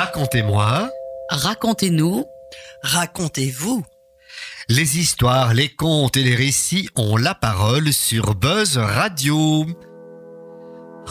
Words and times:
Racontez-moi. 0.00 0.88
Racontez-nous. 1.28 2.24
Racontez-vous. 2.82 3.84
Les 4.70 4.98
histoires, 4.98 5.52
les 5.52 5.68
contes 5.68 6.16
et 6.16 6.22
les 6.22 6.34
récits 6.34 6.88
ont 6.96 7.18
la 7.18 7.34
parole 7.34 7.92
sur 7.92 8.34
Buzz 8.34 8.78
Radio. 8.78 9.66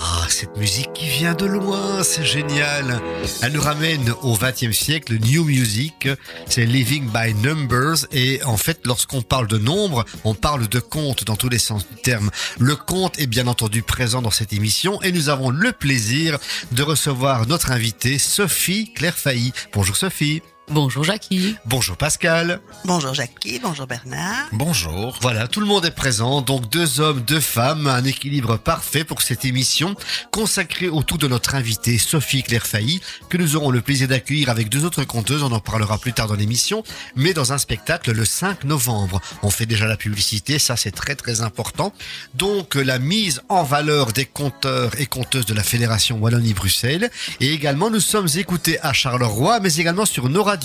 Ah, 0.02 0.26
cette 0.30 0.56
musique 0.56 0.94
qui 0.94 1.08
vient 1.10 1.34
de 1.34 1.46
loin, 1.46 2.04
c'est 2.04 2.24
génial. 2.24 3.02
Elle 3.42 3.52
nous 3.52 3.62
ramène 3.62 4.14
au 4.22 4.38
XXe 4.38 4.72
siècle, 4.72 5.18
New 5.20 5.44
Music, 5.44 6.08
c'est 6.48 6.66
Living 6.66 7.10
by 7.10 7.34
Numbers. 7.34 8.06
Et 8.14 8.42
en 8.46 8.56
fait, 8.56 8.80
lorsqu'on 8.86 9.22
parle 9.22 9.48
de 9.48 9.58
nombres, 9.58 10.06
on 10.24 10.34
parle 10.34 10.70
de 10.70 10.80
compte 10.80 11.26
dans 11.26 11.36
tous 11.36 11.50
les 11.50 11.60
sens 11.60 11.86
du 11.88 12.02
terme. 12.02 12.32
Le 12.60 12.76
compte 12.78 13.20
est 13.20 13.28
bien 13.28 13.48
entendu 13.48 13.82
présent 13.82 14.22
dans 14.22 14.32
cette 14.32 14.54
émission 14.54 15.02
et 15.02 15.12
nous 15.12 15.28
avons 15.28 15.50
le 15.50 15.74
plaisir 15.74 16.40
de 16.72 16.84
recevoir 16.84 17.46
notre 17.48 17.72
invitée 17.72 18.20
Sophie 18.20 18.94
Claire 18.94 19.18
Failly. 19.18 19.52
Bonjour 19.74 19.98
Sophie. 19.98 20.42
Bonjour 20.72 21.04
Jackie. 21.04 21.56
Bonjour 21.66 21.98
Pascal. 21.98 22.62
Bonjour 22.86 23.16
Jackie, 23.16 23.60
bonjour 23.60 23.88
Bernard. 23.88 24.50
Bonjour. 24.52 25.18
Voilà, 25.20 25.48
tout 25.48 25.62
le 25.62 25.66
monde 25.66 25.84
est 25.84 25.96
présent, 25.96 26.42
donc 26.42 26.70
deux 26.70 27.00
hommes, 27.00 27.22
deux 27.22 27.40
femmes, 27.40 27.88
un 27.88 28.04
équilibre 28.04 28.58
parfait 28.58 29.04
pour 29.04 29.24
cette 29.24 29.46
émission 29.46 29.96
consacrée 30.30 30.88
autour 30.88 31.18
de 31.18 31.28
notre 31.28 31.56
invitée 31.56 31.98
Sophie 31.98 32.44
Claire 32.44 32.68
Failly, 32.68 33.02
que 33.30 33.38
nous 33.38 33.56
aurons 33.56 33.72
le 33.72 33.82
plaisir 33.82 34.08
d'accueillir 34.08 34.50
avec 34.50 34.70
deux 34.70 34.86
autres 34.86 35.04
conteuses, 35.06 35.42
on 35.42 35.52
en 35.52 35.60
parlera 35.60 35.98
plus 35.98 36.14
tard 36.14 36.28
dans 36.28 36.36
l'émission, 36.36 36.84
mais 37.16 37.34
dans 37.34 37.52
un 37.52 37.58
spectacle 37.58 38.12
le 38.12 38.24
5 38.24 38.64
novembre. 38.66 39.22
On 39.42 39.50
fait 39.50 39.66
déjà 39.66 39.88
la 39.88 39.98
publicité, 39.98 40.60
ça 40.60 40.78
c'est 40.78 40.92
très 40.92 41.16
très 41.16 41.42
important. 41.42 41.94
Donc 42.36 42.76
la 42.76 43.00
mise 43.00 43.42
en 43.50 43.64
valeur 43.64 44.14
des 44.14 44.26
conteurs 44.26 44.92
et 45.00 45.08
conteuses 45.08 45.48
de 45.48 45.56
la 45.56 45.64
Fédération 45.64 46.20
Wallonie-Bruxelles, 46.20 47.10
et 47.40 47.54
également 47.54 47.90
nous 47.90 48.00
sommes 48.00 48.30
écoutés 48.36 48.80
à 48.82 48.94
Charleroi, 48.94 49.60
mais 49.62 49.74
également 49.74 50.06
sur 50.06 50.30
nos 50.30 50.44
radios. 50.44 50.59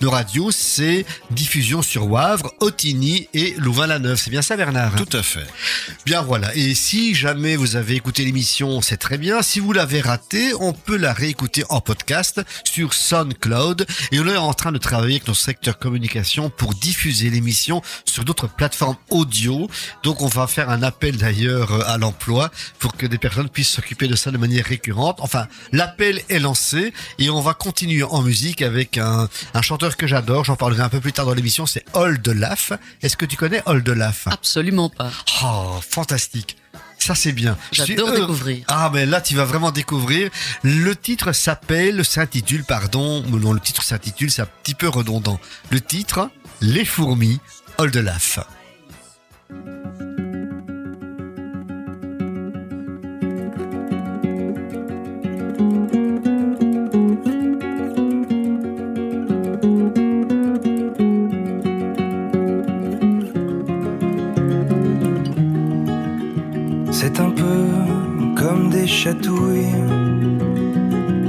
Nos 0.00 0.10
radios, 0.10 0.50
c'est 0.50 1.06
diffusion 1.30 1.82
sur 1.82 2.10
Wavre, 2.10 2.52
Otigny 2.60 3.28
et 3.32 3.54
Louvain-la-Neuve. 3.58 4.18
C'est 4.22 4.30
bien 4.30 4.42
ça, 4.42 4.56
Bernard 4.56 4.94
Tout 4.96 5.16
à 5.16 5.22
fait. 5.22 5.46
Bien 6.04 6.22
voilà. 6.22 6.54
Et 6.56 6.74
si 6.74 7.14
jamais 7.14 7.54
vous 7.56 7.76
avez 7.76 7.94
écouté 7.94 8.24
l'émission, 8.24 8.80
c'est 8.82 8.96
très 8.96 9.18
bien. 9.18 9.42
Si 9.42 9.60
vous 9.60 9.72
l'avez 9.72 10.00
raté, 10.00 10.52
on 10.58 10.72
peut 10.72 10.96
la 10.96 11.12
réécouter 11.12 11.64
en 11.68 11.80
podcast 11.80 12.40
sur 12.64 12.92
SoundCloud. 12.92 13.86
Et 14.10 14.18
on 14.18 14.26
est 14.26 14.36
en 14.36 14.52
train 14.52 14.72
de 14.72 14.78
travailler 14.78 15.16
avec 15.16 15.28
notre 15.28 15.40
secteur 15.40 15.78
communication 15.78 16.50
pour 16.50 16.74
diffuser 16.74 17.30
l'émission 17.30 17.82
sur 18.04 18.24
d'autres 18.24 18.48
plateformes 18.48 18.96
audio. 19.10 19.68
Donc 20.02 20.22
on 20.22 20.28
va 20.28 20.46
faire 20.46 20.70
un 20.70 20.82
appel 20.82 21.16
d'ailleurs 21.16 21.88
à 21.88 21.98
l'emploi 21.98 22.50
pour 22.78 22.96
que 22.96 23.06
des 23.06 23.18
personnes 23.18 23.48
puissent 23.48 23.70
s'occuper 23.70 24.08
de 24.08 24.16
ça 24.16 24.30
de 24.30 24.38
manière 24.38 24.64
récurrente. 24.64 25.18
Enfin, 25.20 25.46
l'appel 25.72 26.20
est 26.28 26.40
lancé 26.40 26.92
et 27.18 27.30
on 27.30 27.40
va 27.40 27.54
continuer 27.54 28.02
en 28.02 28.22
musique 28.22 28.62
avec 28.62 28.98
un, 28.98 29.28
un 29.54 29.62
chanteur 29.62 29.96
que 29.96 30.06
j'adore. 30.06 30.44
J'en 30.44 30.56
parlerai 30.56 30.82
un 30.82 30.88
peu 30.88 31.00
plus 31.00 31.12
tard 31.12 31.26
dans 31.26 31.34
l'émission. 31.34 31.66
C'est 31.66 31.84
Old 31.94 32.26
Laff. 32.28 32.72
Est-ce 33.02 33.16
que 33.16 33.24
tu 33.24 33.36
connais 33.36 33.62
Old 33.66 33.88
Laff 33.88 34.26
Absolument 34.28 34.88
pas. 34.88 35.10
Oh, 35.44 35.78
fantastique. 35.88 36.56
Ça 36.98 37.14
c'est 37.14 37.32
bien. 37.32 37.56
Je 37.72 37.82
suis 37.82 37.94
J'adore 37.94 38.08
heureux. 38.08 38.20
découvrir. 38.20 38.64
Ah 38.68 38.90
mais 38.92 39.06
là 39.06 39.20
tu 39.20 39.34
vas 39.36 39.44
vraiment 39.44 39.70
découvrir. 39.70 40.30
Le 40.62 40.96
titre 40.96 41.32
s'appelle, 41.32 42.04
s'intitule, 42.04 42.64
pardon, 42.64 43.22
non 43.22 43.52
le 43.52 43.60
titre 43.60 43.82
s'intitule, 43.84 44.30
c'est 44.30 44.42
un 44.42 44.48
petit 44.62 44.74
peu 44.74 44.88
redondant. 44.88 45.38
Le 45.70 45.80
titre, 45.80 46.30
Les 46.60 46.84
fourmis, 46.84 47.38
Old 47.78 47.94
Laff. 47.96 48.40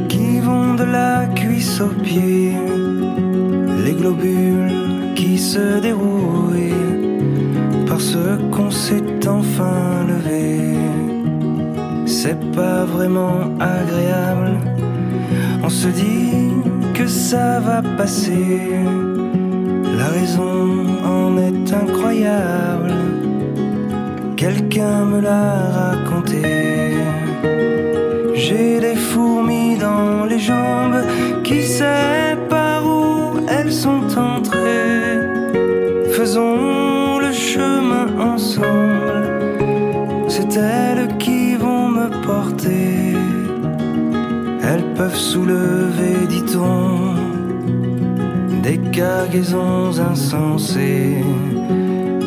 Qui 0.09 0.39
vont 0.39 0.73
de 0.73 0.83
la 0.83 1.27
cuisse 1.35 1.79
aux 1.79 1.93
pieds, 2.03 2.53
les 3.85 3.93
globules 3.93 5.13
qui 5.15 5.37
se 5.37 5.79
dérouillent 5.79 6.73
parce 7.87 8.17
qu'on 8.51 8.71
s'est 8.71 9.27
enfin 9.27 10.05
levé. 10.07 10.59
C'est 12.07 12.39
pas 12.51 12.85
vraiment 12.85 13.41
agréable, 13.59 14.57
on 15.63 15.69
se 15.69 15.89
dit 15.89 16.53
que 16.95 17.05
ça 17.05 17.59
va 17.59 17.83
passer. 17.95 18.71
La 19.99 20.07
raison 20.07 20.85
en 21.05 21.37
est 21.37 21.73
incroyable. 21.73 22.93
Quelqu'un 24.35 25.05
me 25.05 25.19
l'a 25.21 25.51
raconté. 25.79 26.87
J'ai 28.33 28.79
des 28.79 28.95
fourmis 28.95 29.77
dans 29.77 30.25
les 30.25 30.39
jambes, 30.39 31.01
qui 31.43 31.63
sait 31.63 32.37
par 32.49 32.85
où 32.85 33.39
elles 33.49 33.71
sont 33.71 34.07
entrées. 34.17 35.19
Faisons 36.11 37.19
le 37.19 37.31
chemin 37.31 38.07
ensemble, 38.33 39.27
c'est 40.27 40.55
elles 40.57 41.17
qui 41.17 41.55
vont 41.55 41.89
me 41.89 42.07
porter. 42.25 43.15
Elles 44.69 44.87
peuvent 44.95 45.15
soulever, 45.15 46.27
dit-on, 46.29 47.15
des 48.61 48.79
cargaisons 48.91 49.91
insensées. 50.11 51.23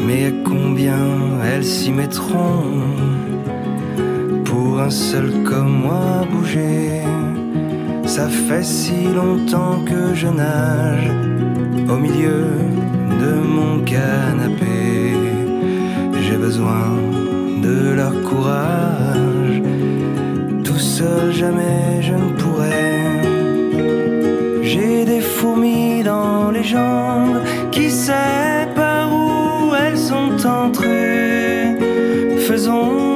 Mais 0.06 0.32
combien 0.44 1.06
elles 1.44 1.65
s'y 1.65 1.93
mettront? 1.93 3.00
Un 4.80 4.91
seul 4.91 5.30
comme 5.44 5.82
moi 5.82 6.24
bouger 6.30 7.02
Ça 8.06 8.28
fait 8.28 8.64
si 8.64 9.04
longtemps 9.14 9.80
que 9.84 10.14
je 10.14 10.26
nage 10.26 11.10
au 11.88 11.96
milieu 11.96 12.46
de 13.22 13.32
mon 13.56 13.80
canapé. 13.84 15.12
J'ai 16.22 16.36
besoin 16.36 16.86
de 17.62 17.92
leur 17.94 18.14
courage. 18.22 19.56
Tout 20.64 20.78
seul, 20.78 21.32
jamais 21.32 22.00
je 22.00 22.12
ne 22.12 22.30
pourrais. 22.40 23.22
J'ai 24.62 25.04
des 25.04 25.20
fourmis 25.20 26.02
dans 26.02 26.50
les 26.50 26.64
jambes 26.64 27.40
qui 27.70 27.90
sait 27.90 28.69
par 28.74 29.12
où 29.12 29.74
elles 29.74 29.98
sont 29.98 30.34
entrées. 30.46 31.76
Faisons 32.48 33.09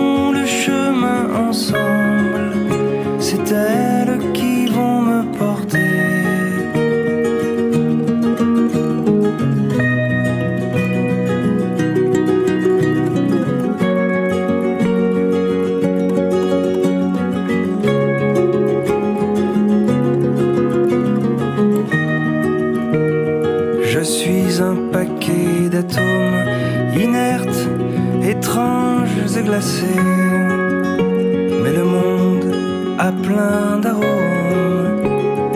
Mais 31.62 31.72
le 31.72 31.84
monde 31.84 32.52
a 32.98 33.12
plein 33.12 33.78
d'arômes 33.78 35.00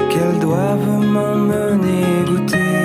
qu'elles 0.09 0.39
doivent 0.39 1.05
m'emmener 1.15 2.05
goûter. 2.25 2.77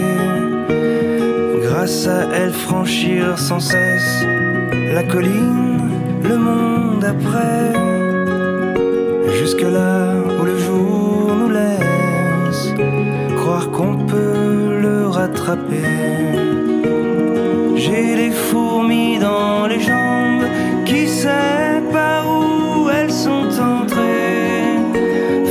Grâce 1.62 2.08
à 2.08 2.26
elles 2.34 2.52
franchir 2.52 3.38
sans 3.38 3.60
cesse 3.60 4.26
la 4.92 5.04
colline, 5.04 5.92
le 6.24 6.36
monde 6.36 7.06
après. 7.06 7.74
Jusque 9.40 9.62
là 9.62 10.16
où 10.40 10.46
le 10.46 10.58
jour 10.58 11.36
nous 11.40 11.50
laisse 11.50 12.74
croire 13.38 13.70
qu'on 13.70 13.98
peut 13.98 14.80
le 14.82 15.08
rattraper. 15.08 15.92
J'ai 17.76 18.16
les 18.16 18.32
fourmis 18.32 19.20
dans 19.20 19.68
les 19.68 19.80
jambes, 19.80 20.13
sait 21.24 21.82
par 21.92 22.22
où 22.38 22.90
elles 22.90 23.16
sont 23.26 23.50
entrées. 23.74 24.76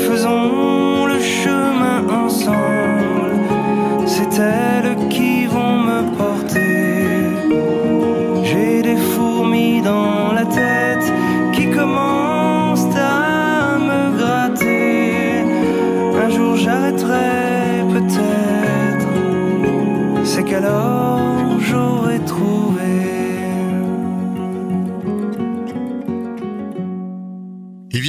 Faisons 0.06 1.06
le 1.12 1.18
chemin 1.38 2.00
ensemble, 2.24 3.32
c'est 4.12 4.34
elles 4.38 4.96
qui 5.14 5.46
vont 5.54 5.78
me 5.90 6.00
porter. 6.20 6.78
J'ai 8.48 8.82
des 8.88 9.00
fourmis 9.12 9.80
dans 9.80 10.32
la 10.38 10.46
tête 10.60 11.06
qui 11.54 11.64
commencent 11.78 12.96
à 12.96 13.78
me 13.88 14.02
gratter. 14.18 15.44
Un 16.24 16.28
jour 16.36 16.52
j'arrêterai 16.64 17.32
peut-être, 17.94 19.12
c'est 20.30 20.44
qu'alors 20.48 21.58
j'aurais 21.68 22.22
trouvé. 22.30 22.61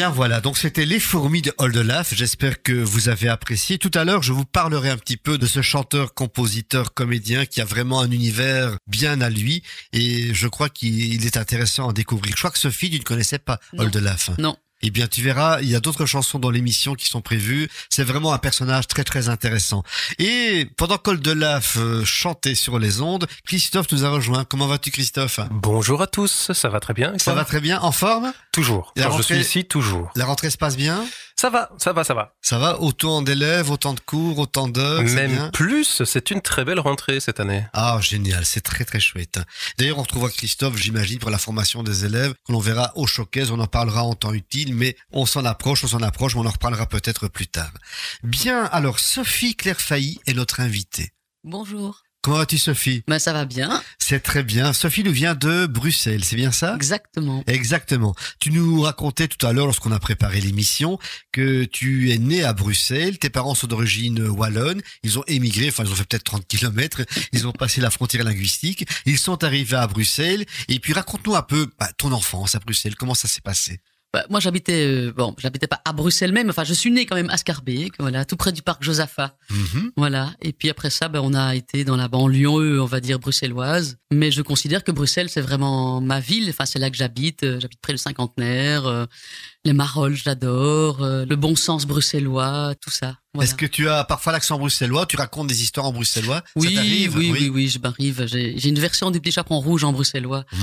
Bien 0.03 0.11
voilà, 0.11 0.41
donc 0.41 0.57
c'était 0.57 0.85
Les 0.85 0.99
Fourmis 0.99 1.41
de 1.41 1.53
Oldelaf. 1.59 2.13
J'espère 2.13 2.61
que 2.61 2.73
vous 2.73 3.07
avez 3.07 3.29
apprécié. 3.29 3.77
Tout 3.77 3.91
à 3.93 4.03
l'heure, 4.03 4.21
je 4.21 4.33
vous 4.33 4.43
parlerai 4.43 4.89
un 4.89 4.97
petit 4.97 5.15
peu 5.15 5.37
de 5.37 5.45
ce 5.45 5.61
chanteur, 5.61 6.13
compositeur, 6.13 6.93
comédien 6.93 7.45
qui 7.45 7.61
a 7.61 7.63
vraiment 7.63 8.01
un 8.01 8.11
univers 8.11 8.75
bien 8.85 9.21
à 9.21 9.29
lui 9.29 9.63
et 9.93 10.33
je 10.33 10.49
crois 10.49 10.67
qu'il 10.67 11.25
est 11.25 11.37
intéressant 11.37 11.87
à 11.87 11.93
découvrir. 11.93 12.33
Je 12.35 12.41
crois 12.41 12.51
que 12.51 12.59
Sophie, 12.59 12.89
tu 12.89 12.99
ne 12.99 13.03
connaissais 13.03 13.39
pas. 13.39 13.61
Oldelaf. 13.77 14.31
Non. 14.39 14.57
Eh 14.85 14.91
bien, 14.91 15.07
tu 15.07 15.21
verras, 15.21 15.61
il 15.61 15.69
y 15.69 15.75
a 15.75 15.79
d'autres 15.79 16.05
chansons 16.05 16.39
dans 16.39 16.49
l'émission 16.49 16.93
qui 16.93 17.07
sont 17.07 17.21
prévues. 17.21 17.69
C'est 17.89 18.03
vraiment 18.03 18.33
un 18.33 18.37
personnage 18.37 18.85
très 18.87 19.05
très 19.05 19.29
intéressant. 19.29 19.83
Et 20.19 20.67
pendant 20.75 20.97
qu'Oldelaf 20.97 21.77
euh, 21.77 22.03
chantait 22.03 22.53
sur 22.53 22.79
les 22.79 22.99
ondes, 22.99 23.25
Christophe 23.47 23.89
nous 23.93 24.03
a 24.03 24.09
rejoint. 24.09 24.43
Comment 24.43 24.67
vas-tu, 24.67 24.91
Christophe? 24.91 25.39
Bonjour 25.51 26.01
à 26.01 26.07
tous, 26.07 26.51
ça 26.51 26.67
va 26.67 26.81
très 26.81 26.93
bien 26.93 27.13
Ça 27.17 27.33
va 27.33 27.45
très 27.45 27.61
bien, 27.61 27.79
en 27.79 27.93
forme? 27.93 28.33
Toujours. 28.51 28.91
La 28.97 29.03
Quand 29.05 29.11
je 29.11 29.15
rentrée- 29.17 29.35
suis 29.35 29.59
ici, 29.61 29.65
toujours. 29.65 30.11
La 30.15 30.25
rentrée 30.25 30.49
se 30.49 30.57
passe 30.57 30.75
bien? 30.75 31.03
Ça 31.43 31.49
va, 31.49 31.69
ça 31.77 31.91
va, 31.91 32.05
ça 32.05 32.13
va. 32.13 32.37
Ça 32.41 32.57
va 32.57 32.79
Autant 32.79 33.21
d'élèves, 33.21 33.69
autant 33.69 33.93
de 33.93 33.99
cours, 33.99 34.39
autant 34.39 34.69
d'heures 34.69 35.03
Même 35.03 35.29
bien 35.29 35.49
plus, 35.49 36.01
c'est 36.05 36.31
une 36.31 36.39
très 36.39 36.63
belle 36.63 36.79
rentrée 36.79 37.19
cette 37.19 37.41
année. 37.41 37.65
Ah, 37.73 37.99
génial, 37.99 38.45
c'est 38.45 38.61
très 38.61 38.85
très 38.85 39.01
chouette. 39.01 39.41
D'ailleurs, 39.77 39.99
on 39.99 40.03
retrouvera 40.03 40.29
Christophe, 40.29 40.77
j'imagine, 40.77 41.19
pour 41.19 41.31
la 41.31 41.37
formation 41.37 41.83
des 41.83 42.05
élèves, 42.05 42.33
que 42.47 42.53
l'on 42.53 42.61
verra 42.61 42.93
au 42.95 43.07
showcase, 43.07 43.51
on 43.51 43.59
en 43.59 43.67
parlera 43.67 44.05
en 44.05 44.15
temps 44.15 44.31
utile, 44.31 44.73
mais 44.73 44.95
on 45.11 45.25
s'en 45.25 45.43
approche, 45.43 45.83
on 45.83 45.87
s'en 45.87 46.01
approche, 46.01 46.35
mais 46.35 46.43
on 46.43 46.45
en 46.45 46.49
reparlera 46.49 46.85
peut-être 46.85 47.27
plus 47.27 47.47
tard. 47.47 47.73
Bien, 48.23 48.63
alors, 48.71 48.99
Sophie 48.99 49.57
Claire 49.57 49.81
Failly 49.81 50.21
est 50.25 50.35
notre 50.35 50.61
invitée. 50.61 51.11
Bonjour. 51.43 52.03
Comment 52.23 52.37
vas-tu, 52.37 52.57
Sophie? 52.57 53.03
Ben, 53.09 53.19
ça 53.19 53.33
va 53.33 53.43
bien. 53.43 53.83
C'est 53.99 54.21
très 54.21 54.43
bien. 54.43 54.71
Sophie 54.71 55.03
nous 55.03 55.11
vient 55.11 55.35
de 55.35 55.65
Bruxelles, 55.65 56.23
c'est 56.23 56.37
bien 56.37 56.53
ça? 56.53 56.73
Exactement. 56.73 57.43
Exactement. 57.47 58.15
Tu 58.39 58.49
nous 58.49 58.79
racontais 58.79 59.27
tout 59.27 59.45
à 59.45 59.51
l'heure, 59.51 59.65
lorsqu'on 59.65 59.91
a 59.91 59.99
préparé 59.99 60.39
l'émission, 60.39 60.97
que 61.33 61.65
tu 61.65 62.11
es 62.11 62.17
né 62.17 62.41
à 62.45 62.53
Bruxelles, 62.53 63.17
tes 63.17 63.29
parents 63.29 63.55
sont 63.55 63.67
d'origine 63.67 64.25
wallonne, 64.25 64.81
ils 65.03 65.19
ont 65.19 65.25
émigré, 65.27 65.67
enfin 65.67 65.83
ils 65.83 65.91
ont 65.91 65.95
fait 65.95 66.07
peut-être 66.07 66.23
30 66.23 66.47
kilomètres, 66.47 67.01
ils 67.33 67.45
ont 67.45 67.51
passé 67.51 67.81
la 67.81 67.89
frontière 67.89 68.23
linguistique, 68.23 68.87
ils 69.05 69.17
sont 69.17 69.43
arrivés 69.43 69.75
à 69.75 69.87
Bruxelles, 69.87 70.45
et 70.69 70.79
puis 70.79 70.93
raconte-nous 70.93 71.35
un 71.35 71.41
peu 71.41 71.69
bah, 71.77 71.89
ton 71.97 72.13
enfance 72.13 72.55
à 72.55 72.59
Bruxelles, 72.59 72.95
comment 72.95 73.15
ça 73.15 73.27
s'est 73.27 73.41
passé? 73.41 73.81
Ben, 74.13 74.23
moi, 74.29 74.39
j'habitais, 74.39 74.85
euh, 74.85 75.11
bon, 75.11 75.35
j'habitais 75.39 75.65
pas 75.65 75.81
à 75.85 75.91
Bruxelles 75.91 76.33
même. 76.33 76.49
Enfin, 76.49 76.63
je 76.63 76.73
suis 76.75 76.91
né 76.91 77.07
quand 77.07 77.15
même 77.15 77.31
à 77.31 77.37
Scarbeck, 77.37 77.93
voilà, 77.99 78.25
tout 78.25 78.37
près 78.37 78.51
du 78.51 78.61
parc 78.61 78.83
Josaphat. 78.83 79.35
Mhm. 79.49 79.91
Voilà. 79.97 80.35
Et 80.39 80.53
puis 80.53 80.69
après 80.69 80.91
ça, 80.91 81.07
ben, 81.07 81.19
on 81.23 81.33
a 81.33 81.55
été 81.55 81.83
dans 81.83 81.95
la 81.95 82.07
banlieue, 82.07 82.79
on 82.79 82.85
va 82.85 82.99
dire 82.99 83.17
bruxelloise. 83.17 83.97
Mais 84.11 84.29
je 84.29 84.43
considère 84.43 84.83
que 84.83 84.91
Bruxelles, 84.91 85.29
c'est 85.29 85.41
vraiment 85.41 85.99
ma 85.99 86.19
ville. 86.19 86.47
Enfin, 86.49 86.65
c'est 86.65 86.77
là 86.77 86.91
que 86.91 86.95
j'habite. 86.97 87.43
Euh, 87.43 87.59
J'habite 87.59 87.79
près 87.81 87.93
du 87.93 87.97
cinquantenaire. 87.97 88.85
Euh, 88.85 89.05
les 89.65 89.73
Marolles, 89.73 90.15
j'adore. 90.15 91.03
Euh, 91.03 91.25
le 91.25 91.35
bon 91.35 91.55
sens 91.55 91.85
bruxellois, 91.85 92.73
tout 92.81 92.89
ça. 92.89 93.15
Voilà. 93.33 93.49
Est-ce 93.49 93.55
que 93.55 93.65
tu 93.65 93.89
as 93.89 94.03
parfois 94.03 94.31
l'accent 94.31 94.59
bruxellois, 94.59 95.05
tu 95.05 95.15
racontes 95.15 95.47
des 95.47 95.63
histoires 95.63 95.87
en 95.87 95.93
bruxellois? 95.93 96.37
Ça 96.37 96.51
oui, 96.55 96.75
t'arrive? 96.75 97.17
oui, 97.17 97.31
oui, 97.31 97.49
oui, 97.49 97.67
je 97.67 97.79
m'arrive. 97.79 98.25
J'ai 98.27 98.57
j'ai 98.57 98.69
une 98.69 98.79
version 98.79 99.09
du 99.09 99.19
petit 99.19 99.31
chaperon 99.31 99.59
rouge 99.59 99.83
en 99.83 99.93
bruxellois. 99.93 100.45
Mmh. 100.51 100.57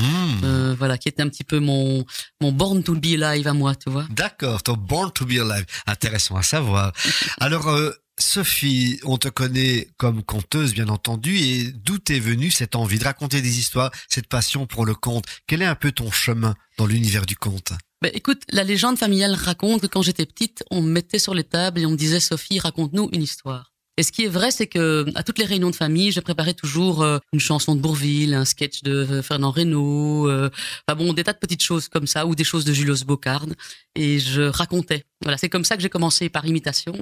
Euh, 0.45 0.75
voilà, 0.79 0.99
qui 0.99 1.09
était 1.09 1.23
un 1.23 1.29
petit 1.29 1.45
peu 1.45 1.59
mon, 1.59 2.05
mon 2.41 2.53
born 2.53 2.83
to 2.83 2.95
be 2.95 3.21
alive 3.21 3.49
à 3.49 3.55
moi, 3.55 3.75
tu 3.75 3.91
vois. 3.91 4.07
D'accord, 4.11 4.63
ton 4.63 4.75
Born 4.75 5.11
to 5.13 5.25
be 5.25 5.33
Alive. 5.41 5.67
Intéressant 5.87 6.37
à 6.37 6.43
savoir. 6.43 6.93
Alors, 7.41 7.69
euh, 7.69 7.91
Sophie, 8.21 9.01
on 9.05 9.17
te 9.17 9.29
connaît 9.29 9.89
comme 9.97 10.23
conteuse, 10.23 10.75
bien 10.75 10.89
entendu, 10.89 11.37
et 11.39 11.73
d'où 11.73 11.99
est 12.11 12.21
venue 12.21 12.51
cette 12.51 12.77
envie 12.77 12.99
de 12.99 13.05
raconter 13.05 13.41
des 13.41 13.59
histoires, 13.59 13.91
cette 14.09 14.27
passion 14.27 14.67
pour 14.67 14.85
le 14.85 14.95
conte? 14.95 15.25
Quel 15.47 15.63
est 15.63 15.67
un 15.67 15.75
peu 15.75 15.91
ton 15.91 16.11
chemin 16.11 16.55
dans 16.77 16.87
l'univers 16.87 17.27
du 17.27 17.37
conte? 17.37 17.73
Ben, 18.03 18.11
écoute, 18.15 18.43
la 18.51 18.65
légende 18.65 18.99
familiale 18.99 19.35
raconte 19.35 19.83
que 19.83 19.87
quand 19.87 20.03
j'étais 20.03 20.27
petite, 20.27 20.65
on 20.71 20.83
me 20.83 20.91
mettait 20.91 21.19
sur 21.19 21.35
les 21.35 21.45
tables 21.45 21.81
et 21.81 21.87
on 21.87 21.91
me 21.91 21.97
disait 21.97 22.21
Sophie, 22.21 22.59
raconte-nous 22.59 23.09
une 23.13 23.23
histoire. 23.23 23.73
Et 23.97 24.03
ce 24.03 24.13
qui 24.13 24.25
est 24.25 24.29
vrai, 24.29 24.51
c'est 24.51 24.67
que 24.67 25.05
à 25.15 25.23
toutes 25.23 25.39
les 25.39 25.45
réunions 25.45 25.71
de 25.71 25.77
famille, 25.77 26.11
je 26.11 26.21
préparais 26.21 26.55
toujours 26.55 27.03
euh, 27.03 27.19
une 27.35 27.41
chanson 27.41 27.75
de 27.75 27.81
Bourville, 27.81 28.33
un 28.33 28.47
sketch 28.47 28.83
de 28.83 28.93
euh, 28.93 29.23
Fernand 29.23 29.51
Reynaud, 29.51 30.27
euh, 30.29 30.49
enfin 30.89 30.97
bon, 30.97 31.13
des 31.13 31.25
tas 31.25 31.35
de 31.35 31.39
petites 31.39 31.63
choses 31.63 31.89
comme 31.89 32.07
ça, 32.07 32.27
ou 32.27 32.35
des 32.35 32.45
choses 32.45 32.65
de 32.65 32.73
Julius 32.73 33.05
Bocarde, 33.05 33.55
et 33.95 34.19
je 34.19 34.43
racontais. 34.43 35.05
Voilà, 35.23 35.37
c'est 35.37 35.51
comme 35.51 35.65
ça 35.65 35.77
que 35.77 35.83
j'ai 35.83 35.91
commencé 35.91 36.31
par 36.31 36.47
imitation. 36.47 36.95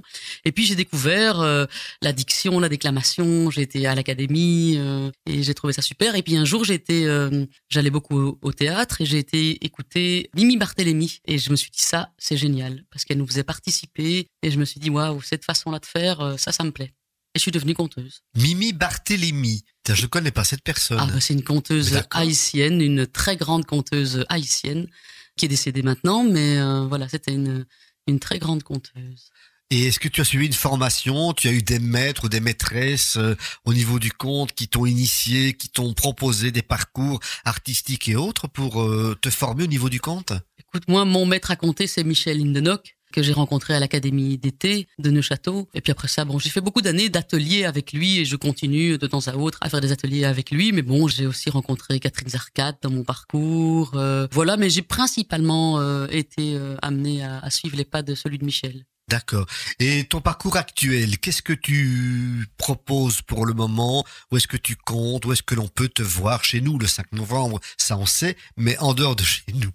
Et 0.45 0.51
puis 0.51 0.67
j'ai 0.67 0.75
découvert 0.75 1.41
euh, 1.41 1.67
la 2.03 2.13
diction, 2.13 2.59
la 2.59 2.69
déclamation. 2.69 3.51
J'ai 3.51 3.63
été 3.63 3.87
à 3.87 3.95
l'académie 3.95 4.75
euh, 4.77 5.11
et 5.27 5.43
j'ai 5.45 5.55
trouvé 5.55 5.73
ça 5.73 5.83
super. 5.83 6.17
Et 6.17 6.23
puis 6.23 6.37
un 6.37 6.45
jour, 6.45 6.65
j'étais, 6.65 7.05
euh, 7.05 7.47
j'allais 7.69 7.91
beaucoup 7.91 8.19
au, 8.19 8.39
au 8.43 8.53
théâtre 8.53 9.01
et 9.01 9.07
j'ai 9.07 9.19
été 9.19 9.65
écouter 9.65 10.31
Mimi 10.35 10.57
Barthélemy. 10.57 11.21
Et 11.27 11.39
je 11.39 11.51
me 11.51 11.57
suis 11.57 11.71
dit 11.71 11.83
ça, 11.83 12.11
c'est 12.19 12.37
génial 12.37 12.85
parce 12.91 13.05
qu'elle 13.05 13.19
nous 13.19 13.27
faisait 13.27 13.45
participer. 13.45 14.27
Et 14.43 14.51
je 14.51 14.59
me 14.59 14.65
suis 14.65 14.81
dit 14.81 14.91
waouh, 14.91 15.23
cette 15.23 15.45
façon-là 15.45 15.79
de 15.79 15.87
faire, 15.87 16.21
euh, 16.21 16.37
ça, 16.37 16.51
ça 16.51 16.65
me 16.65 16.73
plaît. 16.73 16.93
Et 17.35 17.39
je 17.39 17.43
suis 17.43 17.53
devenue 17.53 17.75
conteuse. 17.75 18.23
Mimi 18.37 18.73
Barthélemy. 18.73 19.65
Tiens, 19.85 19.95
Je 19.95 20.07
connais 20.07 20.33
pas 20.33 20.45
cette 20.45 20.63
personne. 20.65 20.99
Ah, 21.01 21.07
bah, 21.07 21.21
c'est 21.21 21.35
une 21.35 21.45
conteuse 21.45 22.01
haïtienne, 22.11 22.81
une 22.81 23.07
très 23.07 23.37
grande 23.37 23.65
conteuse 23.65 24.25
haïtienne 24.29 24.89
qui 25.37 25.45
est 25.45 25.49
décédée 25.49 25.83
maintenant, 25.83 26.25
mais 26.25 26.59
euh, 26.59 26.87
voilà, 26.89 27.09
c'était 27.09 27.33
une, 27.33 27.65
une 28.09 28.21
très 28.21 28.39
grande 28.39 28.63
conteuse. 28.63 29.31
Et 29.71 29.87
est-ce 29.89 30.01
que 30.01 30.09
tu 30.09 30.23
as 30.23 30.25
suivi 30.25 30.47
une 30.47 30.55
formation? 30.55 31.35
Tu 31.35 31.47
as 31.47 31.53
eu 31.53 31.63
des 31.63 31.79
maîtres 31.79 32.25
ou 32.25 32.29
des 32.31 32.41
maîtresses 32.41 33.19
euh, 33.19 33.37
au 33.67 33.75
niveau 33.75 33.99
du 33.99 34.11
conte 34.11 34.55
qui 34.55 34.67
t'ont 34.67 34.87
initié, 34.87 35.53
qui 35.53 35.69
t'ont 35.69 35.93
proposé 35.93 36.51
des 36.51 36.63
parcours 36.63 37.21
artistiques 37.45 38.09
et 38.09 38.17
autres 38.17 38.49
pour 38.49 38.81
euh, 38.81 39.15
te 39.21 39.29
former 39.29 39.65
au 39.65 39.67
niveau 39.67 39.91
du 39.91 40.01
conte? 40.01 40.33
Écoute, 40.59 40.89
moi, 40.89 41.05
mon 41.05 41.27
maître 41.27 41.51
à 41.51 41.57
compter, 41.57 41.87
c'est 41.87 42.03
Michel 42.03 42.41
Indenock, 42.41 42.98
que 43.13 43.23
j'ai 43.23 43.33
rencontré 43.33 43.75
à 43.75 43.81
l'Académie 43.81 44.39
d'été 44.39 44.87
de 44.99 45.11
Neuchâteau. 45.11 45.69
Et 45.75 45.81
puis 45.81 45.93
après 45.93 46.09
ça, 46.09 46.25
bon, 46.25 46.39
j'ai 46.39 46.51
fait 46.51 46.61
beaucoup 46.61 46.83
d'années 46.83 47.09
d'ateliers 47.09 47.65
avec 47.65 47.93
lui 47.93 48.19
et 48.19 48.25
je 48.25 48.37
continue 48.37 48.99
de 48.99 49.07
temps 49.07 49.27
à 49.27 49.37
autre 49.37 49.59
à 49.61 49.69
faire 49.69 49.81
des 49.81 49.93
ateliers 49.93 50.25
avec 50.25 50.51
lui. 50.51 50.73
Mais 50.73 50.83
bon, 50.83 51.09
j'ai 51.09 51.27
aussi 51.27 51.51
rencontré 51.51 52.01
Catherine 52.01 52.29
Zarcat 52.29 52.75
dans 52.83 52.91
mon 52.91 53.05
parcours. 53.05 53.93
euh, 53.95 54.27
voilà, 54.33 54.57
mais 54.57 54.71
j'ai 54.71 54.83
principalement 54.83 55.81
euh, 55.81 56.07
été 56.11 56.55
euh, 56.55 56.77
amenée 56.83 57.23
à, 57.23 57.39
à 57.39 57.51
suivre 57.51 57.77
les 57.77 57.85
pas 57.85 58.03
de 58.03 58.15
celui 58.15 58.39
de 58.39 58.45
Michel. 58.45 58.85
D'accord. 59.09 59.47
Et 59.79 60.05
ton 60.05 60.21
parcours 60.21 60.57
actuel, 60.57 61.19
qu'est-ce 61.19 61.41
que 61.41 61.55
tu 61.55 62.47
proposes 62.59 63.23
pour 63.23 63.47
le 63.47 63.55
moment? 63.55 64.05
Où 64.31 64.37
est-ce 64.37 64.47
que 64.47 64.59
tu 64.59 64.77
comptes? 64.77 65.25
Où 65.25 65.33
est-ce 65.33 65.43
que 65.43 65.55
l'on 65.55 65.69
peut 65.69 65.89
te 65.89 66.03
voir 66.03 66.45
chez 66.45 66.61
nous? 66.61 66.79
Le 66.79 66.87
5 66.87 67.13
novembre 67.13 67.59
Ça 67.79 67.97
on 67.97 68.05
sait, 68.05 68.37
mais 68.59 68.77
en 68.79 68.93
dehors 68.93 69.17
de 69.17 69.25
chez 69.25 69.45
nous. 69.55 69.71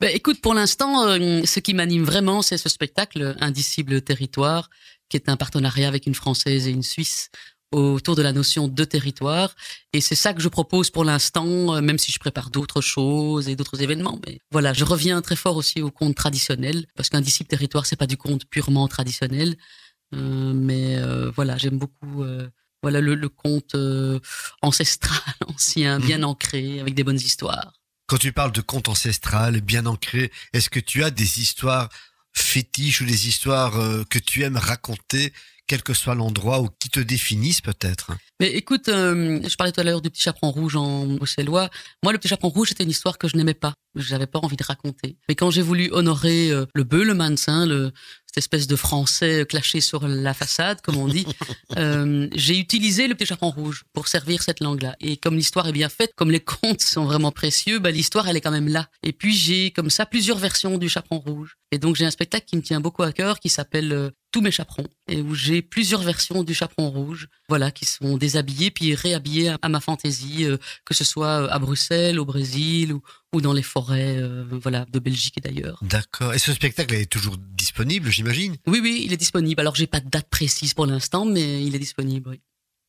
Ben, 0.00 0.14
écoute, 0.14 0.40
pour 0.40 0.54
l'instant, 0.54 1.08
euh, 1.08 1.42
ce 1.44 1.58
qui 1.58 1.74
m'anime 1.74 2.04
vraiment, 2.04 2.40
c'est 2.40 2.56
ce 2.56 2.68
spectacle 2.68 3.36
Indicible 3.40 4.00
Territoire, 4.02 4.70
qui 5.08 5.16
est 5.16 5.28
un 5.28 5.36
partenariat 5.36 5.88
avec 5.88 6.06
une 6.06 6.14
Française 6.14 6.68
et 6.68 6.70
une 6.70 6.84
Suisse 6.84 7.30
autour 7.72 8.16
de 8.16 8.22
la 8.22 8.32
notion 8.32 8.68
de 8.68 8.84
territoire. 8.84 9.54
Et 9.92 10.00
c'est 10.00 10.14
ça 10.14 10.34
que 10.34 10.40
je 10.40 10.48
propose 10.48 10.90
pour 10.90 11.04
l'instant, 11.04 11.74
euh, 11.74 11.80
même 11.80 11.98
si 11.98 12.12
je 12.12 12.18
prépare 12.18 12.50
d'autres 12.50 12.80
choses 12.80 13.48
et 13.48 13.56
d'autres 13.56 13.82
événements. 13.82 14.20
Mais 14.26 14.40
voilà, 14.50 14.72
je 14.72 14.84
reviens 14.84 15.20
très 15.22 15.36
fort 15.36 15.56
aussi 15.56 15.82
au 15.82 15.90
conte 15.90 16.14
traditionnel, 16.14 16.86
parce 16.94 17.08
qu'Indicible 17.08 17.48
Territoire, 17.48 17.86
c'est 17.86 17.96
pas 17.96 18.06
du 18.06 18.16
conte 18.16 18.44
purement 18.46 18.86
traditionnel. 18.88 19.56
Euh, 20.14 20.52
mais 20.54 20.96
euh, 20.98 21.30
voilà, 21.30 21.56
j'aime 21.56 21.78
beaucoup 21.78 22.22
euh, 22.22 22.48
voilà 22.82 23.00
le, 23.00 23.14
le 23.14 23.28
conte 23.28 23.76
ancestral, 24.60 25.18
ancien, 25.46 26.00
bien 26.00 26.22
ancré, 26.22 26.80
avec 26.80 26.94
des 26.94 27.04
bonnes 27.04 27.16
histoires. 27.16 27.72
Quand 28.06 28.18
tu 28.18 28.32
parles 28.32 28.52
de 28.52 28.60
conte 28.60 28.88
ancestral 28.88 29.60
bien 29.60 29.86
ancré, 29.86 30.30
est-ce 30.52 30.68
que 30.68 30.80
tu 30.80 31.04
as 31.04 31.10
des 31.10 31.40
histoires 31.40 31.88
fétiches 32.34 33.00
ou 33.00 33.06
des 33.06 33.28
histoires 33.28 33.72
que 34.08 34.18
tu 34.18 34.42
aimes 34.42 34.56
raconter, 34.56 35.32
quel 35.72 35.82
que 35.82 35.94
soit 35.94 36.14
l'endroit 36.14 36.60
ou 36.60 36.68
qui 36.78 36.90
te 36.90 37.00
définissent 37.00 37.62
peut-être 37.62 38.10
Mais 38.40 38.48
écoute, 38.52 38.90
euh, 38.90 39.40
je 39.42 39.56
parlais 39.56 39.72
tout 39.72 39.80
à 39.80 39.84
l'heure 39.84 40.02
du 40.02 40.10
petit 40.10 40.20
chaperon 40.20 40.50
rouge 40.50 40.76
en 40.76 41.06
bruxellois. 41.06 41.70
Moi, 42.02 42.12
le 42.12 42.18
petit 42.18 42.28
chaperon 42.28 42.50
rouge, 42.50 42.68
c'était 42.68 42.84
une 42.84 42.90
histoire 42.90 43.16
que 43.16 43.26
je 43.26 43.38
n'aimais 43.38 43.54
pas. 43.54 43.72
J'avais 43.94 44.26
pas 44.26 44.38
envie 44.40 44.56
de 44.56 44.64
raconter. 44.64 45.16
Mais 45.30 45.34
quand 45.34 45.50
j'ai 45.50 45.62
voulu 45.62 45.90
honorer 45.90 46.50
euh, 46.50 46.66
le 46.74 46.84
Beulemans, 46.84 47.36
hein, 47.46 47.64
le, 47.64 47.90
cette 48.26 48.36
espèce 48.36 48.66
de 48.66 48.76
français 48.76 49.46
clashé 49.48 49.80
sur 49.80 50.06
la 50.06 50.34
façade, 50.34 50.82
comme 50.82 50.98
on 50.98 51.08
dit, 51.08 51.26
euh, 51.78 52.28
j'ai 52.34 52.58
utilisé 52.58 53.08
le 53.08 53.14
petit 53.14 53.24
chaperon 53.24 53.50
rouge 53.50 53.84
pour 53.94 54.08
servir 54.08 54.42
cette 54.42 54.60
langue-là. 54.60 54.94
Et 55.00 55.16
comme 55.16 55.36
l'histoire 55.36 55.68
est 55.68 55.72
bien 55.72 55.88
faite, 55.88 56.12
comme 56.16 56.30
les 56.30 56.40
contes 56.44 56.82
sont 56.82 57.06
vraiment 57.06 57.32
précieux, 57.32 57.78
bah, 57.78 57.90
l'histoire, 57.90 58.28
elle 58.28 58.36
est 58.36 58.42
quand 58.42 58.50
même 58.50 58.68
là. 58.68 58.88
Et 59.02 59.14
puis, 59.14 59.34
j'ai 59.34 59.70
comme 59.70 59.88
ça 59.88 60.04
plusieurs 60.04 60.36
versions 60.36 60.76
du 60.76 60.90
chaperon 60.90 61.18
rouge. 61.18 61.56
Et 61.70 61.78
donc, 61.78 61.96
j'ai 61.96 62.04
un 62.04 62.10
spectacle 62.10 62.44
qui 62.46 62.56
me 62.56 62.62
tient 62.62 62.80
beaucoup 62.80 63.02
à 63.02 63.12
cœur, 63.12 63.40
qui 63.40 63.48
s'appelle 63.48 63.92
euh, 63.92 64.10
tous 64.32 64.40
mes 64.40 64.50
chaperons 64.50 64.86
et 65.08 65.20
où 65.20 65.34
j'ai 65.34 65.62
plusieurs 65.62 66.02
versions 66.02 66.42
du 66.42 66.54
chaperon 66.54 66.90
rouge, 66.90 67.28
voilà, 67.48 67.70
qui 67.70 67.84
sont 67.84 68.16
déshabillés 68.16 68.70
puis 68.70 68.94
réhabillés 68.94 69.54
à 69.60 69.68
ma 69.68 69.80
fantaisie, 69.80 70.44
euh, 70.44 70.56
que 70.84 70.94
ce 70.94 71.04
soit 71.04 71.52
à 71.52 71.58
Bruxelles, 71.58 72.18
au 72.18 72.24
Brésil 72.24 72.92
ou, 72.92 73.02
ou 73.34 73.40
dans 73.40 73.52
les 73.52 73.62
forêts, 73.62 74.16
euh, 74.16 74.44
voilà, 74.50 74.86
de 74.90 74.98
Belgique 74.98 75.34
et 75.36 75.40
d'ailleurs. 75.40 75.78
D'accord. 75.82 76.34
Et 76.34 76.38
ce 76.38 76.52
spectacle 76.52 76.94
est 76.94 77.06
toujours 77.06 77.36
disponible, 77.38 78.10
j'imagine? 78.10 78.56
Oui, 78.66 78.80
oui, 78.82 79.02
il 79.04 79.12
est 79.12 79.18
disponible. 79.18 79.60
Alors 79.60 79.76
j'ai 79.76 79.86
pas 79.86 80.00
de 80.00 80.08
date 80.08 80.28
précise 80.30 80.74
pour 80.74 80.86
l'instant, 80.86 81.24
mais 81.24 81.64
il 81.64 81.76
est 81.76 81.80
disponible. 81.80 82.30
Oui. 82.30 82.40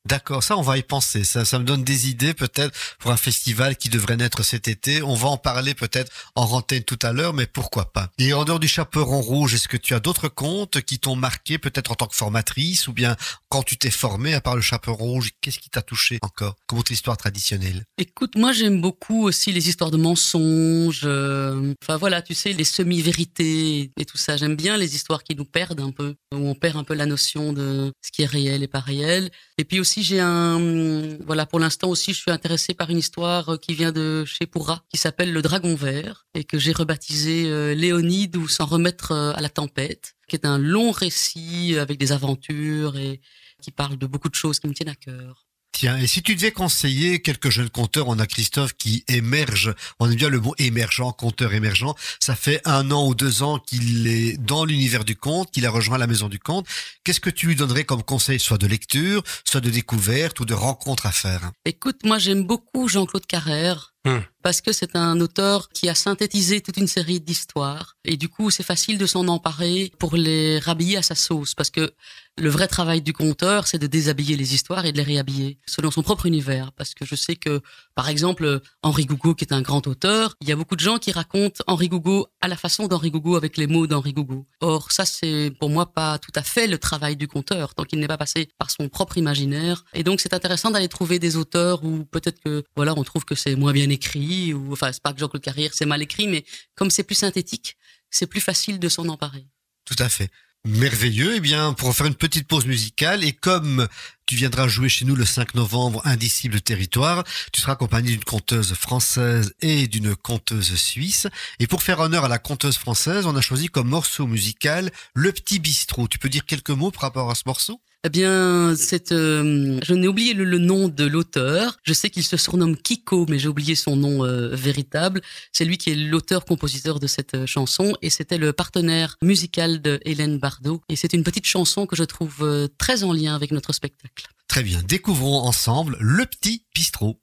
D'accord, 0.05 0.43
ça 0.43 0.57
on 0.57 0.61
va 0.61 0.77
y 0.77 0.83
penser. 0.83 1.23
Ça, 1.23 1.45
ça 1.45 1.59
me 1.59 1.63
donne 1.63 1.85
des 1.85 2.09
idées 2.09 2.33
peut-être 2.33 2.77
pour 2.99 3.11
un 3.11 3.17
festival 3.17 3.77
qui 3.77 3.87
devrait 3.87 4.17
naître 4.17 4.43
cet 4.43 4.67
été. 4.67 5.01
On 5.01 5.13
va 5.15 5.29
en 5.29 5.37
parler 5.37 5.73
peut-être 5.73 6.11
en 6.35 6.45
rentaine 6.45 6.83
tout 6.83 6.99
à 7.01 7.13
l'heure, 7.13 7.33
mais 7.33 7.47
pourquoi 7.47 7.93
pas. 7.93 8.09
Et 8.17 8.33
en 8.33 8.43
dehors 8.43 8.59
du 8.59 8.67
chaperon 8.67 9.21
rouge, 9.21 9.53
est-ce 9.53 9.69
que 9.69 9.77
tu 9.77 9.93
as 9.93 10.01
d'autres 10.01 10.27
contes 10.27 10.81
qui 10.81 10.99
t'ont 10.99 11.15
marqué 11.15 11.57
peut-être 11.57 11.91
en 11.91 11.95
tant 11.95 12.07
que 12.07 12.17
formatrice 12.17 12.89
ou 12.89 12.93
bien 12.93 13.15
quand 13.47 13.63
tu 13.63 13.77
t'es 13.77 13.89
formée 13.91 14.33
à 14.33 14.41
part 14.41 14.57
le 14.57 14.61
chaperon 14.61 14.95
rouge, 15.13 15.31
qu'est-ce 15.39 15.59
qui 15.59 15.69
t'a 15.69 15.81
touché 15.81 16.17
encore 16.21 16.55
comme 16.67 16.79
autre 16.79 16.91
histoire 16.91 17.15
traditionnelle? 17.15 17.85
Écoute, 17.97 18.35
moi 18.35 18.51
j'aime 18.51 18.81
beaucoup 18.81 19.23
aussi 19.23 19.53
les 19.53 19.69
histoires 19.69 19.91
de 19.91 19.97
mensonges. 19.97 21.03
euh, 21.05 21.73
Enfin 21.81 21.95
voilà, 21.95 22.21
tu 22.21 22.33
sais, 22.33 22.51
les 22.51 22.65
semi-vérités 22.65 23.91
et 23.97 24.05
tout 24.05 24.17
ça. 24.17 24.35
J'aime 24.35 24.55
bien 24.57 24.75
les 24.75 24.95
histoires 24.95 25.23
qui 25.23 25.33
nous 25.35 25.45
perdent 25.45 25.79
un 25.79 25.91
peu, 25.91 26.15
où 26.33 26.37
on 26.49 26.55
perd 26.55 26.75
un 26.75 26.83
peu 26.83 26.93
la 26.93 27.05
notion 27.05 27.53
de 27.53 27.93
ce 28.01 28.11
qui 28.11 28.23
est 28.23 28.27
réel 28.27 28.63
et 28.63 28.67
pas 28.67 28.81
réel. 28.81 29.31
Et 29.57 29.63
puis 29.63 29.79
aussi 29.79 29.92
j'ai 30.01 30.19
un, 30.19 31.17
voilà, 31.25 31.45
pour 31.45 31.59
l'instant 31.59 31.89
aussi 31.89 32.13
je 32.13 32.19
suis 32.19 32.31
intéressée 32.31 32.73
par 32.73 32.89
une 32.89 32.97
histoire 32.97 33.59
qui 33.59 33.73
vient 33.75 33.91
de 33.91 34.23
chez 34.25 34.47
Pourra, 34.47 34.83
qui 34.89 34.97
s'appelle 34.97 35.31
Le 35.31 35.41
Dragon 35.41 35.75
Vert 35.75 36.25
et 36.33 36.43
que 36.45 36.57
j'ai 36.57 36.71
rebaptisé 36.71 37.45
euh, 37.45 37.75
Léonide 37.75 38.37
ou 38.37 38.47
s'en 38.47 38.65
remettre 38.65 39.11
euh, 39.11 39.33
à 39.35 39.41
la 39.41 39.49
tempête, 39.49 40.15
qui 40.27 40.35
est 40.35 40.45
un 40.45 40.57
long 40.57 40.91
récit 40.91 41.75
avec 41.77 41.99
des 41.99 42.11
aventures 42.11 42.97
et 42.97 43.21
qui 43.61 43.71
parle 43.71 43.97
de 43.97 44.07
beaucoup 44.07 44.29
de 44.29 44.35
choses 44.35 44.59
qui 44.59 44.67
me 44.67 44.73
tiennent 44.73 44.89
à 44.89 44.95
cœur. 44.95 45.42
Tiens, 45.73 45.97
et 45.97 46.05
si 46.05 46.21
tu 46.21 46.35
devais 46.35 46.51
conseiller 46.51 47.19
quelques 47.19 47.49
jeunes 47.49 47.69
conteurs, 47.69 48.07
on 48.07 48.19
a 48.19 48.27
Christophe 48.27 48.73
qui 48.73 49.03
émerge, 49.07 49.73
on 49.99 50.07
aime 50.07 50.15
bien 50.15 50.29
le 50.29 50.39
mot 50.39 50.53
émergent, 50.59 51.11
conteur 51.17 51.51
émergent, 51.51 51.95
ça 52.19 52.35
fait 52.35 52.61
un 52.63 52.91
an 52.91 53.07
ou 53.07 53.15
deux 53.15 53.41
ans 53.41 53.57
qu'il 53.57 54.05
est 54.05 54.37
dans 54.37 54.65
l'univers 54.65 55.03
du 55.03 55.15
conte, 55.15 55.49
qu'il 55.49 55.65
a 55.65 55.71
rejoint 55.71 55.97
la 55.97 56.05
maison 56.05 56.29
du 56.29 56.37
conte, 56.37 56.67
qu'est-ce 57.03 57.19
que 57.19 57.31
tu 57.31 57.47
lui 57.47 57.55
donnerais 57.55 57.85
comme 57.85 58.03
conseil, 58.03 58.39
soit 58.39 58.59
de 58.59 58.67
lecture, 58.67 59.23
soit 59.45 59.61
de 59.61 59.71
découverte 59.71 60.39
ou 60.39 60.45
de 60.45 60.53
rencontre 60.53 61.07
à 61.07 61.11
faire? 61.11 61.51
Écoute, 61.65 62.01
moi 62.05 62.19
j'aime 62.19 62.43
beaucoup 62.43 62.87
Jean-Claude 62.87 63.25
Carrère. 63.25 63.92
Hmm. 64.05 64.19
Parce 64.41 64.59
que 64.59 64.73
c'est 64.73 64.97
un 64.97 65.21
auteur 65.21 65.69
qui 65.69 65.87
a 65.87 65.95
synthétisé 65.95 66.59
toute 66.59 66.75
une 66.75 66.87
série 66.87 67.21
d'histoires. 67.21 67.95
Et 68.03 68.17
du 68.17 68.27
coup, 68.27 68.51
c'est 68.51 68.63
facile 68.63 68.97
de 68.97 69.05
s'en 69.05 69.29
emparer 69.29 69.93
pour 69.97 70.17
les 70.17 70.59
rhabiller 70.59 70.97
à 70.97 71.01
sa 71.01 71.15
sauce. 71.15 71.55
Parce 71.55 71.69
que 71.69 71.93
le 72.37 72.49
vrai 72.49 72.67
travail 72.67 73.01
du 73.01 73.13
conteur, 73.13 73.67
c'est 73.67 73.77
de 73.77 73.87
déshabiller 73.87 74.35
les 74.35 74.53
histoires 74.53 74.85
et 74.85 74.91
de 74.91 74.97
les 74.97 75.03
réhabiller 75.03 75.59
selon 75.65 75.91
son 75.91 76.01
propre 76.01 76.25
univers. 76.25 76.73
Parce 76.73 76.93
que 76.93 77.05
je 77.05 77.15
sais 77.15 77.37
que, 77.37 77.61
par 77.95 78.09
exemple, 78.09 78.59
Henri 78.81 79.05
Gougo, 79.05 79.33
qui 79.33 79.45
est 79.45 79.53
un 79.53 79.61
grand 79.61 79.87
auteur, 79.87 80.35
il 80.41 80.49
y 80.49 80.51
a 80.51 80.57
beaucoup 80.57 80.75
de 80.75 80.81
gens 80.81 80.97
qui 80.97 81.13
racontent 81.13 81.63
Henri 81.67 81.87
Gougo 81.87 82.27
à 82.41 82.49
la 82.49 82.57
façon 82.57 82.87
d'Henri 82.87 83.11
Gougo 83.11 83.37
avec 83.37 83.55
les 83.55 83.67
mots 83.67 83.87
d'Henri 83.87 84.11
Gougo. 84.11 84.45
Or, 84.59 84.91
ça, 84.91 85.05
c'est 85.05 85.53
pour 85.57 85.69
moi 85.69 85.93
pas 85.93 86.17
tout 86.17 86.33
à 86.35 86.43
fait 86.43 86.67
le 86.67 86.77
travail 86.77 87.15
du 87.15 87.29
conteur, 87.29 87.75
tant 87.75 87.85
qu'il 87.85 87.99
n'est 87.99 88.07
pas 88.07 88.17
passé 88.17 88.49
par 88.57 88.71
son 88.71 88.89
propre 88.89 89.17
imaginaire. 89.17 89.85
Et 89.93 90.03
donc, 90.03 90.19
c'est 90.19 90.33
intéressant 90.33 90.71
d'aller 90.71 90.89
trouver 90.89 91.19
des 91.19 91.37
auteurs 91.37 91.85
où 91.85 92.03
peut-être 92.03 92.41
que, 92.41 92.63
voilà, 92.75 92.93
on 92.97 93.03
trouve 93.03 93.23
que 93.23 93.35
c'est 93.35 93.55
moins 93.55 93.71
bien 93.71 93.89
écrit, 93.93 94.53
ou 94.53 94.73
enfin, 94.73 94.91
c'est 94.91 95.01
pas 95.01 95.13
que 95.13 95.19
Jean-Claude 95.19 95.41
Carrière 95.41 95.71
c'est 95.73 95.85
mal 95.85 96.01
écrit, 96.01 96.27
mais 96.27 96.43
comme 96.75 96.89
c'est 96.89 97.03
plus 97.03 97.15
synthétique, 97.15 97.77
c'est 98.09 98.27
plus 98.27 98.41
facile 98.41 98.79
de 98.79 98.89
s'en 98.89 99.07
emparer. 99.07 99.47
Tout 99.85 99.95
à 99.99 100.09
fait. 100.09 100.29
Merveilleux. 100.65 101.35
Eh 101.35 101.39
bien, 101.41 101.73
pour 101.73 101.93
faire 101.93 102.05
une 102.05 102.15
petite 102.15 102.47
pause 102.47 102.65
musicale, 102.65 103.25
et 103.25 103.33
comme 103.33 103.87
tu 104.25 104.35
viendras 104.35 104.69
jouer 104.69 104.87
chez 104.87 105.03
nous 105.03 105.15
le 105.15 105.25
5 105.25 105.55
novembre, 105.55 106.01
Indicible 106.05 106.61
Territoire, 106.61 107.25
tu 107.51 107.59
seras 107.59 107.73
accompagné 107.73 108.11
d'une 108.11 108.23
conteuse 108.23 108.73
française 108.73 109.53
et 109.59 109.87
d'une 109.87 110.15
conteuse 110.15 110.75
suisse. 110.75 111.27
Et 111.59 111.67
pour 111.67 111.83
faire 111.83 111.99
honneur 111.99 112.23
à 112.23 112.29
la 112.29 112.39
conteuse 112.39 112.77
française, 112.77 113.25
on 113.25 113.35
a 113.35 113.41
choisi 113.41 113.67
comme 113.67 113.89
morceau 113.89 114.25
musical 114.25 114.89
Le 115.13 115.33
Petit 115.33 115.59
Bistrot. 115.59 116.07
Tu 116.07 116.17
peux 116.17 116.29
dire 116.29 116.45
quelques 116.45 116.69
mots 116.69 116.91
par 116.91 117.01
rapport 117.01 117.29
à 117.29 117.35
ce 117.35 117.43
morceau? 117.45 117.81
Eh 118.05 118.09
bien, 118.09 118.75
c'est, 118.75 119.13
euh, 119.13 119.79
je 119.81 119.93
n'ai 119.93 120.09
oublié 120.09 120.33
le, 120.33 120.43
le 120.43 120.57
nom 120.57 120.89
de 120.89 121.05
l'auteur. 121.05 121.77
Je 121.83 121.93
sais 121.93 122.09
qu'il 122.09 122.23
se 122.23 122.35
surnomme 122.35 122.75
Kiko, 122.75 123.25
mais 123.29 123.39
j'ai 123.39 123.47
oublié 123.47 123.75
son 123.75 123.95
nom 123.95 124.25
euh, 124.25 124.49
véritable. 124.53 125.21
C'est 125.53 125.63
lui 125.63 125.77
qui 125.77 125.91
est 125.91 125.95
l'auteur-compositeur 125.95 126.99
de 126.99 127.07
cette 127.07 127.33
euh, 127.33 127.45
chanson 127.45 127.93
et 128.01 128.09
c'était 128.09 128.37
le 128.37 128.51
partenaire 128.51 129.15
musical 129.21 129.81
de 129.81 130.01
Hélène 130.03 130.37
Bardot. 130.37 130.81
Et 130.89 130.97
c'est 130.97 131.13
une 131.13 131.23
petite 131.23 131.45
chanson 131.45 131.85
que 131.85 131.95
je 131.95 132.03
trouve 132.03 132.39
euh, 132.41 132.67
très 132.77 133.05
en 133.05 133.13
lien 133.13 133.35
avec 133.35 133.51
notre 133.51 133.71
spectacle. 133.71 134.27
Très 134.49 134.63
bien. 134.63 134.81
Découvrons 134.83 135.39
ensemble 135.39 135.95
Le 136.01 136.25
Petit 136.25 136.65
Bistrot. 136.75 137.22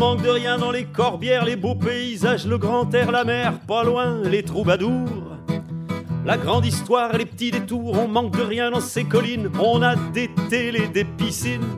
Manque 0.00 0.22
de 0.22 0.30
rien 0.30 0.56
dans 0.56 0.70
les 0.70 0.84
corbières, 0.84 1.44
les 1.44 1.56
beaux 1.56 1.74
paysages, 1.74 2.46
le 2.46 2.56
grand 2.56 2.92
air, 2.94 3.12
la 3.12 3.22
mer, 3.22 3.60
pas 3.68 3.84
loin, 3.84 4.22
les 4.24 4.42
troubadours. 4.42 5.36
La 6.24 6.38
grande 6.38 6.64
histoire, 6.64 7.12
les 7.12 7.26
petits 7.26 7.50
détours, 7.50 7.98
on 7.98 8.08
manque 8.08 8.34
de 8.34 8.40
rien 8.40 8.70
dans 8.70 8.80
ces 8.80 9.04
collines. 9.04 9.50
On 9.60 9.82
a 9.82 9.96
des 9.96 10.30
télés, 10.48 10.88
des 10.88 11.04
piscines, 11.04 11.76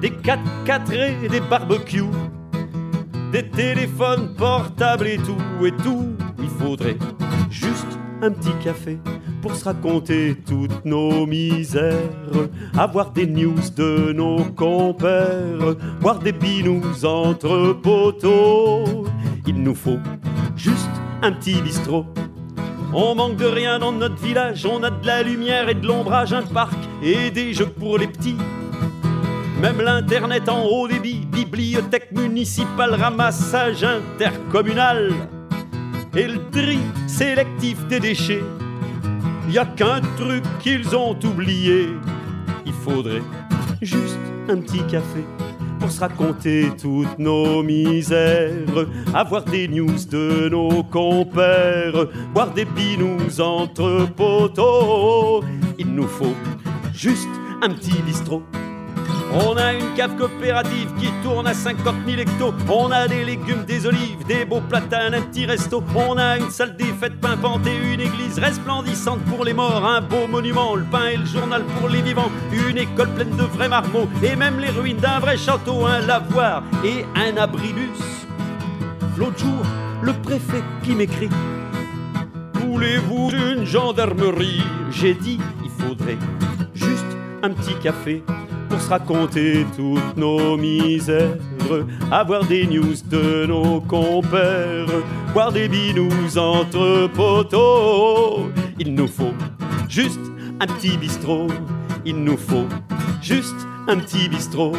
des 0.00 0.10
4 0.10 0.42
4 0.64 0.92
et 0.92 1.28
des 1.28 1.40
barbecues, 1.40 2.10
des 3.30 3.48
téléphones 3.48 4.34
portables 4.34 5.06
et 5.06 5.18
tout, 5.18 5.64
et 5.64 5.70
tout. 5.70 6.08
Il 6.40 6.48
faudrait 6.48 6.98
juste 7.50 8.00
un 8.20 8.32
petit 8.32 8.54
café 8.64 8.98
pour 9.42 9.56
se 9.56 9.64
raconter 9.64 10.36
toutes 10.46 10.84
nos 10.84 11.26
misères, 11.26 11.98
avoir 12.78 13.10
des 13.10 13.26
news 13.26 13.58
de 13.76 14.12
nos 14.12 14.44
compères, 14.56 15.74
boire 16.00 16.20
des 16.20 16.32
binous 16.32 17.04
entre 17.04 17.72
poteaux. 17.72 19.04
Il 19.46 19.60
nous 19.60 19.74
faut 19.74 19.98
juste 20.56 20.88
un 21.22 21.32
petit 21.32 21.60
bistrot. 21.60 22.06
On 22.94 23.16
manque 23.16 23.36
de 23.36 23.46
rien 23.46 23.80
dans 23.80 23.90
notre 23.90 24.22
village, 24.22 24.64
on 24.64 24.82
a 24.84 24.90
de 24.90 25.06
la 25.06 25.22
lumière 25.22 25.68
et 25.68 25.74
de 25.74 25.86
l'ombrage, 25.86 26.32
un 26.32 26.42
parc 26.42 26.78
et 27.02 27.30
des 27.30 27.52
jeux 27.52 27.66
pour 27.66 27.98
les 27.98 28.06
petits. 28.06 28.36
Même 29.60 29.80
l'internet 29.80 30.48
en 30.48 30.64
haut 30.64 30.86
débit, 30.86 31.26
bibliothèque 31.32 32.12
municipale, 32.12 32.94
ramassage 32.94 33.82
intercommunal 33.82 35.12
et 36.14 36.28
le 36.28 36.38
tri 36.50 36.78
sélectif 37.06 37.86
des 37.88 37.98
déchets. 37.98 38.42
Y 39.48 39.58
a 39.58 39.64
qu'un 39.64 40.00
truc 40.16 40.44
qu'ils 40.60 40.94
ont 40.96 41.18
oublié. 41.24 41.88
Il 42.64 42.72
faudrait 42.72 43.22
juste 43.80 44.18
un 44.48 44.56
petit 44.58 44.82
café 44.86 45.24
pour 45.80 45.90
se 45.90 46.00
raconter 46.00 46.70
toutes 46.80 47.18
nos 47.18 47.62
misères, 47.62 48.86
avoir 49.12 49.44
des 49.44 49.66
news 49.66 50.04
de 50.08 50.48
nos 50.48 50.84
compères, 50.84 52.06
boire 52.32 52.52
des 52.52 52.64
binous 52.64 53.40
entre 53.40 54.08
poteaux. 54.16 55.42
Il 55.78 55.92
nous 55.92 56.06
faut 56.06 56.36
juste 56.94 57.28
un 57.62 57.70
petit 57.70 58.00
bistrot. 58.06 58.42
On 59.34 59.56
a 59.56 59.72
une 59.72 59.94
cave 59.94 60.16
coopérative 60.16 60.92
qui 60.98 61.08
tourne 61.22 61.46
à 61.46 61.54
50 61.54 61.94
000 62.06 62.20
hectos. 62.20 62.52
On 62.68 62.90
a 62.90 63.08
des 63.08 63.24
légumes, 63.24 63.64
des 63.64 63.86
olives, 63.86 64.26
des 64.26 64.44
beaux 64.44 64.60
platanes, 64.60 65.14
un 65.14 65.22
petit 65.22 65.46
resto. 65.46 65.82
On 65.94 66.18
a 66.18 66.36
une 66.36 66.50
salle 66.50 66.76
des 66.76 66.92
fêtes 67.00 67.18
pimpante 67.18 67.66
et 67.66 67.94
une 67.94 68.00
église 68.00 68.38
resplendissante 68.38 69.20
pour 69.24 69.44
les 69.44 69.54
morts. 69.54 69.86
Un 69.86 70.02
beau 70.02 70.26
monument, 70.26 70.74
le 70.74 70.84
pain 70.84 71.06
et 71.06 71.16
le 71.16 71.24
journal 71.24 71.64
pour 71.78 71.88
les 71.88 72.02
vivants. 72.02 72.30
Une 72.52 72.76
école 72.76 73.08
pleine 73.14 73.34
de 73.36 73.44
vrais 73.44 73.70
marmots 73.70 74.08
et 74.22 74.36
même 74.36 74.60
les 74.60 74.68
ruines 74.68 74.98
d'un 74.98 75.18
vrai 75.18 75.38
château. 75.38 75.86
Un 75.86 76.00
lavoir 76.00 76.62
et 76.84 77.06
un 77.16 77.36
abribus. 77.38 78.26
L'autre 79.16 79.38
jour, 79.38 79.64
le 80.02 80.12
préfet 80.12 80.62
qui 80.82 80.94
m'écrit 80.94 81.30
Voulez-vous 82.54 83.30
une 83.30 83.64
gendarmerie? 83.64 84.62
J'ai 84.90 85.14
dit, 85.14 85.38
il 85.64 85.70
faudrait 85.70 86.18
juste 86.74 87.16
un 87.42 87.50
petit 87.50 87.74
café 87.82 88.22
pour 88.72 88.80
se 88.80 88.88
raconter 88.88 89.66
toutes 89.76 90.16
nos 90.16 90.56
misères, 90.56 91.36
avoir 92.10 92.42
des 92.46 92.66
news 92.66 92.94
de 93.10 93.44
nos 93.44 93.82
compères, 93.82 94.86
boire 95.34 95.52
des 95.52 95.68
binous 95.68 96.38
entre 96.38 97.06
poteaux. 97.08 98.48
Il 98.78 98.94
nous 98.94 99.08
faut 99.08 99.34
juste 99.90 100.20
un 100.58 100.66
petit 100.66 100.96
bistrot, 100.96 101.48
il 102.06 102.24
nous 102.24 102.38
faut 102.38 102.66
juste 103.20 103.60
un 103.88 103.98
petit 103.98 104.26
bistrot, 104.30 104.72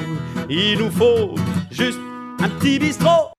il 0.49 0.79
nous 0.79 0.89
faut 0.89 1.35
juste 1.69 1.99
un 2.39 2.49
petit 2.49 2.79
bistrot. 2.79 3.32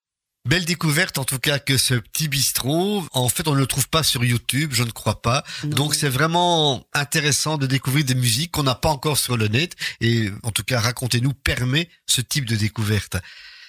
Belle 0.46 0.66
découverte 0.66 1.16
en 1.16 1.24
tout 1.24 1.38
cas 1.38 1.58
que 1.58 1.78
ce 1.78 1.94
petit 1.94 2.28
bistrot. 2.28 3.02
En 3.12 3.30
fait, 3.30 3.48
on 3.48 3.54
ne 3.54 3.60
le 3.60 3.66
trouve 3.66 3.88
pas 3.88 4.02
sur 4.02 4.22
YouTube, 4.22 4.72
je 4.74 4.82
ne 4.82 4.90
crois 4.90 5.22
pas. 5.22 5.42
Non. 5.62 5.70
Donc 5.70 5.94
c'est 5.94 6.10
vraiment 6.10 6.86
intéressant 6.92 7.56
de 7.56 7.66
découvrir 7.66 8.04
des 8.04 8.14
musiques 8.14 8.52
qu'on 8.52 8.64
n'a 8.64 8.74
pas 8.74 8.90
encore 8.90 9.16
sur 9.16 9.38
le 9.38 9.48
net. 9.48 9.74
Et 10.02 10.30
en 10.42 10.50
tout 10.50 10.62
cas, 10.62 10.80
racontez-nous 10.80 11.32
permet 11.32 11.88
ce 12.06 12.20
type 12.20 12.44
de 12.44 12.56
découverte. 12.56 13.16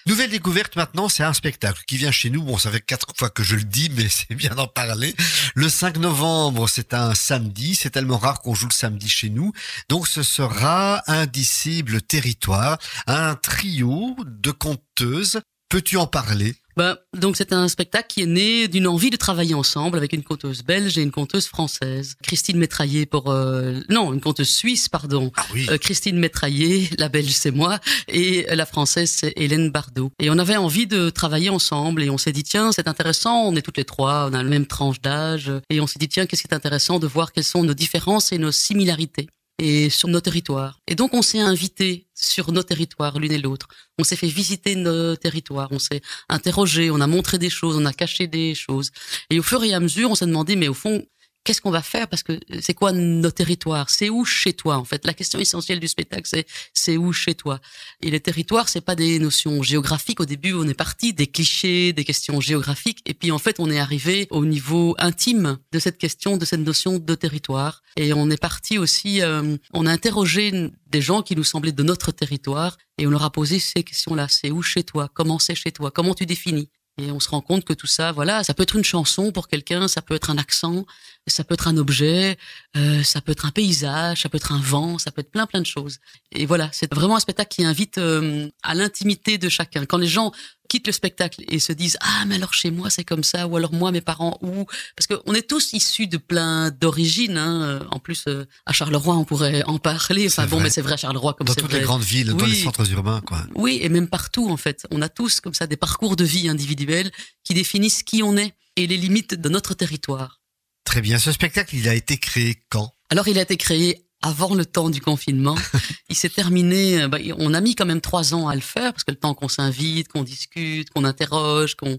Nouvelle 0.05 0.29
découverte 0.29 0.75
maintenant, 0.75 1.07
c'est 1.07 1.23
un 1.23 1.31
spectacle 1.31 1.81
qui 1.87 1.95
vient 1.95 2.11
chez 2.11 2.29
nous. 2.29 2.43
Bon, 2.43 2.57
ça 2.57 2.69
fait 2.69 2.81
quatre 2.81 3.07
fois 3.17 3.29
que 3.29 3.41
je 3.41 3.55
le 3.55 3.63
dis, 3.63 3.89
mais 3.95 4.09
c'est 4.09 4.35
bien 4.35 4.53
d'en 4.53 4.67
parler. 4.67 5.15
Le 5.55 5.69
5 5.69 5.95
novembre, 5.95 6.67
c'est 6.67 6.93
un 6.93 7.15
samedi. 7.15 7.75
C'est 7.75 7.91
tellement 7.91 8.17
rare 8.17 8.41
qu'on 8.41 8.53
joue 8.53 8.67
le 8.67 8.73
samedi 8.73 9.07
chez 9.07 9.29
nous. 9.29 9.53
Donc 9.87 10.09
ce 10.09 10.23
sera 10.23 11.01
Indicible 11.07 12.01
Territoire, 12.01 12.77
un 13.07 13.35
trio 13.35 14.17
de 14.25 14.51
conteuses. 14.51 15.39
Peux-tu 15.69 15.95
en 15.95 16.05
parler? 16.05 16.55
Ben, 16.77 16.97
donc 17.17 17.37
c'est 17.37 17.53
un 17.53 17.67
spectacle 17.67 18.07
qui 18.09 18.21
est 18.21 18.27
né 18.27 18.67
d'une 18.67 18.87
envie 18.87 19.09
de 19.09 19.15
travailler 19.15 19.55
ensemble 19.55 19.97
avec 19.97 20.11
une 20.13 20.23
conteuse 20.23 20.63
belge 20.63 20.97
et 20.97 21.01
une 21.01 21.11
conteuse 21.11 21.47
française. 21.47 22.15
Christine 22.21 22.57
Métraillé 22.57 23.05
pour... 23.05 23.31
euh, 23.31 23.79
non, 23.89 24.13
une 24.13 24.21
conteuse 24.21 24.49
suisse, 24.49 24.89
pardon. 24.89 25.31
Ah 25.37 25.45
oui. 25.53 25.67
Euh, 25.69 25.77
Christine 25.77 26.19
Métraillé, 26.19 26.89
la 26.97 27.09
belge 27.09 27.31
c'est 27.31 27.51
moi, 27.51 27.79
et 28.07 28.45
la 28.53 28.65
française 28.65 29.09
c'est 29.09 29.33
Hélène 29.35 29.71
Bardot. 29.71 30.11
Et 30.19 30.29
on 30.29 30.37
avait 30.37 30.57
envie 30.57 30.87
de 30.87 31.09
travailler 31.09 31.49
ensemble 31.49 32.03
et 32.03 32.09
on 32.09 32.17
s'est 32.17 32.31
dit 32.33 32.43
tiens 32.43 32.71
c'est 32.71 32.87
intéressant, 32.87 33.43
on 33.43 33.55
est 33.55 33.61
toutes 33.61 33.77
les 33.77 33.85
trois, 33.85 34.27
on 34.29 34.33
a 34.33 34.43
la 34.43 34.49
même 34.49 34.67
tranche 34.67 35.01
d'âge 35.01 35.51
et 35.69 35.79
on 35.79 35.87
s'est 35.87 35.99
dit 35.99 36.09
tiens 36.09 36.25
qu'est-ce 36.25 36.41
qui 36.41 36.47
est 36.49 36.55
intéressant 36.55 36.99
de 36.99 37.07
voir 37.07 37.31
quelles 37.31 37.43
sont 37.43 37.63
nos 37.63 37.73
différences 37.73 38.31
et 38.31 38.37
nos 38.37 38.51
similarités 38.51 39.27
et 39.59 39.89
sur 39.89 40.09
nos 40.09 40.19
territoires. 40.19 40.79
Et 40.87 40.95
donc 40.95 41.13
on 41.13 41.21
s'est 41.21 41.39
invité 41.39 42.04
sur 42.15 42.51
nos 42.51 42.63
territoires 42.63 43.19
l'une 43.19 43.31
et 43.31 43.37
l'autre. 43.37 43.67
On 43.99 44.03
s'est 44.03 44.15
fait 44.15 44.27
visiter 44.27 44.75
nos 44.75 45.15
territoires, 45.15 45.67
on 45.71 45.79
s'est 45.79 46.01
interrogé, 46.29 46.89
on 46.89 47.01
a 47.01 47.07
montré 47.07 47.37
des 47.37 47.49
choses, 47.49 47.75
on 47.77 47.85
a 47.85 47.93
caché 47.93 48.27
des 48.27 48.55
choses. 48.55 48.91
Et 49.29 49.39
au 49.39 49.43
fur 49.43 49.63
et 49.63 49.73
à 49.73 49.79
mesure, 49.79 50.09
on 50.09 50.15
s'est 50.15 50.25
demandé 50.25 50.55
mais 50.55 50.67
au 50.67 50.73
fond 50.73 51.05
qu'est-ce 51.45 51.61
qu'on 51.61 51.71
va 51.71 51.81
faire? 51.81 52.09
Parce 52.09 52.23
que 52.23 52.37
c'est 52.59 52.73
quoi 52.73 52.91
nos 52.91 53.31
territoires? 53.31 53.89
C'est 53.89 54.09
où 54.09 54.25
chez 54.25 54.51
toi 54.51 54.75
en 54.77 54.83
fait? 54.83 55.05
La 55.05 55.13
question 55.13 55.39
essentielle 55.39 55.79
du 55.79 55.87
spectacle 55.87 56.27
c'est 56.27 56.45
c'est 56.73 56.97
où 56.97 57.13
chez 57.13 57.35
toi? 57.35 57.61
Et 58.01 58.09
les 58.09 58.19
territoires 58.19 58.67
c'est 58.67 58.81
pas 58.81 58.95
des 58.95 59.19
notions 59.19 59.63
géographiques. 59.63 60.19
Au 60.19 60.25
début 60.25 60.53
on 60.53 60.67
est 60.67 60.73
parti 60.73 61.13
des 61.13 61.27
clichés, 61.27 61.93
des 61.93 62.03
questions 62.03 62.41
géographiques. 62.41 63.01
Et 63.05 63.13
puis 63.13 63.31
en 63.31 63.39
fait 63.39 63.55
on 63.59 63.69
est 63.69 63.79
arrivé 63.79 64.27
au 64.31 64.45
niveau 64.45 64.95
intime 64.97 65.57
de 65.71 65.79
cette 65.79 65.97
question 65.97 66.35
de 66.35 66.43
cette 66.43 66.59
notion 66.59 66.97
de 66.97 67.15
territoire. 67.15 67.81
Et 67.95 68.11
on 68.11 68.29
est 68.29 68.41
parti 68.41 68.77
aussi 68.77 69.21
euh, 69.21 69.55
on 69.73 69.85
a 69.85 69.91
interrogé 69.91 70.71
des 70.87 71.01
gens 71.01 71.21
qui 71.21 71.35
nous 71.35 71.43
semblaient 71.43 71.71
de 71.71 71.83
notre 71.83 72.11
territoire. 72.11 72.77
Et 72.97 73.05
on 73.07 73.09
leur 73.09 73.23
a 73.23 73.31
posé 73.31 73.59
ces 73.59 73.83
questions-là. 73.83 74.27
C'est 74.29 74.51
où 74.51 74.61
chez 74.61 74.83
toi? 74.83 75.09
Comment 75.13 75.39
c'est 75.39 75.55
chez 75.55 75.71
toi? 75.71 75.91
Comment 75.91 76.15
tu 76.15 76.25
définis? 76.25 76.69
Et 76.97 77.11
on 77.11 77.19
se 77.19 77.27
rend 77.29 77.41
compte 77.41 77.65
que 77.65 77.73
tout 77.73 77.87
ça, 77.87 78.13
voilà, 78.13 78.43
ça 78.45 78.53
peut 78.53 78.63
être 78.63 78.77
une 78.77 78.83
chanson 78.85 79.33
pour 79.33 79.49
quelqu'un, 79.49 79.89
ça 79.89 80.01
peut 80.01 80.15
être 80.15 80.29
un 80.29 80.37
accent, 80.37 80.85
ça 81.27 81.43
peut 81.43 81.53
être 81.55 81.67
un 81.67 81.77
objet, 81.77 82.37
euh, 82.77 83.03
ça 83.03 83.21
peut 83.21 83.31
être 83.31 83.45
un 83.45 83.51
paysage, 83.51 84.21
ça 84.21 84.29
peut 84.29 84.37
être 84.37 84.51
un 84.51 84.59
vent, 84.59 84.97
ça 84.97 85.11
peut 85.11 85.21
être 85.21 85.31
plein 85.31 85.45
plein 85.47 85.61
de 85.61 85.65
choses. 85.65 85.97
Et 86.31 86.45
voilà, 86.45 86.69
c'est 86.71 86.93
vraiment 86.93 87.15
un 87.15 87.19
spectacle 87.19 87.55
qui 87.55 87.63
invite 87.65 87.97
euh, 87.97 88.47
à 88.63 88.75
l'intimité 88.75 89.37
de 89.37 89.49
chacun. 89.49 89.85
Quand 89.85 89.97
les 89.97 90.07
gens 90.07 90.31
quittent 90.67 90.87
le 90.87 90.93
spectacle 90.93 91.43
et 91.47 91.59
se 91.59 91.73
disent 91.73 91.97
ah 92.01 92.25
mais 92.25 92.35
alors 92.35 92.53
chez 92.53 92.71
moi 92.71 92.89
c'est 92.89 93.03
comme 93.03 93.23
ça 93.23 93.45
ou 93.45 93.55
alors 93.55 93.71
moi 93.71 93.91
mes 93.91 94.01
parents 94.01 94.39
ou 94.41 94.65
parce 94.95 95.05
qu'on 95.07 95.33
est 95.35 95.47
tous 95.47 95.73
issus 95.73 96.07
de 96.07 96.17
plein 96.17 96.71
d'origines. 96.71 97.37
Hein. 97.37 97.85
En 97.91 97.99
plus 97.99 98.23
euh, 98.27 98.45
à 98.65 98.73
Charleroi 98.73 99.15
on 99.15 99.25
pourrait 99.25 99.63
en 99.63 99.77
parler. 99.79 100.27
Enfin 100.27 100.45
bon 100.47 100.57
vrai. 100.57 100.65
mais 100.65 100.69
c'est 100.69 100.81
vrai 100.81 100.93
à 100.93 100.97
Charleroi 100.97 101.33
comme 101.33 101.47
Dans 101.47 101.53
toutes 101.53 101.69
vrai. 101.69 101.79
les 101.79 101.85
grandes 101.85 102.03
villes, 102.03 102.33
dans 102.33 102.45
les 102.45 102.55
centres 102.55 102.91
urbains, 102.91 103.21
quoi. 103.21 103.45
Oui, 103.55 103.79
et 103.81 103.89
même 103.89 104.07
partout 104.07 104.49
en 104.49 104.57
fait. 104.57 104.87
On 104.91 105.01
a 105.01 105.09
tous 105.09 105.39
comme 105.39 105.53
ça 105.53 105.67
des 105.67 105.77
parcours 105.77 106.15
de 106.15 106.23
vie 106.23 106.49
individuels 106.49 107.11
qui 107.43 107.53
définissent 107.53 108.03
qui 108.03 108.23
on 108.23 108.35
est 108.37 108.53
et 108.75 108.87
les 108.87 108.97
limites 108.97 109.35
de 109.35 109.49
notre 109.49 109.73
territoire. 109.73 110.41
Très 110.85 111.01
bien. 111.01 111.19
Ce 111.19 111.31
spectacle, 111.31 111.75
il 111.75 111.89
a 111.89 111.93
été 111.93 112.17
créé 112.17 112.55
quand? 112.69 112.93
Alors 113.09 113.27
il 113.27 113.37
a 113.37 113.41
été 113.41 113.57
créé 113.57 114.05
avant 114.21 114.55
le 114.55 114.65
temps 114.65 114.89
du 114.89 115.01
confinement. 115.01 115.55
il 116.09 116.15
s'est 116.15 116.29
terminé. 116.29 117.03
euh, 117.03 117.07
bah, 117.07 117.17
on 117.37 117.53
a 117.53 117.61
mis 117.61 117.75
quand 117.75 117.85
même 117.85 118.01
trois 118.01 118.33
ans 118.33 118.47
à 118.47 118.55
le 118.55 118.61
faire 118.61 118.93
parce 118.93 119.03
que 119.03 119.11
le 119.11 119.17
temps 119.17 119.33
qu'on 119.33 119.47
s'invite, 119.49 120.07
qu'on 120.07 120.23
discute, 120.23 120.89
qu'on 120.89 121.03
interroge, 121.03 121.75
qu'on 121.75 121.97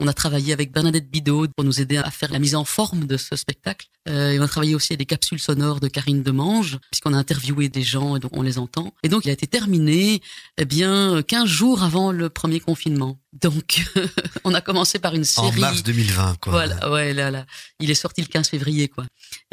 on 0.00 0.06
a 0.06 0.12
travaillé 0.12 0.52
avec 0.52 0.72
Bernadette 0.72 1.10
Bidot 1.10 1.48
pour 1.56 1.64
nous 1.64 1.80
aider 1.80 1.96
à 1.96 2.10
faire 2.10 2.30
la 2.32 2.38
mise 2.38 2.54
en 2.54 2.64
forme 2.64 3.06
de 3.06 3.16
ce 3.16 3.36
spectacle. 3.36 3.86
Euh, 4.08 4.32
et 4.32 4.38
on 4.38 4.42
a 4.42 4.48
travaillé 4.48 4.74
aussi 4.74 4.92
avec 4.92 5.00
des 5.00 5.06
capsules 5.06 5.40
sonores 5.40 5.80
de 5.80 5.88
Karine 5.88 6.22
Demange, 6.22 6.78
puisqu'on 6.90 7.14
a 7.14 7.18
interviewé 7.18 7.68
des 7.68 7.82
gens 7.82 8.16
et 8.16 8.20
donc 8.20 8.30
on 8.36 8.42
les 8.42 8.58
entend. 8.58 8.94
Et 9.02 9.08
donc 9.08 9.24
il 9.24 9.30
a 9.30 9.32
été 9.32 9.46
terminé, 9.46 10.22
eh 10.56 10.64
bien, 10.64 11.22
15 11.22 11.46
jours 11.46 11.82
avant 11.82 12.12
le 12.12 12.28
premier 12.30 12.60
confinement. 12.60 13.18
Donc 13.32 13.84
on 14.44 14.54
a 14.54 14.60
commencé 14.60 14.98
par 14.98 15.14
une 15.14 15.22
En 15.36 15.50
série. 15.50 15.60
mars 15.60 15.82
2020, 15.82 16.36
quoi. 16.40 16.52
Voilà, 16.52 16.90
ouais, 16.90 17.12
là, 17.12 17.30
là. 17.30 17.44
Il 17.80 17.90
est 17.90 17.94
sorti 17.94 18.22
le 18.22 18.26
15 18.28 18.48
février, 18.48 18.88
quoi. 18.88 19.04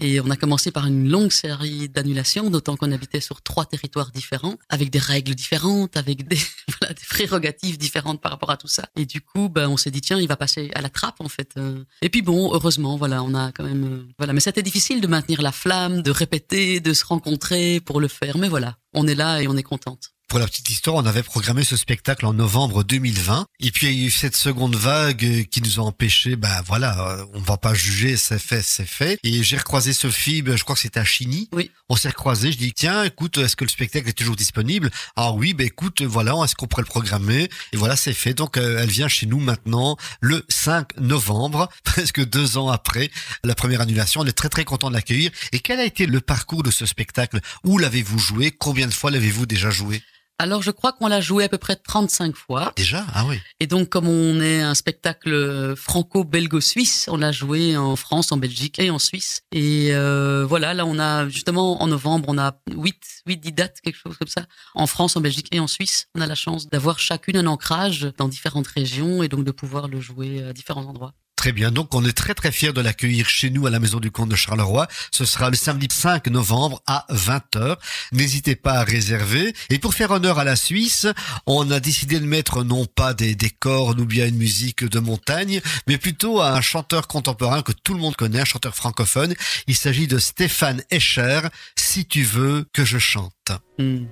Et 0.01 0.21
on 0.21 0.29
a 0.29 0.37
commencé 0.37 0.71
par 0.71 0.85
une 0.85 1.09
longue 1.09 1.31
série 1.31 1.89
d'annulations, 1.89 2.49
d'autant 2.49 2.77
qu'on 2.77 2.91
habitait 2.91 3.19
sur 3.19 3.41
trois 3.41 3.65
territoires 3.65 4.11
différents, 4.11 4.55
avec 4.69 4.89
des 4.91 4.99
règles 4.99 5.35
différentes, 5.35 5.97
avec 5.97 6.27
des, 6.27 6.37
voilà, 6.79 6.93
des 6.93 7.05
prérogatives 7.09 7.77
différentes 7.77 8.21
par 8.21 8.31
rapport 8.31 8.51
à 8.51 8.57
tout 8.57 8.67
ça. 8.67 8.87
Et 8.95 9.05
du 9.05 9.21
coup, 9.21 9.49
ben, 9.49 9.67
on 9.67 9.77
s'est 9.77 9.91
dit, 9.91 10.01
tiens, 10.01 10.19
il 10.19 10.27
va 10.27 10.34
passer 10.35 10.71
à 10.75 10.81
la 10.81 10.89
trappe, 10.89 11.19
en 11.19 11.29
fait. 11.29 11.51
Euh, 11.57 11.83
Et 12.01 12.09
puis 12.09 12.21
bon, 12.21 12.53
heureusement, 12.53 12.97
voilà, 12.97 13.23
on 13.23 13.33
a 13.33 13.51
quand 13.51 13.63
même, 13.63 13.83
euh, 13.85 14.13
voilà. 14.17 14.33
Mais 14.33 14.39
c'était 14.39 14.63
difficile 14.63 15.01
de 15.01 15.07
maintenir 15.07 15.41
la 15.41 15.51
flamme, 15.51 16.01
de 16.01 16.11
répéter, 16.11 16.79
de 16.79 16.93
se 16.93 17.05
rencontrer 17.05 17.79
pour 17.79 17.99
le 17.99 18.07
faire. 18.07 18.37
Mais 18.37 18.47
voilà, 18.47 18.77
on 18.93 19.07
est 19.07 19.15
là 19.15 19.41
et 19.41 19.47
on 19.47 19.55
est 19.57 19.63
contente. 19.63 20.14
Pour 20.27 20.39
la 20.39 20.47
petite 20.47 20.69
histoire, 20.69 20.95
on 20.95 21.05
avait 21.05 21.21
programmé 21.23 21.63
ce 21.63 21.77
spectacle 21.77 22.25
en 22.25 22.33
novembre 22.33 22.83
2020. 22.83 23.45
Et 23.59 23.71
puis, 23.71 23.87
il 23.87 23.99
y 23.99 24.03
a 24.03 24.07
eu 24.07 24.11
cette 24.11 24.35
seconde 24.35 24.75
vague 24.75 25.23
euh, 25.23 25.43
qui 25.43 25.61
nous 25.61 25.79
a 25.79 25.83
empêché, 25.83 26.35
bah 26.35 26.63
voilà, 26.65 26.99
euh, 27.09 27.25
on 27.33 27.39
va 27.39 27.57
pas 27.57 27.75
juger, 27.75 28.17
c'est 28.17 28.39
fait, 28.39 28.63
c'est 28.63 28.87
fait. 28.87 29.19
Et 29.23 29.43
j'ai 29.43 29.55
recroisé 29.55 29.93
Sophie, 29.93 30.41
ben, 30.41 30.57
je 30.57 30.63
crois 30.63 30.75
que 30.75 30.81
c'était 30.81 30.99
à 30.99 31.05
Chigny. 31.05 31.47
Oui. 31.53 31.69
On 31.89 31.95
s'est 31.95 32.09
recroisés, 32.09 32.51
je 32.51 32.57
dis, 32.57 32.73
tiens, 32.73 33.03
écoute, 33.03 33.37
est-ce 33.37 33.55
que 33.55 33.63
le 33.63 33.69
spectacle 33.69 34.09
est 34.09 34.13
toujours 34.13 34.35
disponible? 34.35 34.89
Ah 35.15 35.31
oui, 35.31 35.53
ben 35.53 35.67
écoute, 35.67 36.01
voilà, 36.01 36.33
est-ce 36.43 36.55
qu'on 36.55 36.65
pourrait 36.65 36.81
le 36.81 36.87
programmer? 36.87 37.47
Et 37.71 37.77
voilà, 37.77 37.95
c'est 37.95 38.13
fait. 38.13 38.33
Donc, 38.33 38.57
euh, 38.57 38.79
elle 38.81 38.89
vient 38.89 39.07
chez 39.07 39.27
nous 39.27 39.39
maintenant 39.39 39.95
le 40.21 40.43
5 40.49 40.97
novembre, 40.97 41.69
presque 41.83 42.25
deux 42.25 42.57
ans 42.57 42.69
après 42.69 43.11
la 43.43 43.53
première 43.53 43.81
annulation. 43.81 44.21
On 44.21 44.25
est 44.25 44.33
très 44.33 44.49
très 44.49 44.65
content 44.65 44.89
de 44.89 44.95
l'accueillir. 44.95 45.29
Et 45.51 45.59
quel 45.59 45.79
a 45.79 45.85
été 45.85 46.07
le 46.07 46.19
parcours 46.19 46.63
de 46.63 46.71
ce 46.71 46.87
spectacle? 46.87 47.39
Où 47.63 47.77
l'avez-vous 47.77 48.17
joué? 48.19 48.49
Combien 48.49 48.87
de 48.87 48.93
fois 48.93 49.11
l'avez-vous 49.11 49.45
déjà 49.45 49.69
joué? 49.69 50.01
Alors, 50.37 50.61
je 50.61 50.71
crois 50.71 50.91
qu'on 50.91 51.07
l'a 51.07 51.21
joué 51.21 51.45
à 51.45 51.49
peu 51.49 51.57
près 51.57 51.77
35 51.77 52.35
fois. 52.35 52.73
Déjà? 52.75 53.05
Ah 53.13 53.25
oui. 53.25 53.39
Et 53.61 53.67
donc, 53.67 53.87
comme 53.87 54.07
on 54.07 54.41
est 54.41 54.61
un 54.61 54.75
spectacle 54.75 55.75
franco-belgo-suisse, 55.77 57.07
on 57.09 57.17
l'a 57.17 57.31
joué 57.31 57.77
en 57.77 57.95
France, 57.95 58.33
en 58.33 58.37
Belgique 58.37 58.77
et 58.79 58.89
en 58.89 58.99
Suisse. 58.99 59.43
Et 59.53 59.89
euh, 59.91 60.45
voilà, 60.45 60.73
là, 60.73 60.85
on 60.85 60.99
a 60.99 61.29
justement 61.29 61.81
en 61.81 61.87
novembre, 61.87 62.25
on 62.27 62.37
a 62.37 62.59
8, 62.69 62.95
8, 63.27 63.37
10 63.37 63.51
dates, 63.53 63.79
quelque 63.81 63.97
chose 63.97 64.17
comme 64.17 64.27
ça, 64.27 64.45
en 64.73 64.87
France, 64.87 65.15
en 65.15 65.21
Belgique 65.21 65.47
et 65.53 65.59
en 65.61 65.67
Suisse. 65.67 66.07
On 66.15 66.21
a 66.21 66.27
la 66.27 66.35
chance 66.35 66.67
d'avoir 66.67 66.99
chacune 66.99 67.37
un 67.37 67.47
ancrage 67.47 68.11
dans 68.17 68.27
différentes 68.27 68.67
régions 68.67 69.23
et 69.23 69.29
donc 69.29 69.45
de 69.45 69.51
pouvoir 69.51 69.87
le 69.87 70.01
jouer 70.01 70.43
à 70.43 70.51
différents 70.51 70.85
endroits. 70.85 71.13
Très 71.35 71.51
bien, 71.51 71.69
donc 71.69 71.93
on 71.93 72.03
est 72.05 72.13
très 72.13 72.33
très 72.33 72.51
fiers 72.51 72.73
de 72.73 72.81
l'accueillir 72.81 73.29
chez 73.29 73.49
nous 73.49 73.67
à 73.67 73.69
la 73.69 73.79
Maison 73.79 73.99
du 73.99 74.09
Comte 74.09 74.29
de 74.29 74.35
Charleroi. 74.35 74.87
Ce 75.11 75.25
sera 75.25 75.49
le 75.49 75.55
samedi 75.55 75.87
5 75.91 76.27
novembre 76.27 76.81
à 76.87 77.05
20h. 77.11 77.77
N'hésitez 78.13 78.55
pas 78.55 78.79
à 78.79 78.83
réserver. 78.83 79.53
Et 79.69 79.77
pour 79.77 79.93
faire 79.93 80.11
honneur 80.11 80.39
à 80.39 80.43
la 80.43 80.55
Suisse, 80.55 81.07
on 81.45 81.69
a 81.69 81.79
décidé 81.79 82.19
de 82.19 82.25
mettre 82.25 82.63
non 82.63 82.85
pas 82.85 83.13
des 83.13 83.35
décors 83.35 83.89
ou 83.89 84.05
bien 84.05 84.27
une 84.27 84.37
musique 84.37 84.83
de 84.85 84.99
montagne, 84.99 85.61
mais 85.87 85.97
plutôt 85.97 86.41
un 86.41 86.61
chanteur 86.61 87.07
contemporain 87.07 87.61
que 87.61 87.73
tout 87.73 87.93
le 87.93 87.99
monde 87.99 88.15
connaît, 88.15 88.41
un 88.41 88.45
chanteur 88.45 88.75
francophone. 88.75 89.35
Il 89.67 89.75
s'agit 89.75 90.07
de 90.07 90.17
Stéphane 90.17 90.81
Escher, 90.89 91.41
Si 91.75 92.05
tu 92.05 92.23
veux 92.23 92.65
que 92.73 92.85
je 92.85 92.97
chante. 92.97 93.51
Hmm. 93.77 94.05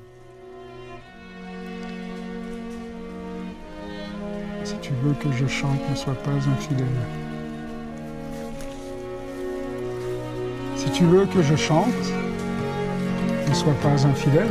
Si 4.64 4.76
tu 4.82 4.94
veux 5.04 5.14
que 5.14 5.30
je 5.32 5.46
chante, 5.46 5.80
ne 5.90 5.96
sois 5.96 6.14
pas 6.14 6.32
infidèle. 6.32 6.88
Si 10.78 10.90
tu 10.92 11.04
veux 11.04 11.26
que 11.26 11.42
je 11.42 11.56
chante, 11.56 11.88
ne 13.50 13.54
sois 13.54 13.74
pas 13.82 14.06
infidèle. 14.06 14.48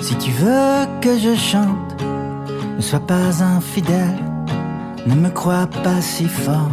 Si 0.00 0.16
tu 0.16 0.30
veux 0.30 0.86
que 1.02 1.18
je 1.18 1.34
chante, 1.34 1.89
ne 2.80 2.82
sois 2.82 3.06
pas 3.06 3.42
infidèle, 3.42 4.16
ne 5.06 5.14
me 5.14 5.28
crois 5.28 5.66
pas 5.84 6.00
si 6.00 6.24
fort, 6.24 6.72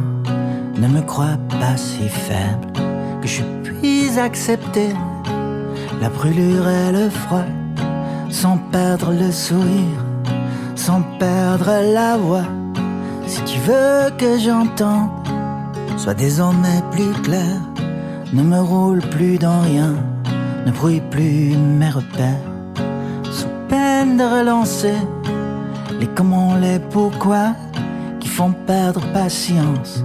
ne 0.77 0.87
me 0.87 1.01
crois 1.01 1.37
pas 1.59 1.75
si 1.75 2.07
faible, 2.07 2.71
que 3.21 3.27
je 3.27 3.43
puisse 3.65 4.17
accepter 4.17 4.93
la 5.99 6.07
brûlure 6.07 6.65
et 6.69 6.93
le 6.93 7.09
froid, 7.09 7.49
sans 8.29 8.57
perdre 8.71 9.11
le 9.11 9.33
sourire, 9.33 10.01
sans 10.75 11.01
perdre 11.19 11.71
la 11.93 12.15
voix. 12.15 12.47
Si 13.25 13.41
tu 13.43 13.59
veux 13.67 14.09
que 14.17 14.39
j'entende, 14.39 15.09
sois 15.97 16.13
désormais 16.13 16.83
plus 16.89 17.11
clair. 17.21 17.59
Ne 18.31 18.43
me 18.43 18.61
roule 18.61 19.01
plus 19.01 19.37
dans 19.37 19.59
rien, 19.59 19.93
ne 20.65 20.71
brouille 20.71 21.03
plus 21.11 21.57
mes 21.57 21.89
repères. 21.89 22.47
Sous 23.29 23.49
peine 23.67 24.15
de 24.15 24.23
relancer 24.23 24.95
les 25.99 26.07
comment, 26.07 26.55
les 26.55 26.79
pourquoi 26.79 27.55
qui 28.19 28.27
font 28.27 28.53
perdre 28.65 29.01
patience, 29.13 30.03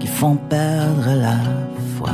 qui 0.00 0.06
font 0.06 0.36
perdre 0.36 1.10
la 1.20 1.38
foi? 1.96 2.10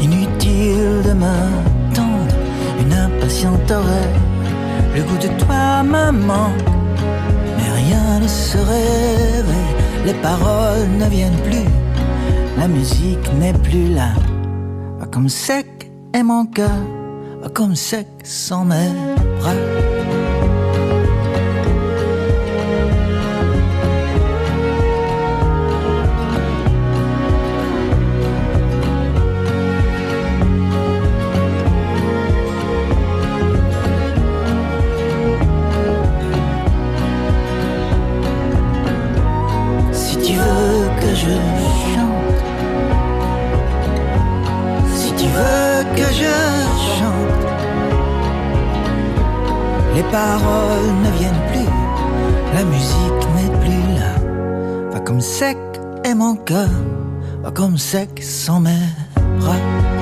Inutile 0.00 1.02
de 1.04 1.12
m'attendre, 1.12 2.34
une 2.80 2.92
impatiente 2.92 3.70
oreille, 3.70 4.20
le 4.96 5.02
goût 5.02 5.18
de 5.18 5.44
toi 5.44 5.82
me 5.82 6.10
manque, 6.10 6.68
mais 7.56 7.70
rien 7.82 8.20
ne 8.20 8.28
se 8.28 8.58
réveille, 8.58 9.74
les 10.06 10.14
paroles 10.14 10.88
ne 10.98 11.06
viennent 11.06 11.42
plus, 11.44 11.68
la 12.58 12.68
musique 12.68 13.32
n'est 13.38 13.52
plus 13.52 13.94
là, 13.94 14.10
va 14.98 15.06
comme 15.06 15.28
sec 15.28 15.90
est 16.12 16.22
mon 16.22 16.46
cœur, 16.46 16.80
comme 17.54 17.74
sec 17.74 18.08
sans 18.24 18.64
mes 18.64 18.90
bras. 19.40 19.87
Est 56.04 56.14
mon 56.14 56.36
cœur, 56.36 56.68
va 57.42 57.50
comme 57.50 57.78
sec 57.78 58.22
sans 58.22 58.60
mes 58.60 58.86
bras. 59.40 59.97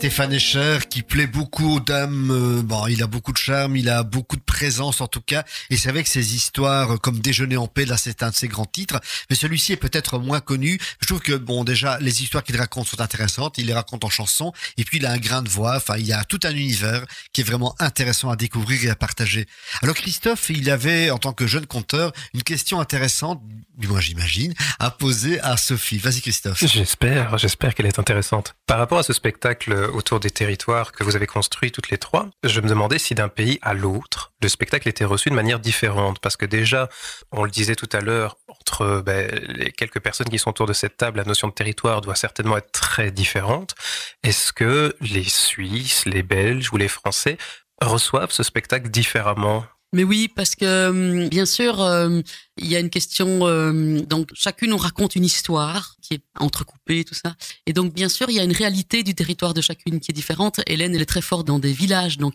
Stéphane 0.00 0.32
Escher 0.32 0.78
qui 0.88 1.02
plaît 1.02 1.26
beaucoup 1.26 1.76
aux 1.76 1.80
dames. 1.80 2.30
euh, 2.30 2.62
bon, 2.62 2.86
il 2.86 3.02
a 3.02 3.06
beaucoup 3.06 3.32
de 3.32 3.36
charme, 3.36 3.76
il 3.76 3.90
a 3.90 4.02
beaucoup 4.02 4.36
de 4.36 4.40
présence 4.60 5.00
en 5.00 5.08
tout 5.08 5.22
cas. 5.22 5.44
Et 5.70 5.78
c'est 5.78 5.88
avec 5.88 6.06
ses 6.06 6.34
histoires 6.34 6.92
euh, 6.92 6.96
comme 6.98 7.20
Déjeuner 7.20 7.56
en 7.56 7.66
paix, 7.66 7.86
là 7.86 7.96
c'est 7.96 8.22
un 8.22 8.28
de 8.28 8.34
ses 8.34 8.46
grands 8.46 8.66
titres. 8.66 9.00
Mais 9.30 9.36
celui-ci 9.36 9.72
est 9.72 9.78
peut-être 9.78 10.18
moins 10.18 10.40
connu. 10.40 10.78
Je 11.00 11.06
trouve 11.06 11.20
que 11.20 11.32
bon, 11.32 11.64
déjà 11.64 11.98
les 11.98 12.22
histoires 12.22 12.44
qu'il 12.44 12.58
raconte 12.58 12.86
sont 12.86 13.00
intéressantes. 13.00 13.56
Il 13.56 13.66
les 13.68 13.72
raconte 13.72 14.04
en 14.04 14.10
chanson. 14.10 14.52
Et 14.76 14.84
puis 14.84 14.98
il 14.98 15.06
a 15.06 15.12
un 15.12 15.18
grain 15.18 15.40
de 15.40 15.48
voix. 15.48 15.76
Enfin, 15.76 15.96
il 15.96 16.06
y 16.06 16.12
a 16.12 16.24
tout 16.24 16.40
un 16.44 16.50
univers 16.50 17.06
qui 17.32 17.40
est 17.40 17.44
vraiment 17.44 17.74
intéressant 17.78 18.28
à 18.28 18.36
découvrir 18.36 18.84
et 18.84 18.90
à 18.90 18.96
partager. 18.96 19.46
Alors 19.80 19.94
Christophe, 19.94 20.50
il 20.50 20.68
avait 20.68 21.08
en 21.08 21.16
tant 21.16 21.32
que 21.32 21.46
jeune 21.46 21.66
conteur 21.66 22.12
une 22.34 22.42
question 22.42 22.80
intéressante, 22.80 23.40
du 23.78 23.88
moins 23.88 24.00
j'imagine, 24.00 24.52
à 24.78 24.90
poser 24.90 25.40
à 25.40 25.56
Sophie. 25.56 25.96
Vas-y 25.96 26.20
Christophe. 26.20 26.62
J'espère, 26.66 27.38
j'espère 27.38 27.74
qu'elle 27.74 27.86
est 27.86 27.98
intéressante. 27.98 28.56
Par 28.66 28.78
rapport 28.78 28.98
à 28.98 29.04
ce 29.04 29.14
spectacle 29.14 29.72
autour 29.94 30.20
des 30.20 30.30
territoires 30.30 30.92
que 30.92 31.02
vous 31.02 31.16
avez 31.16 31.26
construit 31.26 31.72
toutes 31.72 31.88
les 31.88 31.96
trois, 31.96 32.28
je 32.44 32.60
me 32.60 32.68
demandais 32.68 32.98
si 32.98 33.14
d'un 33.14 33.28
pays 33.28 33.58
à 33.62 33.72
l'autre, 33.72 34.32
spectacle 34.50 34.88
était 34.88 35.04
reçu 35.04 35.30
de 35.30 35.34
manière 35.34 35.60
différente. 35.60 36.18
Parce 36.20 36.36
que 36.36 36.46
déjà, 36.46 36.88
on 37.32 37.44
le 37.44 37.50
disait 37.50 37.76
tout 37.76 37.88
à 37.92 38.00
l'heure, 38.00 38.36
entre 38.48 39.02
ben, 39.04 39.30
les 39.48 39.72
quelques 39.72 40.00
personnes 40.00 40.28
qui 40.28 40.38
sont 40.38 40.50
autour 40.50 40.66
de 40.66 40.72
cette 40.72 40.96
table, 40.96 41.18
la 41.18 41.24
notion 41.24 41.48
de 41.48 41.52
territoire 41.54 42.00
doit 42.00 42.16
certainement 42.16 42.56
être 42.56 42.72
très 42.72 43.10
différente. 43.10 43.74
Est-ce 44.22 44.52
que 44.52 44.94
les 45.00 45.24
Suisses, 45.24 46.04
les 46.06 46.22
Belges 46.22 46.72
ou 46.72 46.76
les 46.76 46.88
Français 46.88 47.38
reçoivent 47.80 48.32
ce 48.32 48.42
spectacle 48.42 48.90
différemment? 48.90 49.64
Mais 49.92 50.04
oui, 50.04 50.28
parce 50.28 50.54
que 50.54 50.88
hum, 50.88 51.28
bien 51.28 51.46
sûr, 51.46 51.80
euh, 51.80 52.20
il 52.56 52.66
y 52.66 52.76
a 52.76 52.78
une 52.78 52.90
question. 52.90 53.46
euh, 53.46 54.00
donc 54.02 54.28
chacune 54.34 54.72
on 54.72 54.76
raconte 54.76 55.16
une 55.16 55.24
histoire 55.24 55.96
qui 56.10 56.16
est 56.16 56.22
entrecoupée, 56.38 57.04
tout 57.04 57.14
ça. 57.14 57.36
Et 57.66 57.72
donc 57.72 57.94
bien 57.94 58.08
sûr, 58.08 58.28
il 58.30 58.36
y 58.36 58.40
a 58.40 58.44
une 58.44 58.52
réalité 58.52 59.02
du 59.02 59.14
territoire 59.14 59.54
de 59.54 59.60
chacune 59.60 60.00
qui 60.00 60.10
est 60.10 60.14
différente. 60.14 60.60
Hélène, 60.66 60.94
elle 60.94 61.02
est 61.02 61.06
très 61.06 61.22
forte 61.22 61.46
dans 61.46 61.58
des 61.58 61.72
villages. 61.72 62.18
Donc 62.18 62.34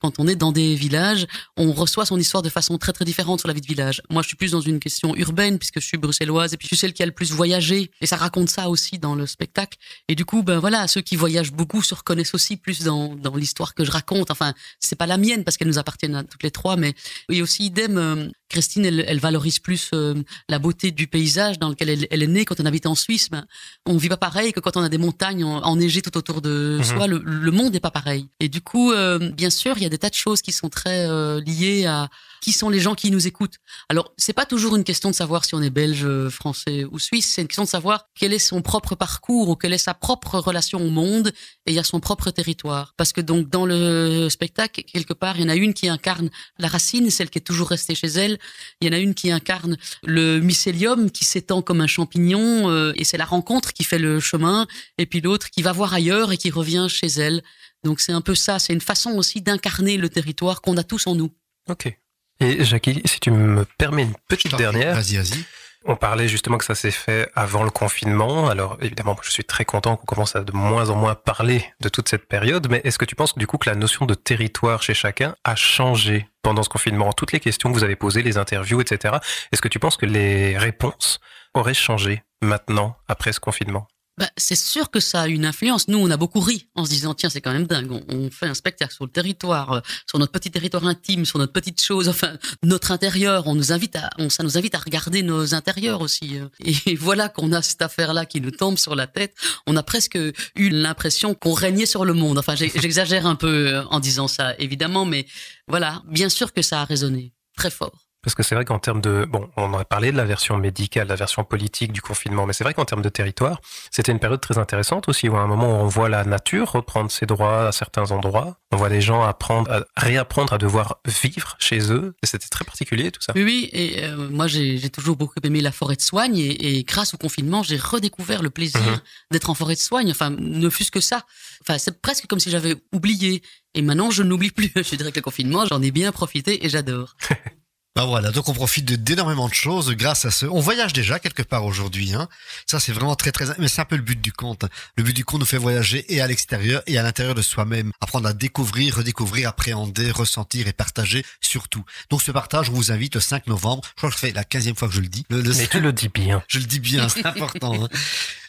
quand 0.00 0.18
on 0.18 0.26
est 0.28 0.36
dans 0.36 0.52
des 0.52 0.74
villages, 0.74 1.26
on 1.56 1.72
reçoit 1.72 2.06
son 2.06 2.18
histoire 2.18 2.42
de 2.42 2.48
façon 2.48 2.78
très 2.78 2.92
très 2.92 3.04
différente 3.04 3.40
sur 3.40 3.48
la 3.48 3.54
vie 3.54 3.60
de 3.60 3.66
village. 3.66 4.02
Moi, 4.10 4.22
je 4.22 4.28
suis 4.28 4.36
plus 4.36 4.52
dans 4.52 4.60
une 4.60 4.78
question 4.78 5.14
urbaine 5.16 5.58
puisque 5.58 5.80
je 5.80 5.86
suis 5.86 5.96
bruxelloise 5.96 6.52
et 6.52 6.56
puis 6.56 6.66
je 6.66 6.74
suis 6.74 6.80
celle 6.80 6.92
qui 6.92 7.02
a 7.02 7.06
le 7.06 7.12
plus 7.12 7.32
voyagé. 7.32 7.90
Et 8.00 8.06
ça 8.06 8.16
raconte 8.16 8.50
ça 8.50 8.68
aussi 8.68 8.98
dans 8.98 9.14
le 9.14 9.26
spectacle. 9.26 9.78
Et 10.08 10.14
du 10.14 10.24
coup, 10.24 10.42
ben 10.42 10.58
voilà, 10.58 10.86
ceux 10.88 11.00
qui 11.00 11.16
voyagent 11.16 11.52
beaucoup 11.52 11.82
se 11.82 11.94
reconnaissent 11.94 12.34
aussi 12.34 12.56
plus 12.56 12.82
dans, 12.82 13.14
dans 13.14 13.36
l'histoire 13.36 13.74
que 13.74 13.84
je 13.84 13.90
raconte. 13.90 14.30
Enfin, 14.30 14.52
c'est 14.80 14.96
pas 14.96 15.06
la 15.06 15.16
mienne 15.16 15.44
parce 15.44 15.56
qu'elles 15.56 15.68
nous 15.68 15.78
appartiennent 15.78 16.16
à 16.16 16.24
toutes 16.24 16.42
les 16.42 16.50
trois, 16.50 16.76
mais 16.76 16.94
et 17.30 17.42
aussi 17.42 17.64
idem. 17.64 17.98
euh, 17.98 18.28
Christine, 18.54 18.84
elle, 18.84 19.18
valorise 19.18 19.58
plus 19.58 19.90
euh, 19.94 20.14
la 20.48 20.60
beauté 20.60 20.92
du 20.92 21.08
paysage 21.08 21.58
dans 21.58 21.70
lequel 21.70 21.88
elle, 21.88 22.06
elle 22.08 22.22
est 22.22 22.28
née. 22.28 22.44
Quand 22.44 22.60
on 22.60 22.66
habite 22.66 22.86
en 22.86 22.94
Suisse, 22.94 23.13
ben, 23.30 23.46
on 23.86 23.96
vit 23.96 24.08
pas 24.08 24.16
pareil 24.16 24.52
que 24.52 24.60
quand 24.60 24.76
on 24.76 24.82
a 24.82 24.88
des 24.88 24.98
montagnes 24.98 25.44
en- 25.44 25.62
enneigées 25.62 26.02
tout 26.02 26.16
autour 26.16 26.40
de 26.40 26.76
Mhm. 26.78 26.84
soi. 26.84 27.06
Le, 27.06 27.18
le 27.24 27.50
monde 27.50 27.72
n'est 27.72 27.80
pas 27.80 27.90
pareil. 27.90 28.28
Et 28.40 28.48
du 28.48 28.60
coup, 28.60 28.92
euh, 28.92 29.18
bien 29.32 29.50
sûr, 29.50 29.76
il 29.76 29.82
y 29.82 29.86
a 29.86 29.88
des 29.88 29.98
tas 29.98 30.10
de 30.10 30.14
choses 30.14 30.42
qui 30.42 30.52
sont 30.52 30.68
très 30.68 31.06
euh, 31.08 31.40
liées 31.40 31.86
à 31.86 32.08
qui 32.40 32.52
sont 32.52 32.68
les 32.68 32.78
gens 32.80 32.94
qui 32.94 33.10
nous 33.10 33.26
écoutent. 33.26 33.56
Alors, 33.88 34.12
c'est 34.18 34.34
pas 34.34 34.44
toujours 34.44 34.76
une 34.76 34.84
question 34.84 35.08
de 35.08 35.14
savoir 35.14 35.46
si 35.46 35.54
on 35.54 35.62
est 35.62 35.70
belge, 35.70 36.06
français 36.28 36.84
ou 36.90 36.98
suisse. 36.98 37.32
C'est 37.34 37.40
une 37.40 37.48
question 37.48 37.64
de 37.64 37.68
savoir 37.68 38.04
quel 38.14 38.34
est 38.34 38.38
son 38.38 38.60
propre 38.60 38.94
parcours 38.94 39.48
ou 39.48 39.56
quelle 39.56 39.72
est 39.72 39.78
sa 39.78 39.94
propre 39.94 40.38
relation 40.38 40.78
au 40.84 40.90
monde 40.90 41.32
et 41.64 41.78
à 41.78 41.84
son 41.84 42.00
propre 42.00 42.30
territoire. 42.30 42.92
Parce 42.98 43.12
que 43.14 43.22
donc 43.22 43.48
dans 43.48 43.64
le 43.64 44.28
spectacle, 44.28 44.82
quelque 44.82 45.14
part, 45.14 45.38
il 45.38 45.42
y 45.42 45.46
en 45.46 45.48
a 45.48 45.54
une 45.56 45.72
qui 45.72 45.88
incarne 45.88 46.28
la 46.58 46.68
racine, 46.68 47.08
celle 47.10 47.30
qui 47.30 47.38
est 47.38 47.42
toujours 47.42 47.68
restée 47.70 47.94
chez 47.94 48.08
elle. 48.08 48.38
Il 48.82 48.88
y 48.88 48.90
en 48.90 48.92
a 48.92 48.98
une 48.98 49.14
qui 49.14 49.30
incarne 49.30 49.78
le 50.02 50.38
mycélium 50.40 51.10
qui 51.10 51.24
s'étend 51.24 51.62
comme 51.62 51.80
un 51.80 51.86
champignon 51.86 52.68
euh, 52.68 52.92
et 52.96 53.03
c'est 53.04 53.16
la 53.16 53.24
rencontre 53.24 53.72
qui 53.72 53.84
fait 53.84 53.98
le 53.98 54.20
chemin. 54.20 54.66
Et 54.98 55.06
puis 55.06 55.20
l'autre 55.20 55.50
qui 55.50 55.62
va 55.62 55.72
voir 55.72 55.94
ailleurs 55.94 56.32
et 56.32 56.36
qui 56.36 56.50
revient 56.50 56.86
chez 56.88 57.06
elle. 57.06 57.42
Donc 57.84 58.00
c'est 58.00 58.12
un 58.12 58.20
peu 58.20 58.34
ça. 58.34 58.58
C'est 58.58 58.72
une 58.72 58.80
façon 58.80 59.10
aussi 59.12 59.40
d'incarner 59.40 59.96
le 59.96 60.08
territoire 60.08 60.60
qu'on 60.60 60.76
a 60.76 60.82
tous 60.82 61.06
en 61.06 61.14
nous. 61.14 61.30
Ok. 61.68 61.92
Et 62.40 62.64
Jackie, 62.64 63.00
si 63.04 63.20
tu 63.20 63.30
me 63.30 63.64
permets 63.78 64.02
une 64.02 64.16
petite 64.28 64.56
dernière, 64.56 64.94
Vas-y, 64.94 65.16
vas-y. 65.16 65.44
On 65.86 65.96
parlait 65.96 66.28
justement 66.28 66.56
que 66.56 66.64
ça 66.64 66.74
s'est 66.74 66.90
fait 66.90 67.30
avant 67.34 67.62
le 67.62 67.70
confinement. 67.70 68.48
Alors 68.48 68.78
évidemment, 68.80 69.18
je 69.22 69.30
suis 69.30 69.44
très 69.44 69.66
content 69.66 69.96
qu'on 69.96 70.06
commence 70.06 70.34
à 70.34 70.42
de 70.42 70.52
moins 70.52 70.88
en 70.88 70.96
moins 70.96 71.14
parler 71.14 71.62
de 71.80 71.90
toute 71.90 72.08
cette 72.08 72.26
période. 72.26 72.68
Mais 72.70 72.80
est-ce 72.84 72.98
que 72.98 73.04
tu 73.04 73.14
penses 73.14 73.36
du 73.36 73.46
coup 73.46 73.58
que 73.58 73.68
la 73.68 73.76
notion 73.76 74.06
de 74.06 74.14
territoire 74.14 74.82
chez 74.82 74.94
chacun 74.94 75.36
a 75.44 75.56
changé 75.56 76.26
pendant 76.42 76.62
ce 76.62 76.70
confinement? 76.70 77.12
Toutes 77.12 77.32
les 77.32 77.40
questions 77.40 77.70
que 77.70 77.74
vous 77.74 77.84
avez 77.84 77.96
posées, 77.96 78.22
les 78.22 78.38
interviews, 78.38 78.80
etc. 78.80 79.16
Est-ce 79.52 79.60
que 79.60 79.68
tu 79.68 79.78
penses 79.78 79.98
que 79.98 80.06
les 80.06 80.56
réponses 80.56 81.20
auraient 81.54 81.74
changé 81.74 82.22
maintenant, 82.42 82.96
après 83.08 83.32
ce 83.32 83.40
confinement 83.40 83.86
Bah, 84.18 84.28
c'est 84.36 84.54
sûr 84.54 84.90
que 84.90 85.00
ça 85.00 85.22
a 85.22 85.26
une 85.28 85.44
influence. 85.44 85.88
Nous, 85.88 85.98
on 85.98 86.10
a 86.10 86.16
beaucoup 86.16 86.38
ri 86.40 86.68
en 86.76 86.84
se 86.84 86.90
disant 86.90 87.14
tiens, 87.14 87.30
c'est 87.30 87.40
quand 87.40 87.52
même 87.52 87.66
dingue. 87.66 87.90
On, 87.90 88.04
on 88.08 88.30
fait 88.30 88.46
un 88.46 88.54
spectacle 88.54 88.92
sur 88.94 89.04
le 89.06 89.10
territoire, 89.10 89.72
euh, 89.72 89.80
sur 90.06 90.18
notre 90.20 90.30
petit 90.30 90.50
territoire 90.52 90.86
intime, 90.86 91.24
sur 91.24 91.38
notre 91.38 91.52
petite 91.52 91.80
chose, 91.80 92.08
enfin 92.08 92.36
notre 92.62 92.92
intérieur. 92.92 93.46
On 93.48 93.54
nous 93.56 93.72
invite 93.72 93.96
à, 93.96 94.10
ça 94.28 94.42
nous 94.44 94.56
invite 94.56 94.74
à 94.76 94.78
regarder 94.78 95.22
nos 95.22 95.54
intérieurs 95.54 96.00
aussi. 96.00 96.38
euh. 96.38 96.48
Et 96.60 96.94
voilà 97.08 97.28
qu'on 97.28 97.50
a 97.52 97.60
cette 97.62 97.82
affaire-là 97.82 98.24
qui 98.26 98.40
nous 98.40 98.52
tombe 98.52 98.76
sur 98.78 98.94
la 98.94 99.06
tête. 99.08 99.34
On 99.66 99.74
a 99.76 99.82
presque 99.82 100.14
eu 100.16 100.68
l'impression 100.68 101.34
qu'on 101.34 101.54
régnait 101.54 101.86
sur 101.86 102.04
le 102.04 102.12
monde. 102.14 102.38
Enfin, 102.38 102.54
j'exagère 102.54 103.26
un 103.26 103.36
peu 103.36 103.74
euh, 103.74 103.84
en 103.86 103.98
disant 104.00 104.28
ça, 104.28 104.54
évidemment, 104.58 105.06
mais 105.06 105.26
voilà, 105.66 106.02
bien 106.06 106.28
sûr 106.28 106.52
que 106.52 106.62
ça 106.62 106.82
a 106.82 106.84
résonné 106.84 107.32
très 107.56 107.70
fort. 107.70 108.03
Parce 108.24 108.34
que 108.34 108.42
c'est 108.42 108.54
vrai 108.54 108.64
qu'en 108.64 108.78
termes 108.78 109.00
de... 109.00 109.26
Bon, 109.28 109.48
on 109.56 109.72
a 109.74 109.84
parlé 109.84 110.10
de 110.12 110.16
la 110.16 110.24
version 110.24 110.56
médicale, 110.56 111.04
de 111.04 111.10
la 111.10 111.16
version 111.16 111.44
politique 111.44 111.92
du 111.92 112.00
confinement, 112.02 112.46
mais 112.46 112.52
c'est 112.52 112.64
vrai 112.64 112.74
qu'en 112.74 112.84
termes 112.84 113.02
de 113.02 113.08
territoire, 113.08 113.60
c'était 113.90 114.12
une 114.12 114.18
période 114.18 114.40
très 114.40 114.58
intéressante 114.58 115.08
aussi, 115.08 115.28
où 115.28 115.36
à 115.36 115.40
un 115.40 115.46
moment 115.46 115.68
où 115.70 115.82
on 115.82 115.86
voit 115.88 116.08
la 116.08 116.24
nature 116.24 116.72
reprendre 116.72 117.10
ses 117.10 117.26
droits 117.26 117.68
à 117.68 117.72
certains 117.72 118.10
endroits, 118.10 118.58
on 118.72 118.76
voit 118.76 118.88
les 118.88 119.00
gens 119.00 119.22
apprendre, 119.22 119.70
à 119.70 119.84
réapprendre 120.00 120.52
à 120.52 120.58
devoir 120.58 120.98
vivre 121.06 121.56
chez 121.58 121.92
eux, 121.92 122.14
et 122.22 122.26
c'était 122.26 122.48
très 122.48 122.64
particulier 122.64 123.10
tout 123.10 123.20
ça. 123.22 123.32
Oui, 123.36 123.44
oui, 123.44 123.68
et 123.72 124.04
euh, 124.04 124.28
moi 124.30 124.46
j'ai 124.46 124.90
toujours 124.90 125.16
beaucoup 125.16 125.38
aimé 125.42 125.60
la 125.60 125.72
forêt 125.72 125.96
de 125.96 126.02
soigne, 126.02 126.36
et, 126.36 126.78
et 126.78 126.84
grâce 126.84 127.14
au 127.14 127.16
confinement, 127.16 127.62
j'ai 127.62 127.76
redécouvert 127.76 128.42
le 128.42 128.50
plaisir 128.50 128.74
Mhm. 128.74 129.00
d'être 129.30 129.50
en 129.50 129.54
forêt 129.54 129.74
de 129.74 129.80
soigne, 129.80 130.10
enfin, 130.10 130.30
ne 130.30 130.68
fût-ce 130.68 130.90
que 130.90 131.00
ça. 131.00 131.24
Enfin, 131.60 131.78
c'est 131.78 132.00
presque 132.02 132.26
comme 132.26 132.40
si 132.40 132.50
j'avais 132.50 132.76
oublié, 132.92 133.42
et 133.74 133.82
maintenant 133.82 134.10
je 134.10 134.22
n'oublie 134.22 134.50
plus. 134.50 134.72
Je 134.76 134.96
dirais 134.96 135.10
que 135.12 135.16
le 135.18 135.22
confinement, 135.22 135.64
j'en 135.66 135.80
ai 135.82 135.90
bien 135.90 136.12
profité, 136.12 136.64
et 136.64 136.68
j'adore. 136.68 137.16
Ben 137.96 138.06
voilà, 138.06 138.32
donc 138.32 138.48
on 138.48 138.54
profite 138.54 138.84
de- 138.86 138.96
d'énormément 138.96 139.48
de 139.48 139.54
choses 139.54 139.90
grâce 139.92 140.24
à 140.24 140.32
ce. 140.32 140.46
On 140.46 140.58
voyage 140.58 140.92
déjà 140.92 141.20
quelque 141.20 141.44
part 141.44 141.64
aujourd'hui, 141.64 142.12
hein. 142.12 142.28
Ça 142.66 142.80
c'est 142.80 142.90
vraiment 142.90 143.14
très 143.14 143.30
très. 143.30 143.44
Mais 143.58 143.68
c'est 143.68 143.82
un 143.82 143.84
peu 143.84 143.94
le 143.94 144.02
but 144.02 144.20
du 144.20 144.32
conte. 144.32 144.64
Le 144.96 145.04
but 145.04 145.12
du 145.14 145.24
conte 145.24 145.38
nous 145.40 145.46
fait 145.46 145.58
voyager 145.58 146.04
et 146.12 146.20
à 146.20 146.26
l'extérieur 146.26 146.82
et 146.88 146.98
à 146.98 147.04
l'intérieur 147.04 147.36
de 147.36 147.42
soi-même, 147.42 147.92
apprendre 148.00 148.26
à 148.28 148.32
découvrir, 148.32 148.96
redécouvrir, 148.96 149.48
appréhender, 149.48 150.10
ressentir 150.10 150.66
et 150.66 150.72
partager 150.72 151.24
surtout. 151.40 151.84
Donc 152.10 152.20
ce 152.20 152.32
partage, 152.32 152.68
on 152.68 152.72
vous 152.72 152.90
invite 152.90 153.14
le 153.14 153.20
5 153.20 153.46
novembre. 153.46 153.82
Je 153.90 153.94
crois 153.98 154.10
que 154.10 154.16
fait 154.18 154.32
la 154.32 154.42
15e 154.42 154.74
fois 154.74 154.88
que 154.88 154.94
je 154.94 155.00
le 155.00 155.06
dis. 155.06 155.24
Le, 155.30 155.40
le 155.40 155.54
Mais 155.54 155.68
tu 155.68 155.78
le 155.78 155.92
dis 155.92 156.08
bien. 156.08 156.42
je 156.48 156.58
le 156.58 156.64
dis 156.64 156.80
bien, 156.80 157.08
c'est 157.08 157.24
important. 157.24 157.80
hein. 157.84 157.88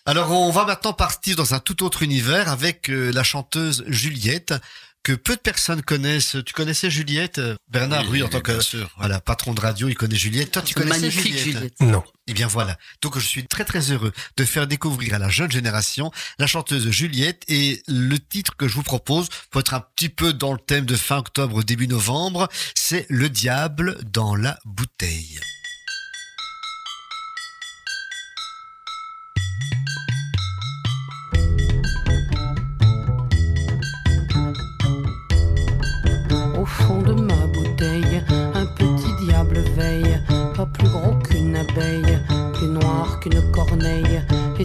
Alors 0.08 0.31
on 0.31 0.51
va 0.51 0.65
maintenant 0.65 0.93
partir 0.93 1.36
dans 1.36 1.53
un 1.53 1.60
tout 1.60 1.84
autre 1.84 2.01
univers 2.03 2.49
avec 2.49 2.89
euh, 2.89 3.12
la 3.12 3.23
chanteuse 3.23 3.84
Juliette 3.88 4.53
que 5.05 5.13
peu 5.13 5.35
de 5.35 5.41
personnes 5.41 5.83
connaissent. 5.83 6.35
Tu 6.45 6.53
connaissais 6.53 6.89
Juliette 6.89 7.37
euh, 7.37 7.55
Bernard, 7.69 8.09
oui, 8.09 8.23
en 8.23 8.27
tant 8.27 8.41
que 8.41 8.59
voilà 8.97 9.21
patron 9.21 9.53
de 9.53 9.61
radio, 9.61 9.87
il 9.87 9.95
connaît 9.95 10.15
Juliette. 10.15 10.51
Toi, 10.51 10.63
tu 10.63 10.73
connaissais 10.73 11.01
magnifique, 11.01 11.37
Juliette, 11.37 11.53
Juliette. 11.53 11.79
Non. 11.79 12.03
Eh 12.25 12.33
bien 12.33 12.47
voilà. 12.47 12.75
Donc 13.03 13.19
je 13.19 13.25
suis 13.25 13.45
très 13.45 13.65
très 13.65 13.91
heureux 13.91 14.11
de 14.35 14.45
faire 14.45 14.65
découvrir 14.65 15.13
à 15.13 15.19
la 15.19 15.29
jeune 15.29 15.51
génération 15.51 16.11
la 16.39 16.47
chanteuse 16.47 16.89
Juliette 16.89 17.43
et 17.47 17.83
le 17.87 18.17
titre 18.17 18.57
que 18.57 18.67
je 18.67 18.73
vous 18.73 18.83
propose 18.83 19.29
pour 19.51 19.61
être 19.61 19.75
un 19.75 19.81
petit 19.95 20.09
peu 20.09 20.33
dans 20.33 20.53
le 20.53 20.59
thème 20.59 20.85
de 20.85 20.95
fin 20.95 21.17
octobre 21.17 21.63
début 21.63 21.87
novembre, 21.87 22.49
c'est 22.73 23.05
Le 23.09 23.29
diable 23.29 23.97
dans 24.11 24.35
la 24.35 24.57
bouteille. 24.65 25.39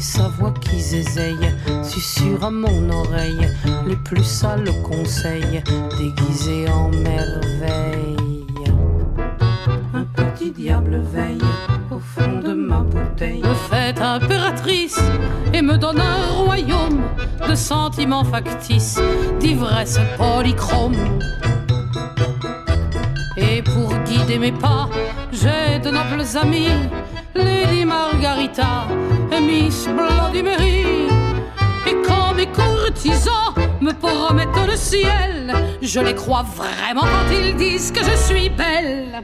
Et 0.00 0.02
sa 0.02 0.28
voix 0.28 0.54
qui 0.62 0.80
zézeille 0.80 1.54
susurre 1.82 2.44
à 2.44 2.50
mon 2.50 2.88
oreille 2.88 3.46
les 3.86 3.96
plus 3.96 4.24
sales 4.24 4.72
conseils, 4.82 5.62
déguisés 5.98 6.66
en 6.70 6.88
merveille. 6.88 8.16
Un 9.92 10.04
petit 10.04 10.52
diable 10.52 11.02
veille 11.12 11.42
au 11.90 11.98
fond 11.98 12.40
de 12.40 12.54
ma 12.54 12.78
bouteille. 12.78 13.42
Me 13.42 13.54
fait 13.54 14.00
impératrice 14.00 15.00
et 15.52 15.60
me 15.60 15.76
donne 15.76 16.00
un 16.00 16.44
royaume 16.44 17.02
de 17.46 17.54
sentiments 17.54 18.24
factices, 18.24 18.98
d'ivresse 19.38 19.98
polychrome. 20.16 20.96
Et 23.36 23.60
pour 23.62 23.92
guider 24.04 24.38
mes 24.38 24.52
pas, 24.52 24.88
j'ai 25.30 25.78
de 25.78 25.90
nobles 25.90 26.24
amis, 26.40 26.72
Lady 27.34 27.84
Margarita 27.84 28.86
Miss 29.40 29.86
Bloody 29.86 30.42
Mary. 30.42 31.08
Et 31.86 31.96
quand 32.06 32.34
mes 32.34 32.46
courtisans 32.46 33.54
me 33.80 33.92
promettent 33.92 34.66
le 34.66 34.76
ciel, 34.76 35.54
je 35.80 36.00
les 36.00 36.14
crois 36.14 36.42
vraiment 36.42 37.02
quand 37.02 37.32
ils 37.32 37.56
disent 37.56 37.90
que 37.90 38.04
je 38.04 38.16
suis 38.16 38.50
belle. 38.50 39.22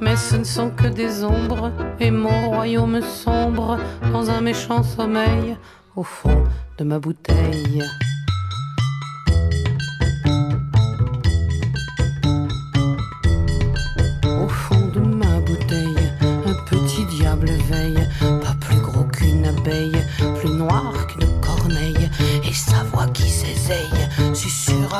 Mais 0.00 0.16
ce 0.16 0.36
ne 0.36 0.44
sont 0.44 0.70
que 0.70 0.86
des 0.86 1.24
ombres, 1.24 1.72
et 1.98 2.10
mon 2.10 2.50
royaume 2.50 3.00
sombre 3.00 3.78
dans 4.12 4.30
un 4.30 4.40
méchant 4.40 4.82
sommeil 4.82 5.56
au 5.96 6.02
fond 6.02 6.44
de 6.78 6.84
ma 6.84 6.98
bouteille. 6.98 7.82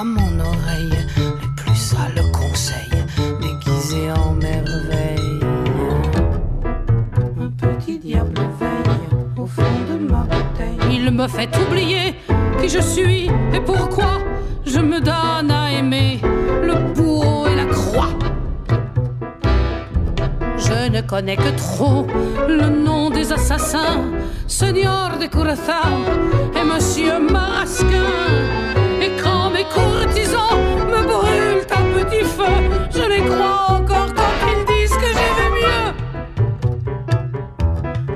Mon 0.05 0.41
oreille 0.41 0.91
les 0.91 1.49
plus 1.57 1.77
sales 1.77 2.31
conseils, 2.33 3.05
déguisés 3.41 4.11
en 4.13 4.33
merveille. 4.33 5.41
Un 7.41 7.49
petit 7.49 7.99
diable 7.99 8.35
veille 8.61 9.09
au 9.37 9.47
fond 9.47 9.63
de 9.91 10.11
ma 10.11 10.23
bouteille. 10.23 10.79
Il 10.93 11.11
me 11.11 11.27
fait 11.27 11.51
oublier 11.57 12.15
qui 12.61 12.69
je 12.69 12.81
suis 12.81 13.31
et 13.53 13.61
pourquoi 13.65 14.19
je 14.67 14.81
me 14.81 15.01
donne 15.01 15.51
à 15.51 15.73
aimer 15.73 16.21
le 16.23 16.93
bourreau 16.93 17.47
et 17.47 17.57
la 17.57 17.67
croix. 17.67 18.11
Je 20.59 20.91
ne 20.91 21.01
connais 21.01 21.37
que 21.37 21.57
trop 21.57 22.07
le 22.49 22.69
nom 22.69 23.11
des 23.11 23.33
assassins, 23.33 24.03
Seigneur 24.47 25.19
de 25.19 25.27
Curaçao 25.27 26.05
et 26.55 26.65
Monsieur 26.65 27.19
Marasquin. 27.21 28.84
Et 29.05 29.11
quand 29.23 29.51
mes 29.51 29.65
courtisans 29.65 30.57
me 30.89 31.03
brûlent 31.13 31.67
à 31.71 31.81
petit 31.97 32.25
feu, 32.25 32.55
je 32.91 33.03
les 33.03 33.21
crois 33.21 33.67
encore 33.77 34.15
quand 34.15 34.35
ils 34.51 34.65
disent 34.65 34.97
que 34.97 35.11
j'ai 35.17 35.33
vu 35.41 35.49
mieux. 35.61 35.87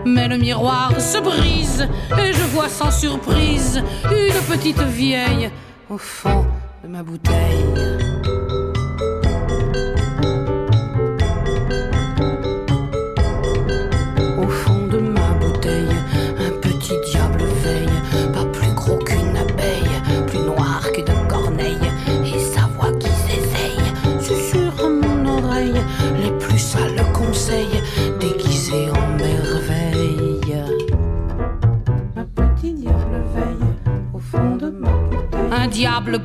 Mais 0.07 0.29
le 0.29 0.39
miroir 0.39 0.99
se 0.99 1.19
brise 1.19 1.87
et 2.19 2.33
je 2.33 2.45
vois 2.55 2.71
sans 2.71 2.91
surprise 2.91 3.83
une 4.05 4.41
petite 4.49 4.81
vieille 4.81 5.51
au 5.91 5.99
fond 5.99 6.47
de 6.83 6.89
ma 6.89 7.03
bouteille. 7.03 8.38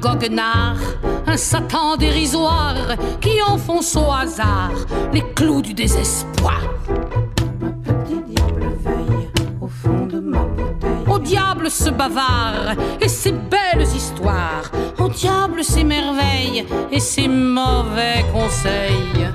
Un 0.06 1.38
satan 1.38 1.96
dérisoire 1.96 2.98
qui 3.22 3.42
enfonce 3.48 3.96
au 3.96 4.12
hasard 4.12 4.72
les 5.14 5.24
clous 5.34 5.62
du 5.62 5.74
désespoir. 5.74 6.62
Au 11.10 11.20
diable 11.20 11.70
ce 11.70 11.90
bavard 11.90 12.76
et 13.00 13.08
ses 13.08 13.32
belles 13.32 13.88
histoires. 13.96 14.70
Au 15.00 15.08
diable 15.08 15.64
ses 15.64 15.86
merveilles 15.86 16.66
et 16.92 17.00
ses 17.00 17.30
mauvais 17.30 18.26
conseils. 18.34 19.28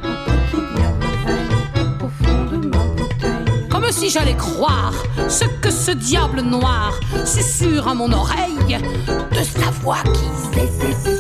Comme 3.71 3.91
si 3.91 4.11
j'allais 4.11 4.37
croire 4.37 4.93
ce 5.29 5.45
que 5.63 5.71
ce 5.71 5.93
diable 5.93 6.43
noir 6.43 6.93
susurre 7.25 7.89
à 7.89 7.95
mon 7.95 8.13
oreille 8.13 8.58
de 8.77 9.43
sa 9.43 9.71
voix 9.83 10.03
qui 10.05 11.18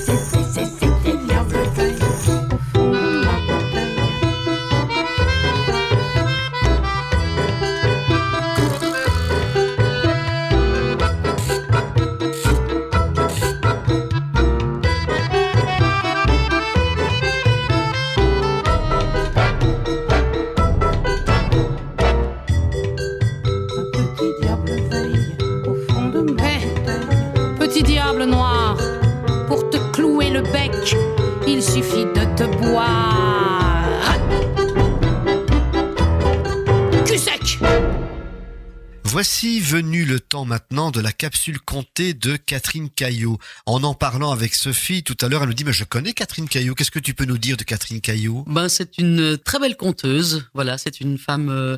maintenant 40.58 40.90
de 40.90 41.00
la 41.00 41.12
capsule 41.12 41.60
comptée 41.60 42.14
de 42.14 42.34
Catherine 42.34 42.90
Caillot. 42.90 43.38
En 43.64 43.84
en 43.84 43.94
parlant 43.94 44.32
avec 44.32 44.56
Sophie 44.56 45.04
tout 45.04 45.16
à 45.20 45.28
l'heure, 45.28 45.42
elle 45.42 45.48
nous 45.48 45.54
dit 45.54 45.62
mais 45.62 45.72
je 45.72 45.84
connais 45.84 46.12
Catherine 46.12 46.48
Caillot. 46.48 46.74
Qu'est-ce 46.74 46.90
que 46.90 46.98
tu 46.98 47.14
peux 47.14 47.26
nous 47.26 47.38
dire 47.38 47.56
de 47.56 47.62
Catherine 47.62 48.00
Caillot? 48.00 48.44
Ben 48.48 48.68
c'est 48.68 48.98
une 48.98 49.38
très 49.38 49.60
belle 49.60 49.76
conteuse. 49.76 50.48
Voilà, 50.54 50.76
c'est 50.76 51.00
une 51.00 51.16
femme 51.16 51.48
euh, 51.48 51.76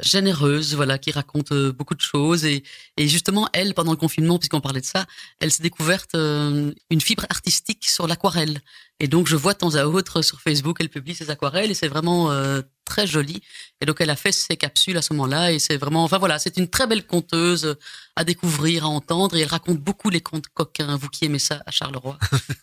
généreuse, 0.00 0.74
voilà, 0.74 0.96
qui 0.96 1.10
raconte 1.10 1.52
euh, 1.52 1.72
beaucoup 1.72 1.94
de 1.94 2.00
choses 2.00 2.46
et, 2.46 2.62
justement 2.98 3.50
elle 3.52 3.74
pendant 3.74 3.90
le 3.90 3.98
confinement, 3.98 4.38
puisqu'on 4.38 4.62
parlait 4.62 4.80
de 4.80 4.86
ça, 4.86 5.04
elle 5.40 5.52
s'est 5.52 5.62
découverte 5.62 6.14
euh, 6.14 6.72
une 6.88 7.00
fibre 7.02 7.26
artistique 7.28 7.86
sur 7.86 8.06
l'aquarelle. 8.06 8.62
Et 8.98 9.08
donc 9.08 9.28
je 9.28 9.36
vois 9.36 9.52
de 9.52 9.58
temps 9.58 9.74
à 9.74 9.84
autre 9.84 10.22
sur 10.22 10.40
Facebook, 10.40 10.78
elle 10.80 10.88
publie 10.88 11.14
ses 11.14 11.28
aquarelles 11.28 11.70
et 11.70 11.74
c'est 11.74 11.88
vraiment 11.88 12.32
euh, 12.32 12.62
très 12.84 13.06
joli. 13.06 13.42
Et 13.80 13.86
donc 13.86 14.00
elle 14.00 14.10
a 14.10 14.16
fait 14.16 14.32
ses 14.32 14.56
capsules 14.56 14.96
à 14.96 15.02
ce 15.02 15.12
moment-là 15.14 15.52
et 15.52 15.58
c'est 15.58 15.76
vraiment, 15.76 16.04
enfin 16.04 16.18
voilà, 16.18 16.38
c'est 16.38 16.56
une 16.56 16.68
très 16.68 16.86
belle 16.86 17.06
conteuse 17.06 17.76
à 18.14 18.24
découvrir, 18.24 18.84
à 18.84 18.88
entendre 18.88 19.36
et 19.36 19.40
elle 19.40 19.48
raconte 19.48 19.78
beaucoup 19.78 20.10
les 20.10 20.20
contes 20.20 20.46
coquins. 20.54 20.96
Vous 20.96 21.08
qui 21.08 21.24
aimez 21.24 21.38
ça 21.38 21.62
à 21.66 21.70
Charleroi. 21.70 22.18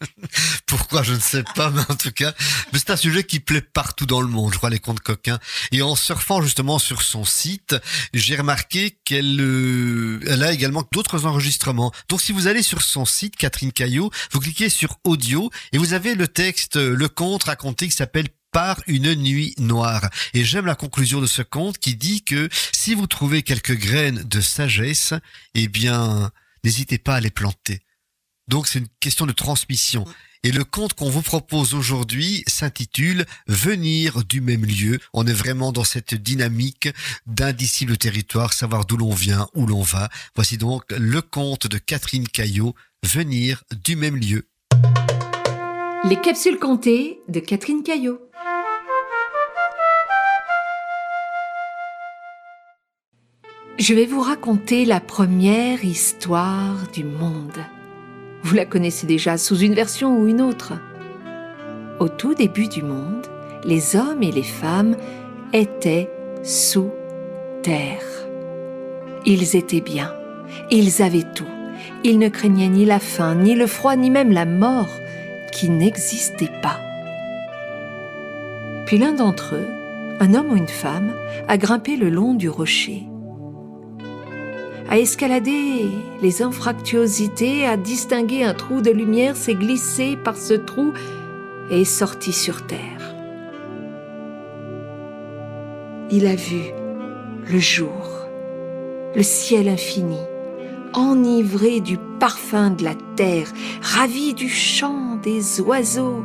Pourquoi 0.65 1.03
je 1.03 1.13
ne 1.13 1.19
sais 1.19 1.43
pas, 1.55 1.71
mais 1.71 1.81
en 1.89 1.95
tout 1.95 2.11
cas, 2.11 2.33
mais 2.71 2.79
c'est 2.79 2.91
un 2.91 2.97
sujet 2.97 3.23
qui 3.23 3.39
plaît 3.39 3.61
partout 3.61 4.05
dans 4.05 4.21
le 4.21 4.27
monde, 4.27 4.53
je 4.53 4.57
crois, 4.57 4.69
les 4.69 4.79
contes 4.79 4.99
coquins. 5.01 5.39
Et 5.71 5.81
en 5.81 5.95
surfant 5.95 6.41
justement 6.41 6.79
sur 6.79 7.01
son 7.01 7.25
site, 7.25 7.75
j'ai 8.13 8.35
remarqué 8.35 8.97
qu'elle 9.03 9.41
euh, 9.41 10.19
a 10.41 10.51
également 10.53 10.83
d'autres 10.91 11.25
enregistrements. 11.25 11.91
Donc 12.07 12.21
si 12.21 12.31
vous 12.31 12.47
allez 12.47 12.63
sur 12.63 12.81
son 12.81 13.05
site, 13.05 13.35
Catherine 13.35 13.71
Caillot, 13.71 14.11
vous 14.31 14.39
cliquez 14.39 14.69
sur 14.69 14.97
audio 15.03 15.49
et 15.73 15.77
vous 15.77 15.93
avez 15.93 16.15
le 16.15 16.27
texte, 16.27 16.75
le 16.75 17.09
conte 17.09 17.43
raconté 17.43 17.87
qui 17.87 17.95
s'appelle 17.95 18.29
par 18.51 18.81
une 18.87 19.13
nuit 19.15 19.53
noire. 19.57 20.09
Et 20.33 20.43
j'aime 20.43 20.65
la 20.65 20.75
conclusion 20.75 21.21
de 21.21 21.27
ce 21.27 21.41
conte 21.41 21.77
qui 21.77 21.95
dit 21.95 22.23
que 22.23 22.49
si 22.71 22.95
vous 22.95 23.07
trouvez 23.07 23.43
quelques 23.43 23.77
graines 23.77 24.23
de 24.23 24.41
sagesse, 24.41 25.13
eh 25.53 25.67
bien, 25.67 26.31
n'hésitez 26.63 26.97
pas 26.97 27.15
à 27.15 27.19
les 27.19 27.31
planter. 27.31 27.81
Donc 28.47 28.67
c'est 28.67 28.79
une 28.79 28.87
question 28.99 29.25
de 29.25 29.31
transmission. 29.31 30.05
Et 30.43 30.51
le 30.51 30.63
conte 30.63 30.93
qu'on 30.93 31.09
vous 31.09 31.21
propose 31.21 31.73
aujourd'hui 31.73 32.43
s'intitule 32.47 33.25
Venir 33.47 34.23
du 34.23 34.39
même 34.39 34.65
lieu. 34.65 34.99
On 35.13 35.27
est 35.27 35.33
vraiment 35.33 35.73
dans 35.73 35.83
cette 35.83 36.15
dynamique 36.15 36.89
d'indicible 37.27 37.97
territoire, 37.97 38.53
savoir 38.53 38.85
d'où 38.85 38.95
l'on 38.95 39.13
vient, 39.13 39.47
où 39.53 39.67
l'on 39.67 39.81
va. 39.81 40.09
Voici 40.35 40.57
donc 40.57 40.83
le 40.91 41.21
conte 41.21 41.67
de 41.67 41.77
Catherine 41.77 42.27
Caillot, 42.27 42.73
Venir 43.03 43.63
du 43.83 43.95
même 43.95 44.15
lieu. 44.15 44.48
Les 46.05 46.15
capsules 46.15 46.59
comptées 46.59 47.21
de 47.27 47.39
Catherine 47.39 47.83
Caillot. 47.83 48.19
Je 53.77 53.93
vais 53.93 54.05
vous 54.05 54.21
raconter 54.21 54.85
la 54.85 55.01
première 55.01 55.83
histoire 55.83 56.87
du 56.93 57.03
monde. 57.03 57.57
Vous 58.43 58.55
la 58.55 58.65
connaissez 58.65 59.07
déjà 59.07 59.37
sous 59.37 59.57
une 59.57 59.73
version 59.73 60.17
ou 60.17 60.27
une 60.27 60.41
autre. 60.41 60.73
Au 61.99 62.07
tout 62.07 62.33
début 62.33 62.67
du 62.69 62.81
monde, 62.81 63.27
les 63.65 63.95
hommes 63.97 64.23
et 64.23 64.31
les 64.31 64.43
femmes 64.43 64.95
étaient 65.51 66.09
sous 66.43 66.91
terre. 67.61 68.05
Ils 69.25 69.57
étaient 69.57 69.81
bien, 69.81 70.13
ils 70.71 71.01
avaient 71.01 71.27
tout. 71.35 71.45
Ils 72.05 72.19
ne 72.19 72.29
craignaient 72.29 72.69
ni 72.69 72.85
la 72.85 72.99
faim, 72.99 73.35
ni 73.35 73.53
le 73.53 73.67
froid, 73.67 73.97
ni 73.97 74.09
même 74.09 74.31
la 74.31 74.45
mort, 74.45 74.87
qui 75.51 75.69
n'existait 75.69 76.51
pas. 76.61 76.79
Puis 78.85 78.97
l'un 78.97 79.13
d'entre 79.13 79.55
eux, 79.55 79.67
un 80.19 80.33
homme 80.33 80.51
ou 80.51 80.55
une 80.55 80.67
femme, 80.67 81.13
a 81.47 81.57
grimpé 81.57 81.95
le 81.95 82.09
long 82.09 82.33
du 82.33 82.49
rocher 82.49 83.09
à 84.89 84.97
escalader 84.97 85.85
les 86.21 86.43
anfractuosités, 86.43 87.65
à 87.65 87.77
distinguer 87.77 88.43
un 88.43 88.55
trou 88.55 88.81
de 88.81 88.89
lumière, 88.89 89.37
s'est 89.37 89.53
glissé 89.53 90.17
par 90.17 90.35
ce 90.35 90.55
trou 90.55 90.93
et 91.69 91.81
est 91.81 91.85
sorti 91.85 92.33
sur 92.33 92.65
terre. 92.65 93.15
Il 96.09 96.25
a 96.25 96.33
vu 96.33 96.73
le 97.51 97.59
jour, 97.59 98.25
le 99.15 99.21
ciel 99.21 99.69
infini, 99.69 100.17
enivré 100.93 101.79
du 101.79 101.97
parfum 102.19 102.71
de 102.71 102.83
la 102.83 102.95
terre, 103.15 103.47
ravi 103.81 104.33
du 104.33 104.49
chant 104.49 105.17
des 105.21 105.61
oiseaux. 105.61 106.23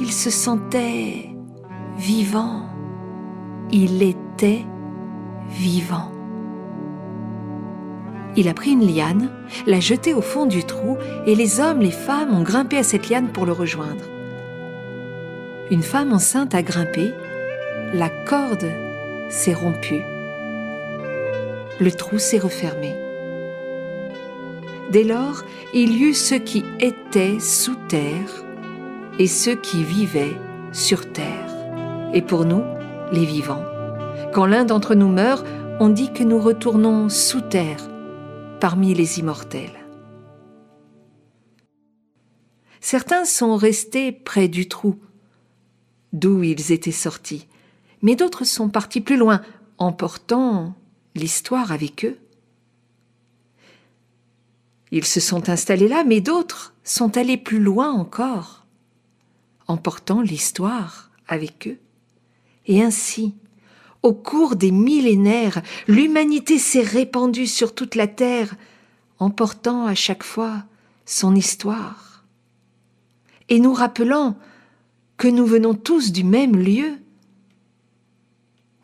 Il 0.00 0.12
se 0.12 0.30
sentait 0.30 1.30
vivant, 1.96 2.62
il 3.70 4.02
était 4.02 4.64
vivant. 5.48 6.12
Il 8.36 8.48
a 8.48 8.54
pris 8.54 8.70
une 8.70 8.86
liane, 8.86 9.30
l'a 9.66 9.80
jetée 9.80 10.14
au 10.14 10.20
fond 10.20 10.46
du 10.46 10.62
trou, 10.62 10.96
et 11.26 11.34
les 11.34 11.60
hommes, 11.60 11.80
les 11.80 11.90
femmes 11.90 12.32
ont 12.32 12.42
grimpé 12.42 12.78
à 12.78 12.82
cette 12.82 13.08
liane 13.08 13.28
pour 13.28 13.46
le 13.46 13.52
rejoindre. 13.52 14.04
Une 15.70 15.82
femme 15.82 16.12
enceinte 16.12 16.54
a 16.54 16.62
grimpé, 16.62 17.12
la 17.92 18.08
corde 18.08 18.70
s'est 19.28 19.54
rompue, 19.54 20.02
le 21.80 21.92
trou 21.92 22.18
s'est 22.18 22.38
refermé. 22.38 22.94
Dès 24.90 25.04
lors, 25.04 25.44
il 25.74 25.92
y 25.92 26.04
eut 26.04 26.14
ceux 26.14 26.38
qui 26.38 26.64
étaient 26.80 27.38
sous 27.40 27.76
terre 27.88 28.44
et 29.18 29.26
ceux 29.26 29.54
qui 29.54 29.84
vivaient 29.84 30.36
sur 30.72 31.12
terre. 31.12 31.50
Et 32.14 32.22
pour 32.22 32.44
nous, 32.44 32.62
les 33.12 33.24
vivants, 33.24 33.64
quand 34.32 34.46
l'un 34.46 34.64
d'entre 34.64 34.94
nous 34.94 35.08
meurt, 35.08 35.46
on 35.80 35.88
dit 35.88 36.12
que 36.12 36.24
nous 36.24 36.38
retournons 36.38 37.08
sous 37.08 37.42
terre 37.42 37.88
parmi 38.60 38.94
les 38.94 39.18
immortels. 39.18 39.78
Certains 42.80 43.24
sont 43.24 43.56
restés 43.56 44.12
près 44.12 44.48
du 44.48 44.68
trou, 44.68 44.96
d'où 46.12 46.42
ils 46.42 46.72
étaient 46.72 46.90
sortis, 46.90 47.46
mais 48.02 48.16
d'autres 48.16 48.44
sont 48.44 48.68
partis 48.68 49.00
plus 49.00 49.16
loin, 49.16 49.42
emportant 49.76 50.74
l'histoire 51.18 51.72
avec 51.72 52.04
eux. 52.04 52.18
Ils 54.90 55.04
se 55.04 55.20
sont 55.20 55.50
installés 55.50 55.88
là, 55.88 56.04
mais 56.04 56.20
d'autres 56.20 56.74
sont 56.82 57.16
allés 57.18 57.36
plus 57.36 57.60
loin 57.60 57.90
encore, 57.90 58.64
emportant 59.66 60.22
l'histoire 60.22 61.10
avec 61.26 61.68
eux. 61.68 61.78
Et 62.66 62.82
ainsi, 62.82 63.34
au 64.02 64.14
cours 64.14 64.56
des 64.56 64.70
millénaires, 64.70 65.62
l'humanité 65.86 66.58
s'est 66.58 66.82
répandue 66.82 67.46
sur 67.46 67.74
toute 67.74 67.94
la 67.94 68.06
terre, 68.06 68.54
emportant 69.18 69.86
à 69.86 69.94
chaque 69.94 70.22
fois 70.22 70.64
son 71.04 71.34
histoire. 71.34 72.24
Et 73.48 73.60
nous 73.60 73.74
rappelant 73.74 74.38
que 75.16 75.28
nous 75.28 75.46
venons 75.46 75.74
tous 75.74 76.12
du 76.12 76.24
même 76.24 76.56
lieu. 76.56 76.98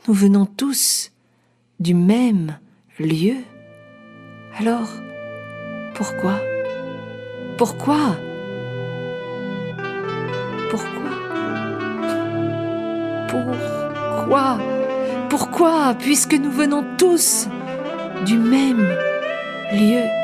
Nous 0.09 0.15
venons 0.15 0.47
tous 0.47 1.13
du 1.81 1.95
même 1.95 2.59
lieu. 2.99 3.37
Alors, 4.59 4.89
pourquoi? 5.95 6.41
Pourquoi? 7.59 8.17
Pourquoi? 10.71 11.11
Pourquoi? 13.29 14.59
Pourquoi 15.29 15.95
Puisque 15.99 16.35
nous 16.35 16.51
venons 16.51 16.85
tous 16.97 17.49
du 18.25 18.39
même 18.39 18.87
lieu? 19.73 20.24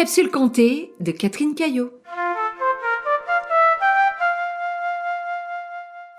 Les 0.00 0.06
capsules 0.06 0.30
comptées 0.30 0.94
de 1.00 1.12
Catherine 1.12 1.54
Caillot. 1.54 1.92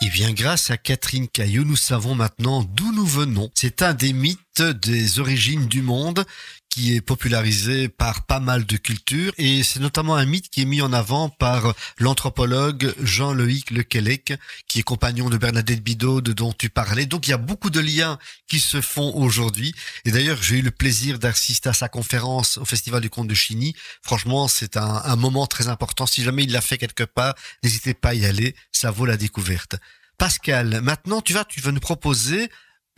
Eh 0.03 0.09
bien, 0.09 0.33
grâce 0.33 0.69
à 0.69 0.77
Catherine 0.77 1.27
Caillot, 1.27 1.63
nous 1.63 1.75
savons 1.75 2.13
maintenant 2.13 2.61
d'où 2.61 2.91
nous 2.93 3.07
venons. 3.07 3.49
C'est 3.55 3.81
un 3.81 3.95
des 3.95 4.13
mythes 4.13 4.50
des 4.59 5.19
origines 5.19 5.67
du 5.67 5.81
monde 5.81 6.25
qui 6.69 6.95
est 6.95 7.01
popularisé 7.01 7.89
par 7.89 8.25
pas 8.25 8.39
mal 8.39 8.65
de 8.65 8.77
cultures 8.77 9.33
et 9.37 9.61
c'est 9.61 9.81
notamment 9.81 10.15
un 10.15 10.25
mythe 10.25 10.49
qui 10.49 10.61
est 10.61 10.65
mis 10.65 10.81
en 10.81 10.93
avant 10.93 11.27
par 11.27 11.73
l'anthropologue 11.99 12.93
Jean-Loïc 13.01 13.71
Lequelec 13.71 14.33
qui 14.67 14.79
est 14.79 14.83
compagnon 14.83 15.29
de 15.29 15.37
Bernadette 15.37 15.83
Bidot 15.83 16.21
dont 16.21 16.53
tu 16.53 16.69
parlais. 16.69 17.05
Donc 17.05 17.27
il 17.27 17.31
y 17.31 17.33
a 17.33 17.37
beaucoup 17.37 17.69
de 17.69 17.81
liens 17.81 18.17
qui 18.47 18.59
se 18.59 18.79
font 18.79 19.13
aujourd'hui 19.15 19.73
et 20.05 20.11
d'ailleurs 20.11 20.41
j'ai 20.41 20.59
eu 20.59 20.61
le 20.61 20.71
plaisir 20.71 21.19
d'assister 21.19 21.69
à 21.69 21.73
sa 21.73 21.89
conférence 21.89 22.57
au 22.57 22.65
Festival 22.65 23.01
du 23.01 23.09
Conte 23.09 23.27
de 23.27 23.35
Chigny. 23.35 23.75
Franchement 24.01 24.47
c'est 24.47 24.77
un, 24.77 25.01
un 25.03 25.15
moment 25.17 25.47
très 25.47 25.67
important. 25.67 26.05
Si 26.05 26.23
jamais 26.23 26.43
il 26.43 26.51
l'a 26.51 26.61
fait 26.61 26.77
quelque 26.77 27.03
part, 27.03 27.35
n'hésitez 27.63 27.93
pas 27.93 28.09
à 28.09 28.13
y 28.13 28.25
aller, 28.25 28.55
ça 28.71 28.91
vaut 28.91 29.05
la 29.05 29.17
découverte. 29.17 29.75
Pascal, 30.17 30.81
maintenant 30.81 31.19
tu 31.21 31.33
vas, 31.33 31.43
tu 31.43 31.59
vas 31.59 31.71
nous 31.71 31.81
proposer 31.81 32.49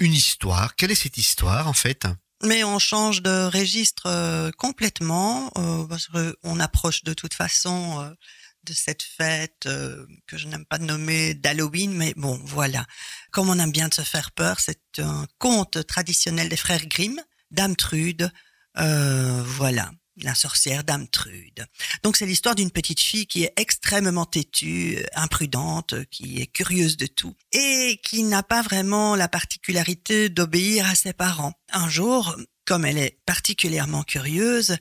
une 0.04 0.14
histoire. 0.14 0.76
Quelle 0.76 0.92
est 0.92 0.96
cette 0.96 1.18
histoire 1.18 1.68
en 1.68 1.74
fait? 1.74 2.06
Mais 2.44 2.64
on 2.64 2.78
change 2.78 3.22
de 3.22 3.46
registre 3.46 4.08
euh, 4.08 4.52
complètement 4.58 5.50
euh, 5.58 5.86
parce 5.88 6.08
qu'on 6.08 6.60
approche 6.60 7.04
de 7.04 7.14
toute 7.14 7.34
façon 7.34 8.02
euh, 8.02 8.10
de 8.66 8.74
cette 8.74 9.02
fête 9.02 9.66
euh, 9.66 10.06
que 10.28 10.38
je 10.38 10.48
n'aime 10.48 10.66
pas 10.66 10.78
nommer 10.78 11.34
d'Halloween, 11.34 11.94
mais 11.94 12.14
bon, 12.18 12.40
voilà. 12.44 12.86
Comme 13.32 13.50
on 13.50 13.60
aime 13.60 13.72
bien 13.72 13.88
de 13.88 13.94
se 13.94 14.02
faire 14.02 14.32
peur, 14.32 14.60
c'est 14.60 15.00
un 15.00 15.26
conte 15.38 15.86
traditionnel 15.88 16.50
des 16.50 16.58
frères 16.58 16.86
Grimm, 16.86 17.22
Dame 17.52 17.76
Trude, 17.76 18.30
voilà. 18.76 19.92
La 20.22 20.36
sorcière 20.36 20.84
Dame 20.84 21.08
Trude. 21.08 21.66
Donc 22.04 22.18
c'est 22.18 22.28
l'histoire 22.28 22.54
d'une 22.54 22.70
petite 22.70 23.00
fille 23.00 23.26
qui 23.26 23.44
est 23.44 23.54
extrêmement 23.58 24.26
têtue, 24.26 24.98
euh, 25.00 25.06
imprudente, 25.16 25.96
qui 26.12 26.40
est 26.40 26.48
curieuse 26.48 26.98
de 26.98 27.08
tout 27.08 27.36
et 27.52 28.00
qui 28.04 28.24
n'a 28.24 28.44
pas 28.44 28.62
vraiment 28.62 29.16
la 29.16 29.28
particularité 29.28 30.30
d'obéir 30.30 30.88
à 30.88 30.96
ses 30.96 31.14
parents. 31.14 31.54
Un 31.72 31.90
jour, 31.90 32.36
comme 32.66 32.86
elle 32.86 33.00
est 33.00 33.20
particulièrement 33.26 34.04
curieuse, 34.04 34.78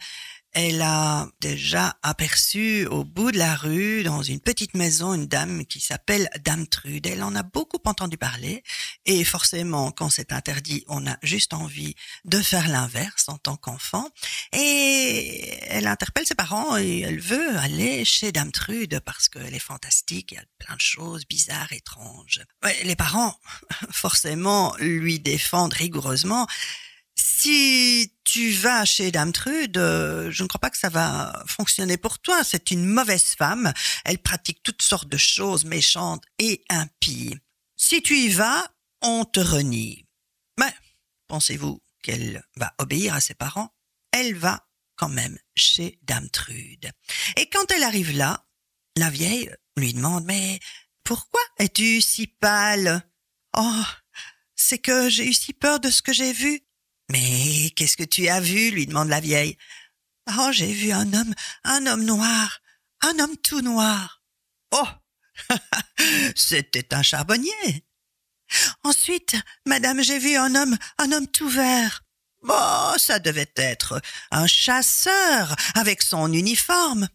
elle 0.54 0.82
a 0.82 1.28
déjà 1.40 1.96
aperçu 2.02 2.86
au 2.86 3.04
bout 3.04 3.32
de 3.32 3.38
la 3.38 3.54
rue, 3.54 4.02
dans 4.02 4.22
une 4.22 4.40
petite 4.40 4.74
maison, 4.74 5.14
une 5.14 5.26
dame 5.26 5.64
qui 5.64 5.80
s'appelle 5.80 6.28
Dame 6.44 6.66
Trude. 6.66 7.06
Elle 7.06 7.22
en 7.22 7.34
a 7.34 7.42
beaucoup 7.42 7.80
entendu 7.86 8.18
parler 8.18 8.62
et 9.06 9.24
forcément, 9.24 9.92
quand 9.92 10.10
c'est 10.10 10.32
interdit, 10.32 10.84
on 10.88 11.06
a 11.06 11.16
juste 11.22 11.54
envie 11.54 11.94
de 12.26 12.38
faire 12.38 12.68
l'inverse 12.68 13.28
en 13.28 13.38
tant 13.38 13.56
qu'enfant. 13.56 14.08
Et 14.52 15.58
elle 15.68 15.86
interpelle 15.86 16.26
ses 16.26 16.34
parents 16.34 16.76
et 16.76 17.00
elle 17.00 17.20
veut 17.20 17.56
aller 17.58 18.04
chez 18.04 18.30
Dame 18.30 18.52
Trude 18.52 19.00
parce 19.00 19.28
qu'elle 19.30 19.54
est 19.54 19.58
fantastique, 19.58 20.32
il 20.32 20.34
y 20.34 20.38
a 20.38 20.44
plein 20.58 20.74
de 20.74 20.80
choses 20.80 21.26
bizarres, 21.26 21.72
étranges. 21.72 22.42
Les 22.84 22.96
parents, 22.96 23.34
forcément, 23.90 24.76
lui 24.78 25.18
défendent 25.18 25.72
rigoureusement 25.72 26.46
si 27.14 28.12
tu 28.32 28.50
vas 28.50 28.86
chez 28.86 29.10
Dame 29.10 29.30
Trude, 29.30 29.76
euh, 29.76 30.30
je 30.30 30.42
ne 30.42 30.48
crois 30.48 30.58
pas 30.58 30.70
que 30.70 30.78
ça 30.78 30.88
va 30.88 31.44
fonctionner 31.46 31.98
pour 31.98 32.18
toi. 32.18 32.42
C'est 32.42 32.70
une 32.70 32.86
mauvaise 32.86 33.34
femme. 33.36 33.74
Elle 34.06 34.16
pratique 34.16 34.62
toutes 34.62 34.80
sortes 34.80 35.10
de 35.10 35.18
choses 35.18 35.66
méchantes 35.66 36.24
et 36.38 36.64
impies. 36.70 37.36
Si 37.76 38.00
tu 38.00 38.16
y 38.16 38.30
vas, 38.30 38.72
on 39.02 39.26
te 39.26 39.38
renie. 39.38 40.06
Mais 40.58 40.72
pensez-vous 41.28 41.82
qu'elle 42.02 42.42
va 42.56 42.72
obéir 42.78 43.12
à 43.12 43.20
ses 43.20 43.34
parents? 43.34 43.68
Elle 44.12 44.34
va 44.34 44.66
quand 44.96 45.10
même 45.10 45.38
chez 45.54 45.98
Dame 46.00 46.30
Trude. 46.30 46.90
Et 47.36 47.50
quand 47.50 47.70
elle 47.70 47.82
arrive 47.82 48.16
là, 48.16 48.46
la 48.96 49.10
vieille 49.10 49.54
lui 49.76 49.92
demande 49.92 50.24
Mais 50.24 50.58
pourquoi 51.04 51.42
es-tu 51.58 52.00
si 52.00 52.28
pâle? 52.28 53.06
Oh, 53.54 53.84
c'est 54.56 54.78
que 54.78 55.10
j'ai 55.10 55.28
eu 55.28 55.34
si 55.34 55.52
peur 55.52 55.80
de 55.80 55.90
ce 55.90 56.00
que 56.00 56.14
j'ai 56.14 56.32
vu. 56.32 56.62
Mais 57.12 57.70
qu'est-ce 57.76 57.98
que 57.98 58.04
tu 58.04 58.28
as 58.28 58.40
vu? 58.40 58.70
lui 58.70 58.86
demande 58.86 59.10
la 59.10 59.20
vieille. 59.20 59.58
Oh, 60.38 60.48
j'ai 60.50 60.72
vu 60.72 60.92
un 60.92 61.12
homme, 61.12 61.34
un 61.62 61.86
homme 61.86 62.04
noir, 62.04 62.60
un 63.02 63.18
homme 63.18 63.36
tout 63.36 63.60
noir. 63.60 64.22
Oh, 64.70 64.88
c'était 66.34 66.94
un 66.94 67.02
charbonnier. 67.02 67.84
Ensuite, 68.82 69.36
madame, 69.66 70.02
j'ai 70.02 70.18
vu 70.18 70.36
un 70.36 70.54
homme, 70.54 70.78
un 70.96 71.12
homme 71.12 71.26
tout 71.26 71.50
vert. 71.50 72.02
Oh, 72.48 72.94
ça 72.96 73.18
devait 73.18 73.52
être 73.56 74.00
un 74.30 74.46
chasseur 74.46 75.54
avec 75.74 76.00
son 76.00 76.32
uniforme. 76.32 77.08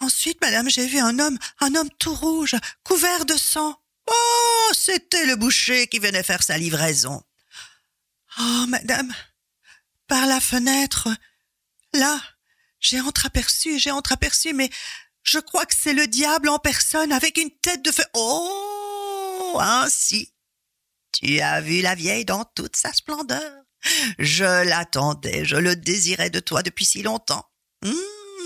Ensuite, 0.00 0.40
madame, 0.40 0.68
j'ai 0.68 0.88
vu 0.88 0.98
un 0.98 1.16
homme, 1.20 1.38
un 1.60 1.76
homme 1.76 1.90
tout 2.00 2.14
rouge, 2.14 2.56
couvert 2.82 3.24
de 3.24 3.36
sang. 3.36 3.80
Oh, 4.10 4.70
c'était 4.72 5.26
le 5.26 5.36
boucher 5.36 5.86
qui 5.86 6.00
venait 6.00 6.24
faire 6.24 6.42
sa 6.42 6.58
livraison. 6.58 7.22
Oh, 8.40 8.66
madame, 8.68 9.12
par 10.06 10.26
la 10.26 10.40
fenêtre, 10.40 11.08
là, 11.92 12.20
j'ai 12.78 13.00
entreaperçu, 13.00 13.78
j'ai 13.78 13.90
entreaperçu, 13.90 14.52
mais 14.52 14.70
je 15.24 15.38
crois 15.38 15.66
que 15.66 15.74
c'est 15.76 15.92
le 15.92 16.06
diable 16.06 16.48
en 16.48 16.58
personne 16.58 17.12
avec 17.12 17.36
une 17.36 17.50
tête 17.50 17.84
de 17.84 17.90
feu. 17.90 18.04
Oh, 18.14 19.58
ainsi. 19.60 20.32
Tu 21.12 21.40
as 21.40 21.60
vu 21.60 21.80
la 21.80 21.94
vieille 21.94 22.24
dans 22.24 22.44
toute 22.44 22.76
sa 22.76 22.92
splendeur. 22.92 23.52
Je 24.18 24.64
l'attendais, 24.64 25.44
je 25.44 25.56
le 25.56 25.74
désirais 25.76 26.30
de 26.30 26.40
toi 26.40 26.62
depuis 26.62 26.84
si 26.84 27.02
longtemps. 27.02 27.44
Hum, 27.84 27.94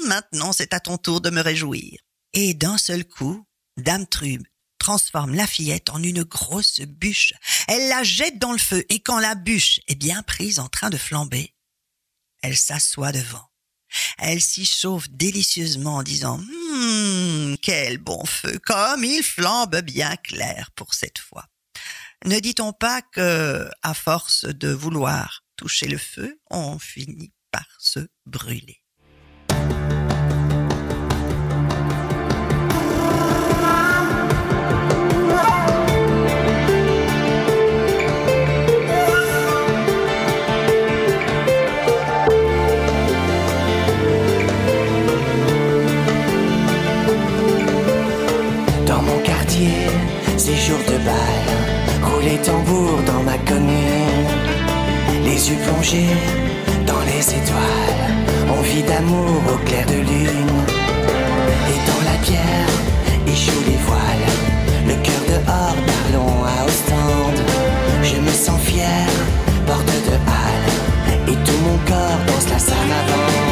maintenant, 0.07 0.53
c'est 0.53 0.75
à 0.75 0.81
ton 0.81 0.97
tour 0.97 1.21
de 1.21 1.31
me 1.31 1.41
réjouir. 1.41 2.01
Et 2.33 2.55
d'un 2.55 2.79
seul 2.79 3.07
coup, 3.07 3.47
Dame 3.77 4.07
Trube 4.07 4.47
transforme 4.83 5.37
la 5.37 5.47
fillette 5.47 5.91
en 5.91 6.03
une 6.03 6.25
grosse 6.25 6.81
bûche. 6.81 7.35
Elle 7.69 7.89
la 7.89 8.03
jette 8.03 8.41
dans 8.41 8.51
le 8.51 8.59
feu 8.59 8.85
et 8.89 8.99
quand 8.99 9.21
la 9.21 9.37
bûche 9.37 9.79
est 9.87 9.95
bien 9.95 10.25
prise 10.25 10.59
en 10.59 10.69
train 10.69 10.91
de 10.91 10.97
flamber, 10.97 11.55
elle 12.43 12.57
s'assoit 12.57 13.13
devant. 13.13 13.49
Elle 14.19 14.41
s'y 14.41 14.67
chauffe 14.67 15.09
délicieusement 15.09 15.99
en 15.99 16.03
disant 16.03 16.41
Hum, 16.41 17.57
quel 17.63 17.99
bon 17.99 18.25
feu, 18.25 18.59
comme 18.65 19.05
il 19.05 19.23
flambe 19.23 19.83
bien 19.83 20.17
clair 20.17 20.73
pour 20.75 20.95
cette 20.95 21.19
fois. 21.19 21.47
Ne 22.25 22.41
dit-on 22.41 22.73
pas 22.73 23.03
que, 23.03 23.71
à 23.83 23.95
force 23.95 24.47
de 24.47 24.71
vouloir 24.73 25.45
toucher 25.55 25.87
le 25.87 25.99
feu, 25.99 26.41
on 26.51 26.81
finit 26.81 27.33
par 27.53 27.69
se 27.79 28.01
brûler 28.27 28.82
Les 55.53 55.59
yeux 55.59 55.65
plongés 55.65 56.17
dans 56.87 57.01
les 57.01 57.21
étoiles. 57.21 58.05
On 58.57 58.63
vit 58.63 58.83
d'amour 58.83 59.43
au 59.53 59.59
clair 59.67 59.85
de 59.87 59.95
lune. 59.95 60.51
Et 61.69 61.79
dans 61.89 62.11
la 62.11 62.17
pierre, 62.23 62.73
échouent 63.27 63.65
les 63.67 63.77
voiles. 63.87 64.31
Le 64.87 64.95
cœur 65.03 65.23
dehors, 65.29 65.77
parlons 65.93 66.45
à 66.45 66.65
Ostende. 66.65 67.45
Je 68.03 68.17
me 68.21 68.31
sens 68.31 68.61
fier, 68.61 69.07
porte 69.67 69.87
de 69.87 70.15
halle. 70.27 71.29
Et 71.29 71.37
tout 71.45 71.61
mon 71.65 71.77
corps 71.87 72.21
danse 72.27 72.49
la 72.51 72.59
salamande. 72.59 73.43
Comme 73.43 73.52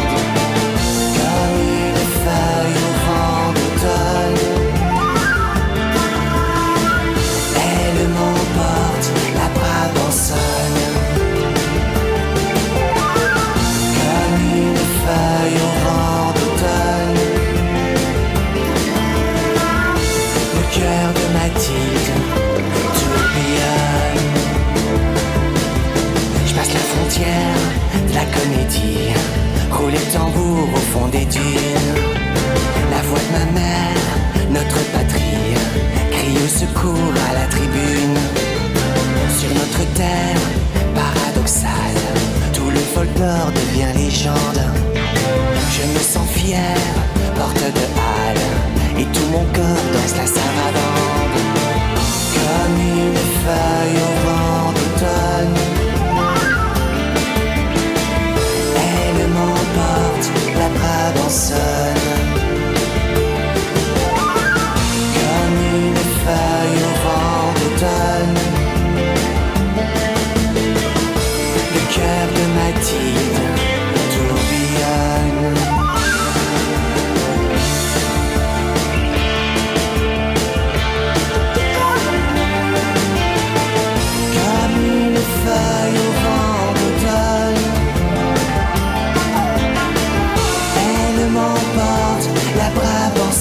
la 27.18 28.24
comédie 28.36 29.10
Roule 29.72 29.92
le 29.92 30.12
tambour 30.12 30.68
au 30.72 30.82
fond 30.92 31.08
des 31.08 31.24
dunes. 31.24 31.94
La 32.90 33.02
voix 33.02 33.18
de 33.18 33.32
ma 33.32 33.60
mère, 33.60 34.06
notre 34.50 34.80
patrie 34.92 35.54
Crie 36.12 36.38
au 36.44 36.48
secours 36.48 37.14
à 37.30 37.34
la 37.34 37.46
tribune. 37.46 38.16
Sur 39.38 39.48
notre 39.48 39.92
terre 39.94 40.40
paradoxale 40.94 42.02
Tout 42.52 42.70
le 42.70 42.80
folklore 42.94 43.50
devient 43.54 43.92
légende. 43.96 44.62
Je 45.72 45.82
me 45.92 45.98
sens 45.98 46.28
fier, 46.30 46.76
porte 47.34 47.56
de 47.56 47.86
halle 47.98 49.00
Et 49.00 49.04
tout 49.04 49.26
mon 49.32 49.44
corps 49.52 49.86
danse 49.94 50.16
la 50.16 50.26
saravande 50.26 51.38
Comme 52.34 52.76
une 52.78 53.16
feuille 53.42 53.98
au 53.98 54.26
vent 54.26 54.72
d'automne 54.72 55.79
m'emporte, 60.80 61.52
la 61.52 62.19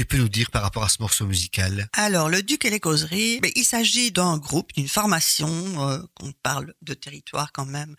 tu 0.00 0.06
peux 0.06 0.16
nous 0.16 0.30
dire 0.30 0.50
par 0.50 0.62
rapport 0.62 0.82
à 0.82 0.88
ce 0.88 0.96
morceau 1.00 1.26
musical? 1.26 1.86
Alors, 1.92 2.30
le 2.30 2.42
Duc 2.42 2.64
et 2.64 2.70
les 2.70 2.80
causeries, 2.80 3.38
mais 3.42 3.52
il 3.54 3.64
s'agit 3.64 4.10
d'un 4.10 4.38
groupe, 4.38 4.72
d'une 4.72 4.88
formation, 4.88 5.50
euh, 5.86 5.98
qu'on 6.14 6.32
parle 6.42 6.72
de 6.80 6.94
territoire 6.94 7.52
quand 7.52 7.66
même, 7.66 7.94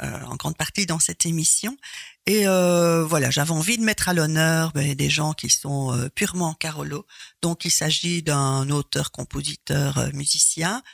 euh, 0.00 0.20
en 0.26 0.36
grande 0.36 0.56
partie 0.56 0.86
dans 0.86 1.00
cette 1.00 1.26
émission. 1.26 1.76
Et 2.26 2.46
euh, 2.46 3.04
voilà, 3.04 3.32
j'avais 3.32 3.50
envie 3.50 3.78
de 3.78 3.82
mettre 3.82 4.08
à 4.08 4.14
l'honneur 4.14 4.70
ben, 4.74 4.94
des 4.94 5.10
gens 5.10 5.32
qui 5.32 5.50
sont 5.50 5.92
euh, 5.92 6.08
purement 6.08 6.54
Carolo. 6.54 7.04
Donc, 7.42 7.64
il 7.64 7.72
s'agit 7.72 8.22
d'un 8.22 8.70
auteur, 8.70 9.10
compositeur, 9.10 9.98
euh, 9.98 10.10
musicien 10.12 10.84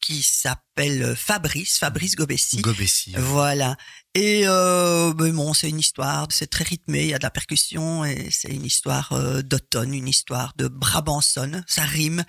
qui 0.00 0.22
s'appelle 0.22 1.16
Fabrice, 1.16 1.78
Fabrice 1.78 2.14
Gobessi. 2.14 2.60
Gobessi. 2.60 3.14
Voilà. 3.16 3.76
Et 4.16 4.44
euh, 4.46 5.12
ben 5.12 5.34
bon, 5.34 5.54
c'est 5.54 5.68
une 5.68 5.80
histoire, 5.80 6.28
c'est 6.30 6.46
très 6.46 6.62
rythmé, 6.62 7.02
il 7.02 7.08
y 7.08 7.14
a 7.14 7.18
de 7.18 7.24
la 7.24 7.32
percussion 7.32 8.04
et 8.04 8.28
c'est 8.30 8.52
une 8.52 8.64
histoire 8.64 9.12
euh, 9.12 9.42
d'automne, 9.42 9.92
une 9.92 10.06
histoire 10.06 10.52
de 10.56 10.68
Brabançonne, 10.68 11.64
ça 11.66 11.82
rime. 11.82 12.24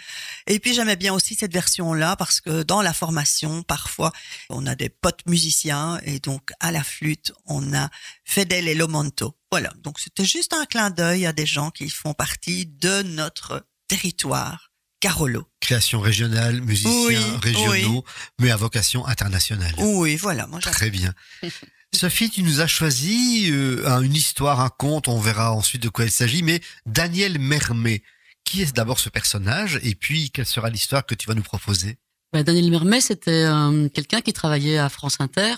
Et 0.48 0.58
puis 0.58 0.74
j'aimais 0.74 0.96
bien 0.96 1.14
aussi 1.14 1.36
cette 1.36 1.54
version-là 1.54 2.16
parce 2.16 2.42
que 2.42 2.64
dans 2.64 2.82
la 2.82 2.92
formation, 2.92 3.62
parfois, 3.62 4.12
on 4.50 4.66
a 4.66 4.74
des 4.74 4.90
potes 4.90 5.28
musiciens 5.28 6.00
et 6.06 6.20
donc 6.20 6.54
à 6.60 6.72
la 6.72 6.84
flûte, 6.84 7.34
on 7.46 7.72
a 7.76 7.92
Fedel 8.24 8.68
et 8.68 8.74
Lomonto. 8.74 9.38
Voilà, 9.52 9.72
donc 9.84 10.00
c'était 10.00 10.26
juste 10.26 10.54
un 10.54 10.66
clin 10.66 10.90
d'œil 10.90 11.28
à 11.28 11.34
des 11.34 11.46
gens 11.46 11.70
qui 11.70 11.88
font 11.92 12.16
partie 12.16 12.66
de 12.66 13.04
notre 13.04 13.64
territoire. 13.88 14.72
Carolo. 15.02 15.48
Création 15.60 16.00
régionale, 16.00 16.62
musiciens 16.62 16.90
Oui, 17.06 17.18
régionaux, 17.44 18.04
mais 18.40 18.50
à 18.50 18.56
vocation 18.56 19.06
internationale. 19.06 19.76
Oui, 19.78 20.16
voilà, 20.16 20.48
moi. 20.48 20.60
Très 20.60 20.90
bien. 20.90 21.14
Sophie, 21.94 22.30
tu 22.30 22.44
nous 22.44 22.60
as 22.60 22.68
choisi 22.68 23.50
euh, 23.52 23.88
un- 23.88 24.02
une 24.02 24.16
histoire, 24.16 24.60
un 24.60 24.70
conte, 24.70 25.08
on 25.08 25.20
verra 25.20 25.54
ensuite 25.54 25.82
de 25.82 25.90
quoi 25.90 26.06
il 26.06 26.12
s'agit, 26.12 26.44
mais 26.44 26.62
Daniel 26.86 27.40
Mermet. 27.40 28.04
Qui 28.44 28.62
est 28.62 28.76
d'abord 28.76 29.00
ce 29.00 29.10
personnage 29.10 29.80
et 29.82 29.96
puis 29.96 30.30
quelle 30.30 30.46
sera 30.46 30.70
l'histoire 30.70 31.04
que 31.06 31.16
tu 31.16 31.26
vas 31.28 31.34
nous 31.34 31.42
proposer? 31.42 31.98
Ben, 32.32 32.44
Daniel 32.44 32.70
Mermet, 32.70 33.02
c'était 33.02 33.32
euh, 33.32 33.90
quelqu'un 33.90 34.22
qui 34.22 34.34
travaillait 34.34 34.78
à 34.78 34.90
France 34.90 35.16
Inter 35.20 35.56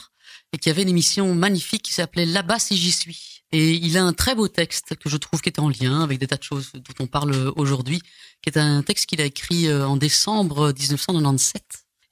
et 0.53 0.57
qui 0.57 0.69
avait 0.69 0.83
une 0.83 0.89
émission 0.89 1.35
magnifique 1.35 1.81
qui 1.81 1.91
s'appelait 1.93 2.25
Là-bas 2.25 2.59
si 2.59 2.77
j'y 2.77 2.91
suis. 2.93 3.41
Et 3.51 3.73
il 3.73 3.97
a 3.97 4.03
un 4.03 4.13
très 4.13 4.35
beau 4.35 4.47
texte 4.47 4.95
que 4.95 5.09
je 5.09 5.17
trouve 5.17 5.41
qui 5.41 5.49
est 5.49 5.59
en 5.59 5.67
lien 5.69 6.01
avec 6.01 6.17
des 6.19 6.27
tas 6.27 6.37
de 6.37 6.43
choses 6.43 6.71
dont 6.73 6.93
on 6.99 7.07
parle 7.07 7.51
aujourd'hui, 7.57 8.01
qui 8.41 8.49
est 8.49 8.57
un 8.57 8.83
texte 8.83 9.07
qu'il 9.07 9.19
a 9.21 9.25
écrit 9.25 9.67
euh, 9.67 9.85
en 9.87 9.97
décembre 9.97 10.71
1997 10.77 11.63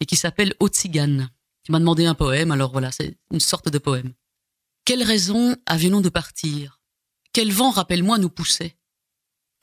et 0.01 0.05
qui 0.05 0.18
s'appelle 0.18 0.55
Otzigane. 0.59 1.30
Tu 1.66 1.72
m'as 1.72 1.80
demandé 1.80 2.05
un 2.05 2.13
poème, 2.13 2.51
alors 2.51 2.72
voilà, 2.72 2.91
c'est 2.91 3.18
une 3.32 3.39
sorte 3.39 3.70
de 3.70 3.80
poème. 3.80 4.13
Quelle 4.86 5.01
raison 5.01 5.57
avions-nous 5.66 6.03
de 6.03 6.09
partir? 6.09 6.80
Quel 7.34 7.51
vent, 7.51 7.72
rappelle-moi, 7.72 8.20
nous 8.20 8.30
poussait? 8.30 8.78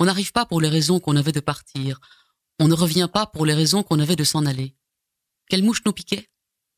On 0.01 0.07
n'arrive 0.07 0.33
pas 0.33 0.45
pour 0.45 0.61
les 0.61 0.69
raisons 0.69 0.99
qu'on 0.99 1.15
avait 1.15 1.31
de 1.31 1.39
partir. 1.39 2.01
On 2.59 2.67
ne 2.67 2.75
revient 2.75 3.09
pas 3.13 3.27
pour 3.27 3.47
les 3.47 3.55
raisons 3.55 3.85
qu'on 3.85 4.01
avait 4.01 4.17
de 4.17 4.25
s'en 4.25 4.47
aller. 4.47 4.75
Quelle 5.49 5.63
mouche 5.63 5.85
nous 5.87 5.93
piquait? 5.93 6.29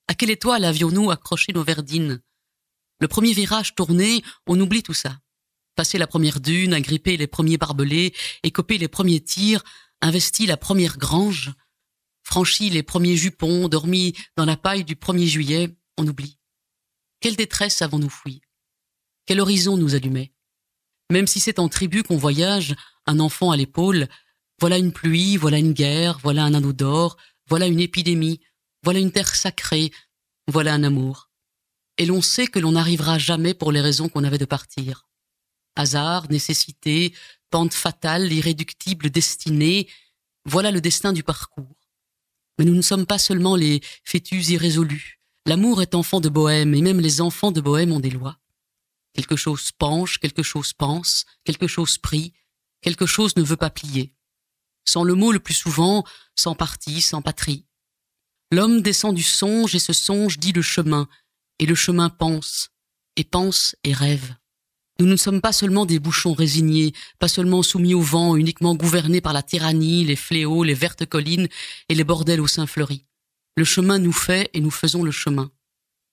À 0.08 0.14
quelle 0.14 0.30
étoile 0.30 0.66
avions-nous 0.66 1.10
accroché 1.10 1.54
nos 1.54 1.64
verdines? 1.64 2.20
Le 3.00 3.08
premier 3.08 3.32
virage 3.32 3.74
tourné, 3.74 4.22
on 4.46 4.60
oublie 4.60 4.82
tout 4.82 4.92
ça. 4.92 5.18
Passer 5.74 5.96
la 5.96 6.06
première 6.06 6.38
dune, 6.38 6.74
agripper 6.74 7.16
les 7.16 7.26
premiers 7.26 7.56
barbelés, 7.56 8.14
écoper 8.42 8.76
les 8.76 8.88
premiers 8.88 9.22
tirs, 9.22 9.64
investi 10.02 10.44
la 10.44 10.58
première 10.58 10.98
grange, 10.98 11.54
franchi 12.24 12.70
les 12.70 12.82
premiers 12.82 13.16
jupons, 13.16 13.68
dormi 13.68 14.14
dans 14.36 14.44
la 14.44 14.56
paille 14.56 14.84
du 14.84 14.96
1er 14.96 15.26
juillet, 15.26 15.76
on 15.96 16.06
oublie. 16.08 16.38
Quelle 17.20 17.36
détresse 17.36 17.82
avons-nous 17.82 18.10
fui? 18.10 18.40
Quel 19.26 19.40
horizon 19.40 19.76
nous 19.76 19.94
allumait? 19.94 20.32
Même 21.10 21.26
si 21.26 21.38
c'est 21.38 21.58
en 21.58 21.68
tribu 21.68 22.02
qu'on 22.02 22.16
voyage, 22.16 22.74
un 23.06 23.20
enfant 23.20 23.50
à 23.50 23.56
l'épaule, 23.56 24.08
voilà 24.60 24.78
une 24.78 24.92
pluie, 24.92 25.36
voilà 25.36 25.58
une 25.58 25.72
guerre, 25.72 26.18
voilà 26.22 26.44
un 26.44 26.54
anneau 26.54 26.72
d'or, 26.72 27.16
voilà 27.48 27.66
une 27.66 27.80
épidémie, 27.80 28.40
voilà 28.82 28.98
une 28.98 29.12
terre 29.12 29.34
sacrée, 29.34 29.90
voilà 30.48 30.74
un 30.74 30.82
amour. 30.82 31.30
Et 31.98 32.06
l'on 32.06 32.22
sait 32.22 32.46
que 32.46 32.58
l'on 32.58 32.72
n'arrivera 32.72 33.18
jamais 33.18 33.54
pour 33.54 33.70
les 33.70 33.80
raisons 33.80 34.08
qu'on 34.08 34.24
avait 34.24 34.38
de 34.38 34.44
partir. 34.44 35.06
Hasard, 35.76 36.30
nécessité, 36.30 37.14
pente 37.50 37.74
fatale, 37.74 38.32
irréductible 38.32 39.10
destinée, 39.10 39.88
voilà 40.44 40.70
le 40.70 40.80
destin 40.80 41.12
du 41.12 41.22
parcours. 41.22 41.83
Mais 42.58 42.64
nous 42.64 42.74
ne 42.74 42.82
sommes 42.82 43.06
pas 43.06 43.18
seulement 43.18 43.56
les 43.56 43.80
fœtus 44.04 44.48
irrésolus. 44.50 45.20
L'amour 45.46 45.82
est 45.82 45.94
enfant 45.94 46.20
de 46.20 46.28
bohème, 46.28 46.74
et 46.74 46.82
même 46.82 47.00
les 47.00 47.20
enfants 47.20 47.52
de 47.52 47.60
bohème 47.60 47.92
ont 47.92 48.00
des 48.00 48.10
lois. 48.10 48.38
Quelque 49.12 49.36
chose 49.36 49.72
penche, 49.72 50.18
quelque 50.18 50.42
chose 50.42 50.72
pense, 50.72 51.24
quelque 51.44 51.66
chose 51.66 51.98
prie, 51.98 52.32
quelque 52.80 53.06
chose 53.06 53.36
ne 53.36 53.42
veut 53.42 53.56
pas 53.56 53.70
plier. 53.70 54.14
Sans 54.84 55.04
le 55.04 55.14
mot 55.14 55.32
le 55.32 55.40
plus 55.40 55.54
souvent, 55.54 56.04
sans 56.34 56.54
parti, 56.54 57.00
sans 57.00 57.22
patrie. 57.22 57.66
L'homme 58.50 58.82
descend 58.82 59.14
du 59.14 59.22
songe 59.22 59.74
et 59.74 59.78
ce 59.78 59.92
songe 59.92 60.38
dit 60.38 60.52
le 60.52 60.62
chemin, 60.62 61.08
et 61.58 61.66
le 61.66 61.74
chemin 61.74 62.10
pense, 62.10 62.70
et 63.16 63.24
pense 63.24 63.76
et 63.84 63.92
rêve. 63.92 64.34
Nous 65.00 65.06
ne 65.06 65.16
sommes 65.16 65.40
pas 65.40 65.52
seulement 65.52 65.86
des 65.86 65.98
bouchons 65.98 66.34
résignés, 66.34 66.92
pas 67.18 67.26
seulement 67.26 67.62
soumis 67.62 67.94
au 67.94 68.00
vent, 68.00 68.36
uniquement 68.36 68.76
gouvernés 68.76 69.20
par 69.20 69.32
la 69.32 69.42
tyrannie, 69.42 70.04
les 70.04 70.14
fléaux, 70.14 70.62
les 70.62 70.74
vertes 70.74 71.06
collines 71.06 71.48
et 71.88 71.94
les 71.94 72.04
bordels 72.04 72.40
au 72.40 72.46
sein 72.46 72.66
fleuri. 72.66 73.04
Le 73.56 73.64
chemin 73.64 73.98
nous 73.98 74.12
fait 74.12 74.50
et 74.54 74.60
nous 74.60 74.70
faisons 74.70 75.02
le 75.02 75.10
chemin. 75.10 75.50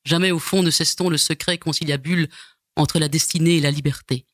Jamais 0.04 0.32
au 0.32 0.40
fond 0.40 0.64
ne 0.64 0.72
cesse-t-on 0.72 1.10
le 1.10 1.18
secret 1.18 1.60
conciliabule 1.60 2.28
entre 2.76 2.98
la 2.98 3.08
destinée 3.08 3.58
et 3.58 3.62
la 3.62 3.70
liberté. 3.72 4.26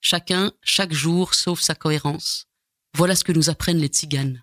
Chacun, 0.00 0.52
chaque 0.62 0.92
jour, 0.92 1.34
sauve 1.34 1.60
sa 1.60 1.74
cohérence. 1.74 2.46
Voilà 2.96 3.14
ce 3.14 3.24
que 3.24 3.32
nous 3.32 3.50
apprennent 3.50 3.78
les 3.78 3.88
tziganes. 3.88 4.42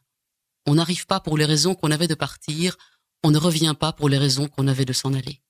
On 0.65 0.75
n'arrive 0.75 1.05
pas 1.07 1.19
pour 1.19 1.37
les 1.37 1.45
raisons 1.45 1.75
qu'on 1.75 1.91
avait 1.91 2.07
de 2.07 2.15
partir, 2.15 2.77
on 3.23 3.31
ne 3.31 3.37
revient 3.37 3.75
pas 3.77 3.91
pour 3.91 4.07
les 4.07 4.17
raisons 4.17 4.47
qu'on 4.47 4.67
avait 4.67 4.85
de 4.85 4.93
s'en 4.93 5.13
aller. 5.13 5.41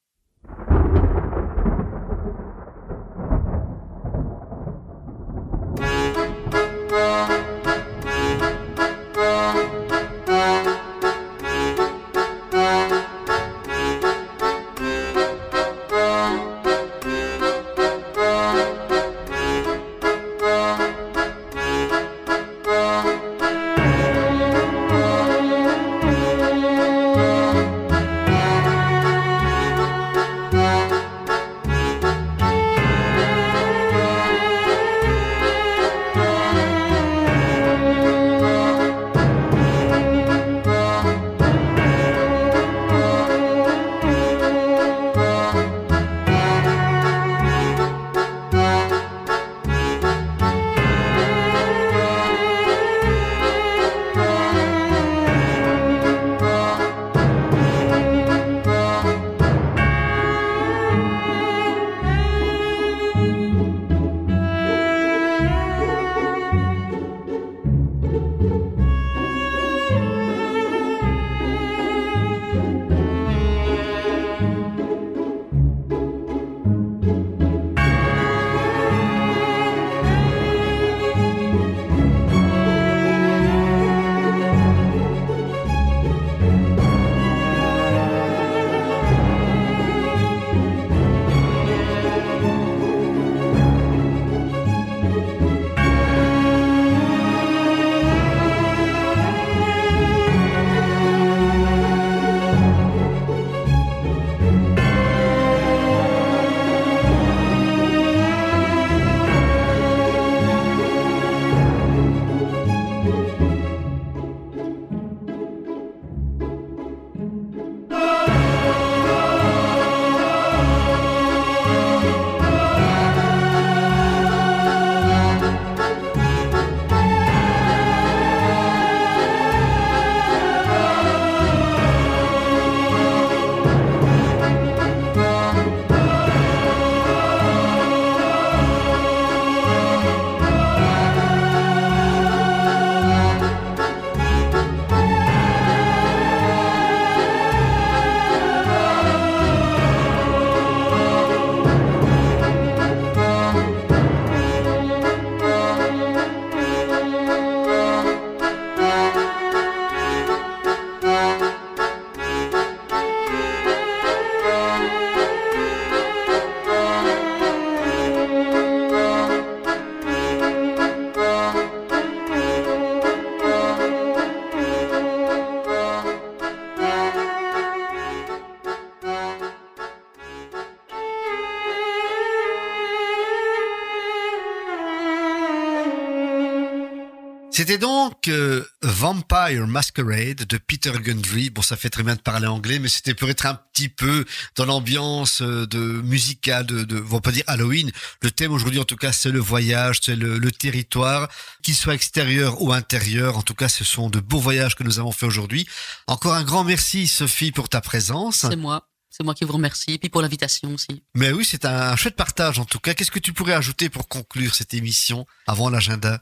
C'était 187.56 187.78
donc 187.78 188.28
euh, 188.28 188.66
Vampire 188.82 189.66
Masquerade 189.66 190.46
de 190.46 190.58
Peter 190.58 190.92
Gundry. 191.02 191.50
Bon, 191.50 191.62
ça 191.62 191.78
fait 191.78 191.90
très 191.90 192.04
bien 192.04 192.16
de 192.16 192.20
parler 192.20 192.48
anglais, 192.48 192.80
mais 192.80 192.90
c'était 192.90 193.14
pour 193.14 193.30
être 193.30 193.46
un 193.46 193.56
petit 193.56 193.88
peu 193.88 194.26
dans 194.58 194.66
l'ambiance 194.66 195.42
euh, 195.42 195.66
de 195.66 195.80
musicale 195.80 196.66
de, 196.66 196.84
de, 196.84 197.00
on 197.00 197.14
va 197.14 197.22
pas 197.22 197.32
dire 197.32 197.46
Halloween. 197.48 197.94
Le 198.22 198.30
thème 198.30 198.52
aujourd'hui, 198.52 198.82
en 198.82 198.84
tout 198.84 198.98
cas, 198.98 199.14
c'est 199.14 199.32
le 199.32 199.40
voyage, 199.40 200.00
c'est 200.04 200.18
le, 200.18 200.38
le 200.38 200.52
territoire, 200.52 201.30
qu'il 201.64 201.76
soit 201.76 201.94
extérieur 201.94 202.62
ou 202.62 202.74
intérieur. 202.74 203.38
En 203.38 203.42
tout 203.42 203.56
cas, 203.56 203.70
ce 203.70 203.86
sont 203.86 204.10
de 204.10 204.20
beaux 204.20 204.40
voyages 204.40 204.76
que 204.76 204.84
nous 204.84 205.00
avons 205.00 205.14
fait 205.14 205.26
aujourd'hui. 205.26 205.66
Encore 206.08 206.34
un 206.34 206.44
grand 206.44 206.66
merci, 206.66 207.08
Sophie, 207.08 207.54
pour 207.54 207.70
ta 207.70 207.80
présence. 207.80 208.48
C'est 208.50 208.58
moi. 208.58 208.86
C'est 209.16 209.24
moi 209.24 209.34
qui 209.34 209.46
vous 209.46 209.54
remercie, 209.54 209.92
et 209.94 209.98
puis 209.98 210.10
pour 210.10 210.22
l'invitation 210.22 210.74
aussi. 210.74 211.02
Mais 211.14 211.32
oui, 211.32 211.46
c'est 211.50 211.64
un 211.64 211.96
chouette 211.96 212.18
partage 212.18 212.60
en 212.60 212.66
tout 212.66 212.80
cas. 212.80 212.94
Qu'est-ce 212.94 213.12
que 213.12 213.20
tu 213.20 213.32
pourrais 213.32 213.54
ajouter 213.54 213.88
pour 213.90 214.10
conclure 214.10 214.54
cette 214.54 214.74
émission 214.74 215.26
avant 215.48 215.70
l'agenda? 215.70 216.22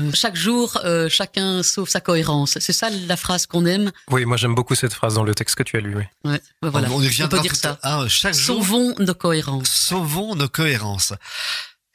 Euh, 0.00 0.10
Chaque 0.14 0.34
jour, 0.36 0.78
euh, 0.84 1.08
chacun 1.10 1.62
sauve 1.62 1.88
sa 1.90 2.00
cohérence. 2.00 2.58
C'est 2.58 2.72
ça 2.72 2.88
la 2.90 3.16
phrase 3.18 3.46
qu'on 3.46 3.66
aime. 3.66 3.92
Oui, 4.10 4.24
moi 4.24 4.36
j'aime 4.38 4.54
beaucoup 4.54 4.74
cette 4.74 4.94
phrase 4.94 5.14
dans 5.14 5.24
le 5.24 5.34
texte 5.34 5.56
que 5.56 5.62
tu 5.62 5.76
as 5.76 5.80
lu. 5.80 5.94
Oui. 5.96 6.04
Ouais, 6.24 6.40
ben 6.62 6.70
voilà. 6.70 6.88
On 6.90 7.02
y 7.02 7.06
reviendra 7.06 7.36
peut 7.36 7.42
dire 7.42 7.54
ça. 7.54 7.78
à- 7.82 8.00
Ah, 8.02 8.08
chaque 8.08 8.34
jour, 8.34 8.56
Sauvons 8.64 8.94
nos 8.98 9.14
cohérences. 9.14 9.68
sauvons 9.70 10.34
nos 10.36 10.48
cohérences. 10.48 11.12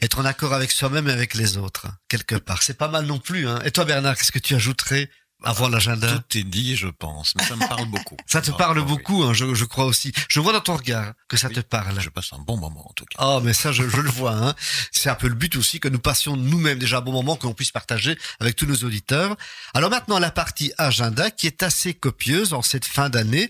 Être 0.04 0.20
en 0.20 0.26
accord 0.26 0.54
avec 0.54 0.72
soi-même 0.72 1.08
et 1.08 1.12
avec 1.12 1.36
les 1.36 1.58
autres, 1.58 1.88
quelque 2.08 2.34
part. 2.36 2.64
C'est 2.64 2.78
pas 2.78 2.88
mal 2.88 3.06
non 3.06 3.20
plus. 3.20 3.48
Hein. 3.48 3.60
Et 3.66 3.72
toi, 3.72 3.86
Bernard, 3.86 4.16
qu'est-ce 4.18 4.32
que 4.32 4.40
tu 4.40 4.56
ajouterais 4.56 5.10
avant 5.44 5.70
l'agenda 5.70 6.08
Tout 6.30 6.38
est 6.38 6.44
dit, 6.44 6.76
je 6.76 6.88
pense, 6.88 7.34
mais 7.36 7.44
ça 7.44 7.56
me 7.56 7.68
parle 7.68 7.86
beaucoup. 7.86 8.18
Ça 8.28 8.42
te 8.42 8.52
Ah, 8.52 8.58
parle 8.58 8.80
oui. 8.80 8.86
beaucoup, 8.86 9.24
hein, 9.24 9.34
je, 9.34 9.54
je 9.54 9.66
crois 9.66 9.86
aussi. 9.86 10.12
Je 10.30 10.40
vois 10.40 10.54
dans 10.54 10.62
ton 10.62 10.76
regard 10.76 11.14
que 11.28 11.38
ça 11.38 11.48
Oui. 11.48 11.56
te 11.56 11.60
parle. 11.62 12.00
Je 12.00 12.10
passe 12.10 12.32
un 12.34 12.40
bon 12.40 12.58
moment 12.58 12.88
en 12.90 12.94
tout 12.94 13.06
cas. 13.06 13.18
Oh, 13.22 13.42
mais 13.44 13.54
ça, 13.54 13.72
je, 13.72 13.88
je 13.90 13.98
le 14.02 14.10
vois. 14.10 14.34
Hein. 14.34 14.56
C'est 14.92 15.10
un 15.10 15.16
peu 15.16 15.28
le 15.28 15.36
but 15.36 15.56
aussi 15.56 15.80
que 15.80 15.88
nous 15.88 16.00
passions 16.00 16.36
nous-mêmes 16.38 16.80
déjà 16.80 16.98
un 17.00 17.02
bon 17.02 17.12
moment 17.12 17.36
que 17.36 17.48
l'on 17.48 17.54
puisse 17.54 17.72
partager 17.72 18.18
avec 18.40 18.56
tous 18.56 18.66
nos 18.66 18.76
auditeurs. 18.78 19.36
Alors 19.74 19.90
maintenant, 19.90 20.20
la 20.20 20.32
partie 20.32 20.72
agenda 20.78 21.32
qui 21.32 21.48
est 21.48 21.64
assez 21.64 21.94
copieuse 21.94 22.54
en 22.54 22.62
cette 22.62 22.86
fin 22.86 23.10
d'année. 23.10 23.50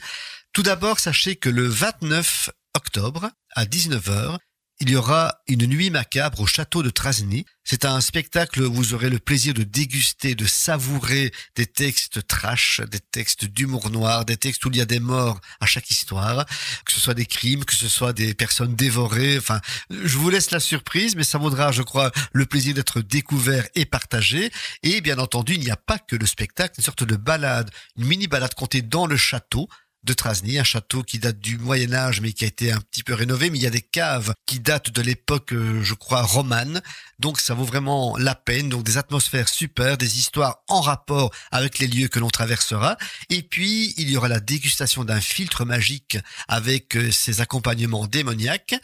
Tout 0.54 0.64
d'abord, 0.64 1.00
sachez 1.00 1.36
que 1.38 1.50
le 1.50 1.68
29 1.68 2.50
octobre 2.76 3.30
à 3.56 3.66
19h, 3.66 4.38
il 4.82 4.90
y 4.90 4.96
aura 4.96 5.38
une 5.48 5.68
nuit 5.68 5.92
macabre 5.92 6.40
au 6.40 6.48
château 6.48 6.82
de 6.82 6.90
Trasny. 6.90 7.46
C'est 7.64 7.86
un 7.86 8.02
spectacle 8.02 8.64
où 8.64 8.74
vous 8.74 8.96
aurez 8.96 9.12
le 9.12 9.20
plaisir 9.20 9.54
de 9.54 9.62
déguster, 9.62 10.34
de 10.34 10.48
savourer 10.48 11.32
des 11.56 11.68
textes 11.68 12.26
trash, 12.26 12.82
des 12.90 13.00
textes 13.00 13.46
d'humour 13.46 13.92
noir, 13.92 14.26
des 14.26 14.38
textes 14.38 14.66
où 14.66 14.70
il 14.72 14.78
y 14.78 14.82
a 14.82 14.86
des 14.86 15.00
morts 15.00 15.40
à 15.60 15.68
chaque 15.68 15.92
histoire, 15.92 16.48
que 16.84 16.92
ce 16.92 17.00
soit 17.00 17.14
des 17.14 17.28
crimes, 17.28 17.64
que 17.64 17.76
ce 17.76 17.88
soit 17.88 18.12
des 18.12 18.34
personnes 18.34 18.76
dévorées. 18.76 19.38
Enfin, 19.38 19.62
je 19.92 20.18
vous 20.18 20.32
laisse 20.32 20.50
la 20.50 20.60
surprise, 20.60 21.16
mais 21.16 21.24
ça 21.24 21.38
vaudra, 21.38 21.72
je 21.72 21.84
crois, 21.84 22.12
le 22.34 22.48
plaisir 22.48 22.74
d'être 22.74 23.02
découvert 23.02 23.68
et 23.76 23.86
partagé. 23.86 24.52
Et 24.82 25.00
bien 25.02 25.20
entendu, 25.20 25.54
il 25.54 25.60
n'y 25.60 25.70
a 25.70 25.78
pas 25.78 26.00
que 26.00 26.16
le 26.16 26.26
spectacle, 26.26 26.74
une 26.80 26.84
sorte 26.84 27.04
de 27.04 27.16
balade, 27.16 27.70
une 27.98 28.06
mini 28.06 28.26
balade 28.26 28.56
comptée 28.56 28.82
dans 28.82 29.06
le 29.06 29.16
château 29.16 29.70
de 30.04 30.14
Trasny, 30.14 30.58
un 30.60 30.64
château 30.64 31.04
qui 31.04 31.20
date 31.20 31.40
du 31.40 31.58
Moyen 31.58 31.94
Âge 31.94 32.22
mais 32.22 32.34
qui 32.34 32.44
a 32.44 32.48
été 32.48 32.72
un 32.72 32.80
petit 32.80 33.04
peu 33.04 33.14
rénové, 33.14 33.50
mais 33.50 33.58
il 33.58 33.64
y 33.64 33.68
a 33.68 33.72
des 33.72 33.82
caves 33.82 34.34
qui 34.46 34.60
datent 34.60 34.92
de 34.92 35.02
l'époque, 35.02 35.54
euh, 35.54 35.82
je 35.84 35.94
crois, 35.94 36.22
romane. 36.24 36.82
Donc 37.22 37.40
ça 37.40 37.54
vaut 37.54 37.64
vraiment 37.64 38.18
la 38.18 38.34
peine. 38.34 38.68
Donc 38.70 38.84
des 38.84 38.98
atmosphères 38.98 39.48
super, 39.48 39.98
des 39.98 40.18
histoires 40.18 40.64
en 40.68 40.82
rapport 40.82 41.32
avec 41.52 41.78
les 41.78 41.88
lieux 41.88 42.08
que 42.08 42.18
l'on 42.18 42.30
traversera. 42.30 42.98
Et 43.30 43.44
puis 43.44 43.94
il 43.98 44.10
y 44.10 44.18
aura 44.18 44.28
la 44.28 44.40
dégustation 44.40 45.04
d'un 45.04 45.22
filtre 45.22 45.64
magique 45.64 46.18
avec 46.48 46.98
euh, 46.98 47.12
ses 47.12 47.40
accompagnements 47.40 48.08
démoniaques. 48.08 48.76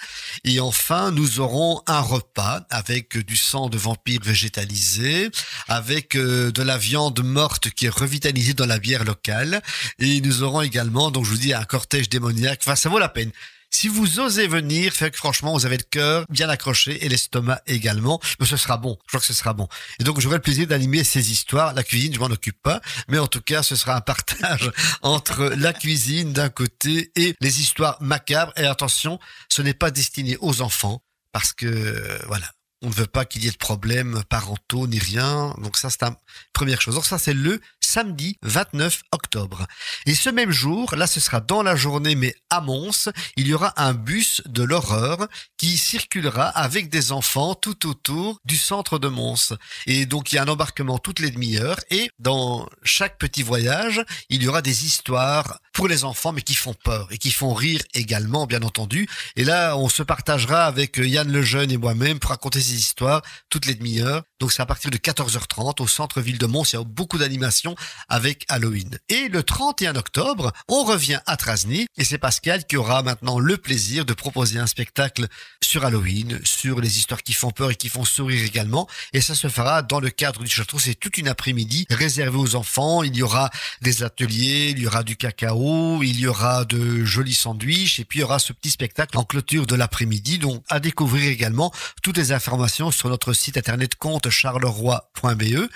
Et 0.43 0.59
enfin, 0.59 1.09
nous 1.09 1.39
aurons 1.39 1.81
un 1.87 2.01
repas 2.01 2.61
avec 2.69 3.17
euh, 3.17 3.23
du 3.23 3.37
sang 3.37 3.69
de 3.69 3.77
vampire 3.77 4.19
végétalisé, 4.23 5.31
avec 5.67 6.15
euh, 6.15 6.51
de 6.51 6.61
la 6.61 6.77
viande 6.77 7.23
morte 7.23 7.71
qui 7.71 7.87
est 7.87 7.89
revitalisée 7.89 8.53
dans 8.53 8.67
la 8.67 8.77
bière 8.77 9.03
locale. 9.03 9.63
Et 9.97 10.21
nous 10.21 10.43
aurons 10.43 10.61
également, 10.61 11.09
donc 11.09 11.25
je 11.25 11.31
vous 11.31 11.37
dis, 11.37 11.53
un 11.53 11.63
cortège 11.63 12.07
démoniaque. 12.07 12.59
Enfin, 12.61 12.75
ça 12.75 12.89
vaut 12.89 12.99
la 12.99 13.09
peine. 13.09 13.31
Si 13.69 13.89
vous 13.89 14.19
osez 14.19 14.47
venir, 14.47 14.93
fait 14.93 15.11
que 15.11 15.17
franchement, 15.17 15.53
vous 15.53 15.65
avez 15.65 15.77
le 15.77 15.83
cœur 15.83 16.25
bien 16.29 16.49
accroché 16.49 17.05
et 17.05 17.09
l'estomac 17.09 17.61
également. 17.67 18.19
Mais 18.39 18.45
ce 18.45 18.57
sera 18.57 18.77
bon. 18.77 18.97
Je 19.03 19.07
crois 19.09 19.19
que 19.19 19.25
ce 19.25 19.33
sera 19.33 19.53
bon. 19.53 19.67
Et 19.99 20.03
donc, 20.03 20.19
j'aurai 20.19 20.37
le 20.37 20.41
plaisir 20.41 20.67
d'animer 20.67 21.03
ces 21.03 21.31
histoires. 21.31 21.73
La 21.73 21.83
cuisine, 21.83 22.13
je 22.13 22.19
m'en 22.19 22.27
occupe 22.27 22.61
pas. 22.61 22.81
Mais 23.07 23.19
en 23.19 23.27
tout 23.27 23.41
cas, 23.41 23.63
ce 23.63 23.75
sera 23.75 23.95
un 23.95 24.01
partage 24.01 24.71
entre 25.01 25.53
la 25.57 25.73
cuisine 25.73 26.33
d'un 26.33 26.49
côté 26.49 27.11
et 27.15 27.35
les 27.41 27.61
histoires 27.61 27.97
macabres. 28.01 28.53
Et 28.55 28.65
attention, 28.65 29.19
ce 29.49 29.61
n'est 29.61 29.73
pas 29.73 29.91
destiné 29.91 30.37
aux 30.39 30.61
enfants 30.61 31.03
parce 31.31 31.53
que, 31.53 31.65
euh, 31.65 32.19
voilà. 32.27 32.49
On 32.83 32.89
ne 32.89 32.93
veut 32.93 33.07
pas 33.07 33.25
qu'il 33.25 33.43
y 33.43 33.47
ait 33.47 33.51
de 33.51 33.57
problèmes 33.57 34.21
parentaux 34.29 34.85
ni 34.85 34.99
rien. 34.99 35.55
Donc 35.57 35.77
ça, 35.77 35.89
c'est 35.89 36.03
la 36.03 36.15
première 36.53 36.79
chose. 36.79 36.93
Donc 36.93 37.07
ça, 37.07 37.17
c'est 37.17 37.33
le 37.33 37.59
samedi 37.87 38.37
29 38.43 39.03
octobre. 39.11 39.65
Et 40.05 40.13
ce 40.13 40.29
même 40.29 40.51
jour, 40.51 40.93
là, 40.95 41.07
ce 41.07 41.19
sera 41.19 41.39
dans 41.39 41.63
la 41.63 41.75
journée, 41.75 42.15
mais 42.15 42.35
à 42.49 42.59
Mons, 42.59 43.09
il 43.37 43.47
y 43.47 43.53
aura 43.53 43.73
un 43.81 43.93
bus 43.93 44.41
de 44.45 44.63
l'horreur 44.63 45.27
qui 45.57 45.77
circulera 45.77 46.47
avec 46.49 46.89
des 46.89 47.11
enfants 47.11 47.55
tout 47.55 47.87
autour 47.87 48.39
du 48.43 48.57
centre 48.57 48.99
de 48.99 49.07
Mons. 49.07 49.53
Et 49.85 50.05
donc, 50.05 50.31
il 50.31 50.35
y 50.35 50.37
a 50.37 50.43
un 50.43 50.47
embarquement 50.47 50.99
toutes 50.99 51.19
les 51.19 51.31
demi-heures. 51.31 51.79
Et 51.89 52.09
dans 52.19 52.67
chaque 52.83 53.17
petit 53.17 53.43
voyage, 53.43 54.03
il 54.29 54.43
y 54.43 54.47
aura 54.47 54.61
des 54.61 54.85
histoires 54.85 55.59
pour 55.71 55.87
les 55.87 56.03
enfants, 56.03 56.33
mais 56.33 56.41
qui 56.41 56.55
font 56.55 56.73
peur 56.73 57.07
et 57.11 57.17
qui 57.17 57.31
font 57.31 57.53
rire 57.53 57.81
également, 57.93 58.47
bien 58.47 58.63
entendu. 58.63 59.07
Et 59.35 59.43
là, 59.43 59.77
on 59.77 59.89
se 59.89 60.03
partagera 60.03 60.65
avec 60.65 60.97
Yann 60.97 61.31
Lejeune 61.31 61.71
et 61.71 61.77
moi-même 61.77 62.19
pour 62.19 62.31
raconter 62.31 62.59
ces 62.59 62.75
histoires 62.75 63.21
toutes 63.49 63.65
les 63.65 63.75
demi-heures. 63.75 64.23
Donc 64.39 64.51
c'est 64.51 64.61
à 64.61 64.65
partir 64.67 64.91
de 64.91 64.97
14h30 64.97 65.81
au 65.81 65.87
centre-ville 65.87 66.37
de 66.37 66.45
Mons. 66.45 66.71
Il 66.71 66.75
y 66.75 66.79
a 66.79 66.83
beaucoup 66.83 67.17
d'animations 67.17 67.75
avec 68.07 68.45
Halloween. 68.49 68.99
Et 69.09 69.29
le 69.29 69.41
31 69.41 69.95
octobre, 69.95 70.53
on 70.67 70.83
revient 70.83 71.19
à 71.25 71.37
Trasny 71.37 71.87
et 71.97 72.03
c'est 72.03 72.19
Pascal 72.19 72.65
qui 72.65 72.77
aura 72.77 73.01
maintenant 73.01 73.39
le 73.39 73.57
plaisir 73.57 74.05
de 74.05 74.13
proposer 74.13 74.59
un 74.59 74.67
spectacle 74.67 75.27
sur 75.63 75.85
Halloween, 75.85 76.39
sur 76.43 76.79
les 76.81 76.99
histoires 76.99 77.23
qui 77.23 77.33
font 77.33 77.49
peur 77.49 77.71
et 77.71 77.75
qui 77.75 77.89
font 77.89 78.05
sourire 78.05 78.43
également. 78.45 78.87
Et 79.13 79.21
ça 79.21 79.33
se 79.33 79.47
fera 79.47 79.81
dans 79.81 79.99
le 79.99 80.11
cadre 80.11 80.43
du 80.43 80.49
château. 80.49 80.77
C'est 80.77 80.95
toute 80.95 81.17
une 81.17 81.27
après-midi 81.27 81.87
réservée 81.89 82.37
aux 82.37 82.55
enfants. 82.55 83.01
Il 83.01 83.15
y 83.15 83.23
aura 83.23 83.49
des 83.81 84.03
ateliers, 84.03 84.69
il 84.69 84.79
y 84.79 84.87
aura 84.87 85.01
du 85.01 85.17
cacao, 85.17 86.03
il 86.03 86.19
y 86.19 86.27
aura 86.27 86.65
de 86.65 87.03
jolis 87.03 87.33
sandwichs 87.33 87.99
et 87.99 88.05
puis 88.05 88.19
il 88.19 88.21
y 88.21 88.25
aura 88.25 88.37
ce 88.37 88.53
petit 88.53 88.69
spectacle 88.69 89.17
en 89.17 89.23
clôture 89.23 89.65
de 89.65 89.75
l'après-midi. 89.75 90.37
Donc 90.37 90.63
à 90.69 90.79
découvrir 90.79 91.31
également 91.31 91.73
toutes 92.03 92.17
les 92.17 92.31
informations 92.31 92.91
sur 92.91 93.09
notre 93.09 93.33
site 93.33 93.57
internet 93.57 93.95
compte 93.95 94.26
charleroi.be. 94.29 95.69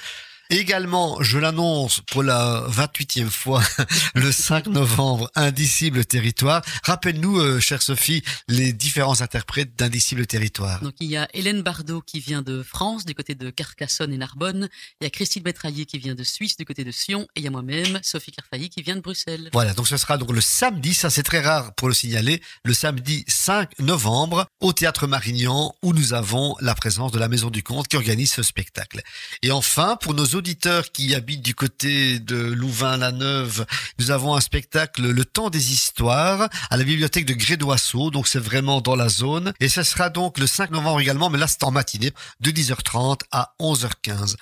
Également, 0.51 1.23
je 1.23 1.37
l'annonce 1.37 2.01
pour 2.11 2.23
la 2.23 2.65
28e 2.67 3.29
fois, 3.29 3.63
le 4.15 4.33
5 4.33 4.67
novembre, 4.67 5.31
Indicible 5.35 6.03
Territoire. 6.03 6.61
Rappelle-nous, 6.83 7.39
euh, 7.39 7.61
chère 7.61 7.81
Sophie, 7.81 8.21
les 8.49 8.73
différents 8.73 9.21
interprètes 9.21 9.77
d'Indicible 9.77 10.27
Territoire. 10.27 10.81
Donc 10.81 10.95
il 10.99 11.09
y 11.09 11.15
a 11.15 11.29
Hélène 11.33 11.61
Bardot 11.61 12.01
qui 12.01 12.19
vient 12.19 12.41
de 12.41 12.63
France, 12.63 13.05
du 13.05 13.15
côté 13.15 13.33
de 13.33 13.49
Carcassonne 13.49 14.11
et 14.11 14.17
Narbonne. 14.17 14.67
Il 14.99 15.05
y 15.05 15.07
a 15.07 15.09
Christine 15.09 15.41
Betraillé 15.41 15.85
qui 15.85 15.99
vient 15.99 16.15
de 16.15 16.23
Suisse, 16.25 16.57
du 16.57 16.65
côté 16.65 16.83
de 16.83 16.91
Sion. 16.91 17.21
Et 17.37 17.39
il 17.39 17.43
y 17.45 17.47
a 17.47 17.51
moi-même, 17.51 18.01
Sophie 18.03 18.33
Carfailly, 18.33 18.69
qui 18.69 18.81
vient 18.81 18.97
de 18.97 19.01
Bruxelles. 19.01 19.49
Voilà, 19.53 19.73
donc 19.73 19.87
ce 19.87 19.95
sera 19.95 20.17
donc 20.17 20.33
le 20.33 20.41
samedi, 20.41 20.93
ça 20.93 21.09
c'est 21.09 21.23
très 21.23 21.39
rare 21.39 21.73
pour 21.75 21.87
le 21.87 21.93
signaler, 21.93 22.41
le 22.65 22.73
samedi 22.73 23.23
5 23.29 23.79
novembre 23.79 24.47
au 24.59 24.73
Théâtre 24.73 25.07
Marignan 25.07 25.73
où 25.81 25.93
nous 25.93 26.13
avons 26.13 26.57
la 26.59 26.75
présence 26.75 27.13
de 27.13 27.19
la 27.19 27.29
Maison 27.29 27.49
du 27.49 27.63
Comte 27.63 27.87
qui 27.87 27.95
organise 27.95 28.33
ce 28.33 28.43
spectacle. 28.43 29.01
Et 29.43 29.51
enfin, 29.51 29.95
pour 29.95 30.13
nos 30.13 30.25
auditeurs 30.41 30.91
qui 30.91 31.13
habitent 31.13 31.43
du 31.43 31.53
côté 31.53 32.17
de 32.17 32.35
Louvain-la-Neuve, 32.35 33.63
nous 33.99 34.09
avons 34.09 34.33
un 34.33 34.41
spectacle 34.41 35.07
Le 35.07 35.23
Temps 35.23 35.51
des 35.51 35.71
Histoires 35.71 36.49
à 36.71 36.77
la 36.77 36.83
bibliothèque 36.83 37.27
de 37.27 37.35
Grédoisseau, 37.35 38.09
donc 38.09 38.27
c'est 38.27 38.39
vraiment 38.39 38.81
dans 38.81 38.95
la 38.95 39.07
zone. 39.07 39.53
Et 39.59 39.69
ce 39.69 39.83
sera 39.83 40.09
donc 40.09 40.39
le 40.39 40.47
5 40.47 40.71
novembre 40.71 40.99
également, 40.99 41.29
mais 41.29 41.37
là 41.37 41.45
c'est 41.45 41.63
en 41.63 41.69
matinée, 41.69 42.11
de 42.39 42.49
10h30 42.49 43.19
à 43.31 43.53
11h15. 43.59 44.35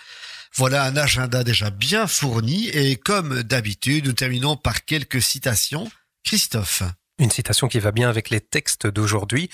Voilà 0.55 0.85
un 0.85 0.95
agenda 0.95 1.43
déjà 1.43 1.69
bien 1.69 2.07
fourni 2.07 2.69
et 2.69 2.95
comme 2.95 3.43
d'habitude, 3.43 4.05
nous 4.05 4.13
terminons 4.13 4.55
par 4.55 4.85
quelques 4.85 5.21
citations. 5.21 5.91
Christophe. 6.23 6.83
Une 7.17 7.29
citation 7.29 7.67
qui 7.67 7.79
va 7.79 7.91
bien 7.91 8.07
avec 8.07 8.29
les 8.29 8.39
textes 8.39 8.87
d'aujourd'hui. 8.87 9.49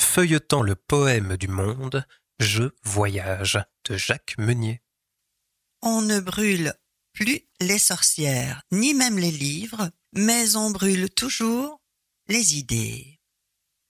Feuilletant 0.00 0.62
le 0.62 0.76
poème 0.76 1.36
du 1.36 1.48
monde, 1.48 2.06
je 2.38 2.70
voyage 2.84 3.58
de 3.86 3.98
Jacques 3.98 4.36
Meunier. 4.38 4.80
On 5.82 6.02
ne 6.02 6.20
brûle 6.20 6.74
plus 7.12 7.40
les 7.60 7.78
sorcières, 7.78 8.62
ni 8.70 8.94
même 8.94 9.18
les 9.18 9.30
livres, 9.30 9.90
mais 10.12 10.56
on 10.56 10.70
brûle 10.70 11.08
toujours 11.10 11.80
les 12.28 12.56
idées. 12.56 13.20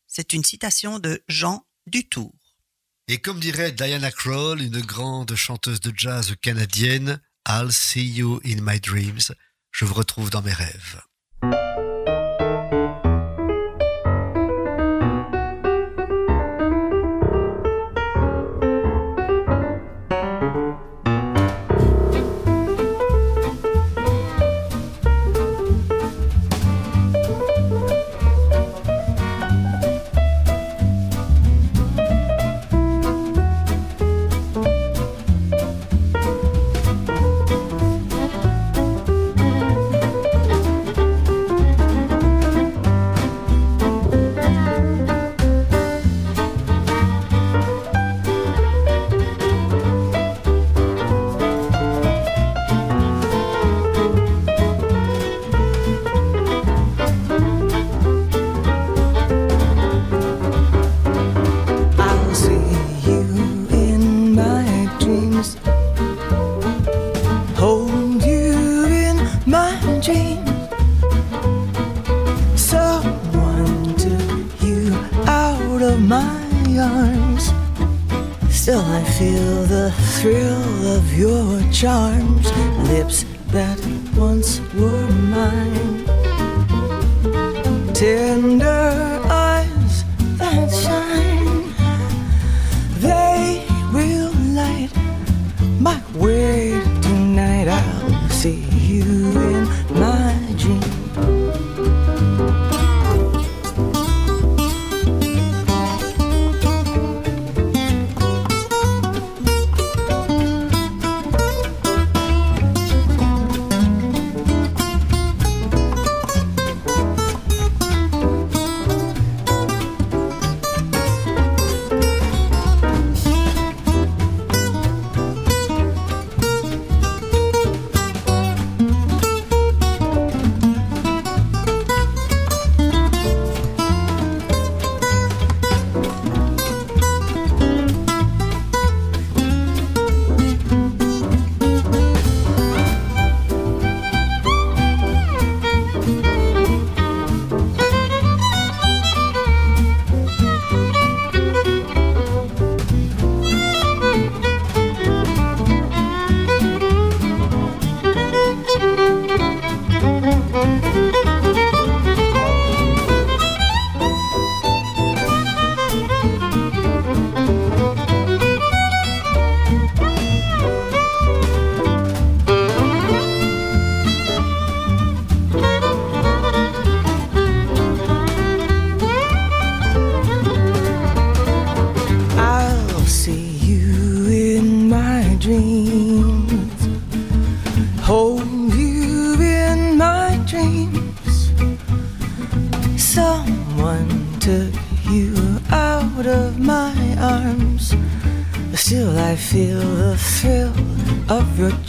C'est 0.07 0.33
une 0.33 0.45
citation 0.45 0.99
de 0.99 1.23
Jean 1.29 1.67
Dutour. 1.87 2.35
Et 3.09 3.19
comme 3.19 3.41
dirait 3.41 3.73
Diana 3.73 4.11
Krall, 4.11 4.63
une 4.63 4.81
grande 4.81 5.35
chanteuse 5.35 5.81
de 5.81 5.93
jazz 5.95 6.35
canadienne, 6.41 7.21
I'll 7.49 7.73
see 7.73 8.09
you 8.09 8.41
in 8.45 8.61
my 8.61 8.79
dreams. 8.79 9.35
Je 9.73 9.85
vous 9.85 9.95
retrouve 9.95 10.31
dans 10.31 10.43
mes 10.43 10.53
rêves. 10.53 11.01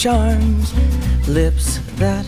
Charms. 0.02 0.74
Lips 1.28 1.78
that 1.98 2.26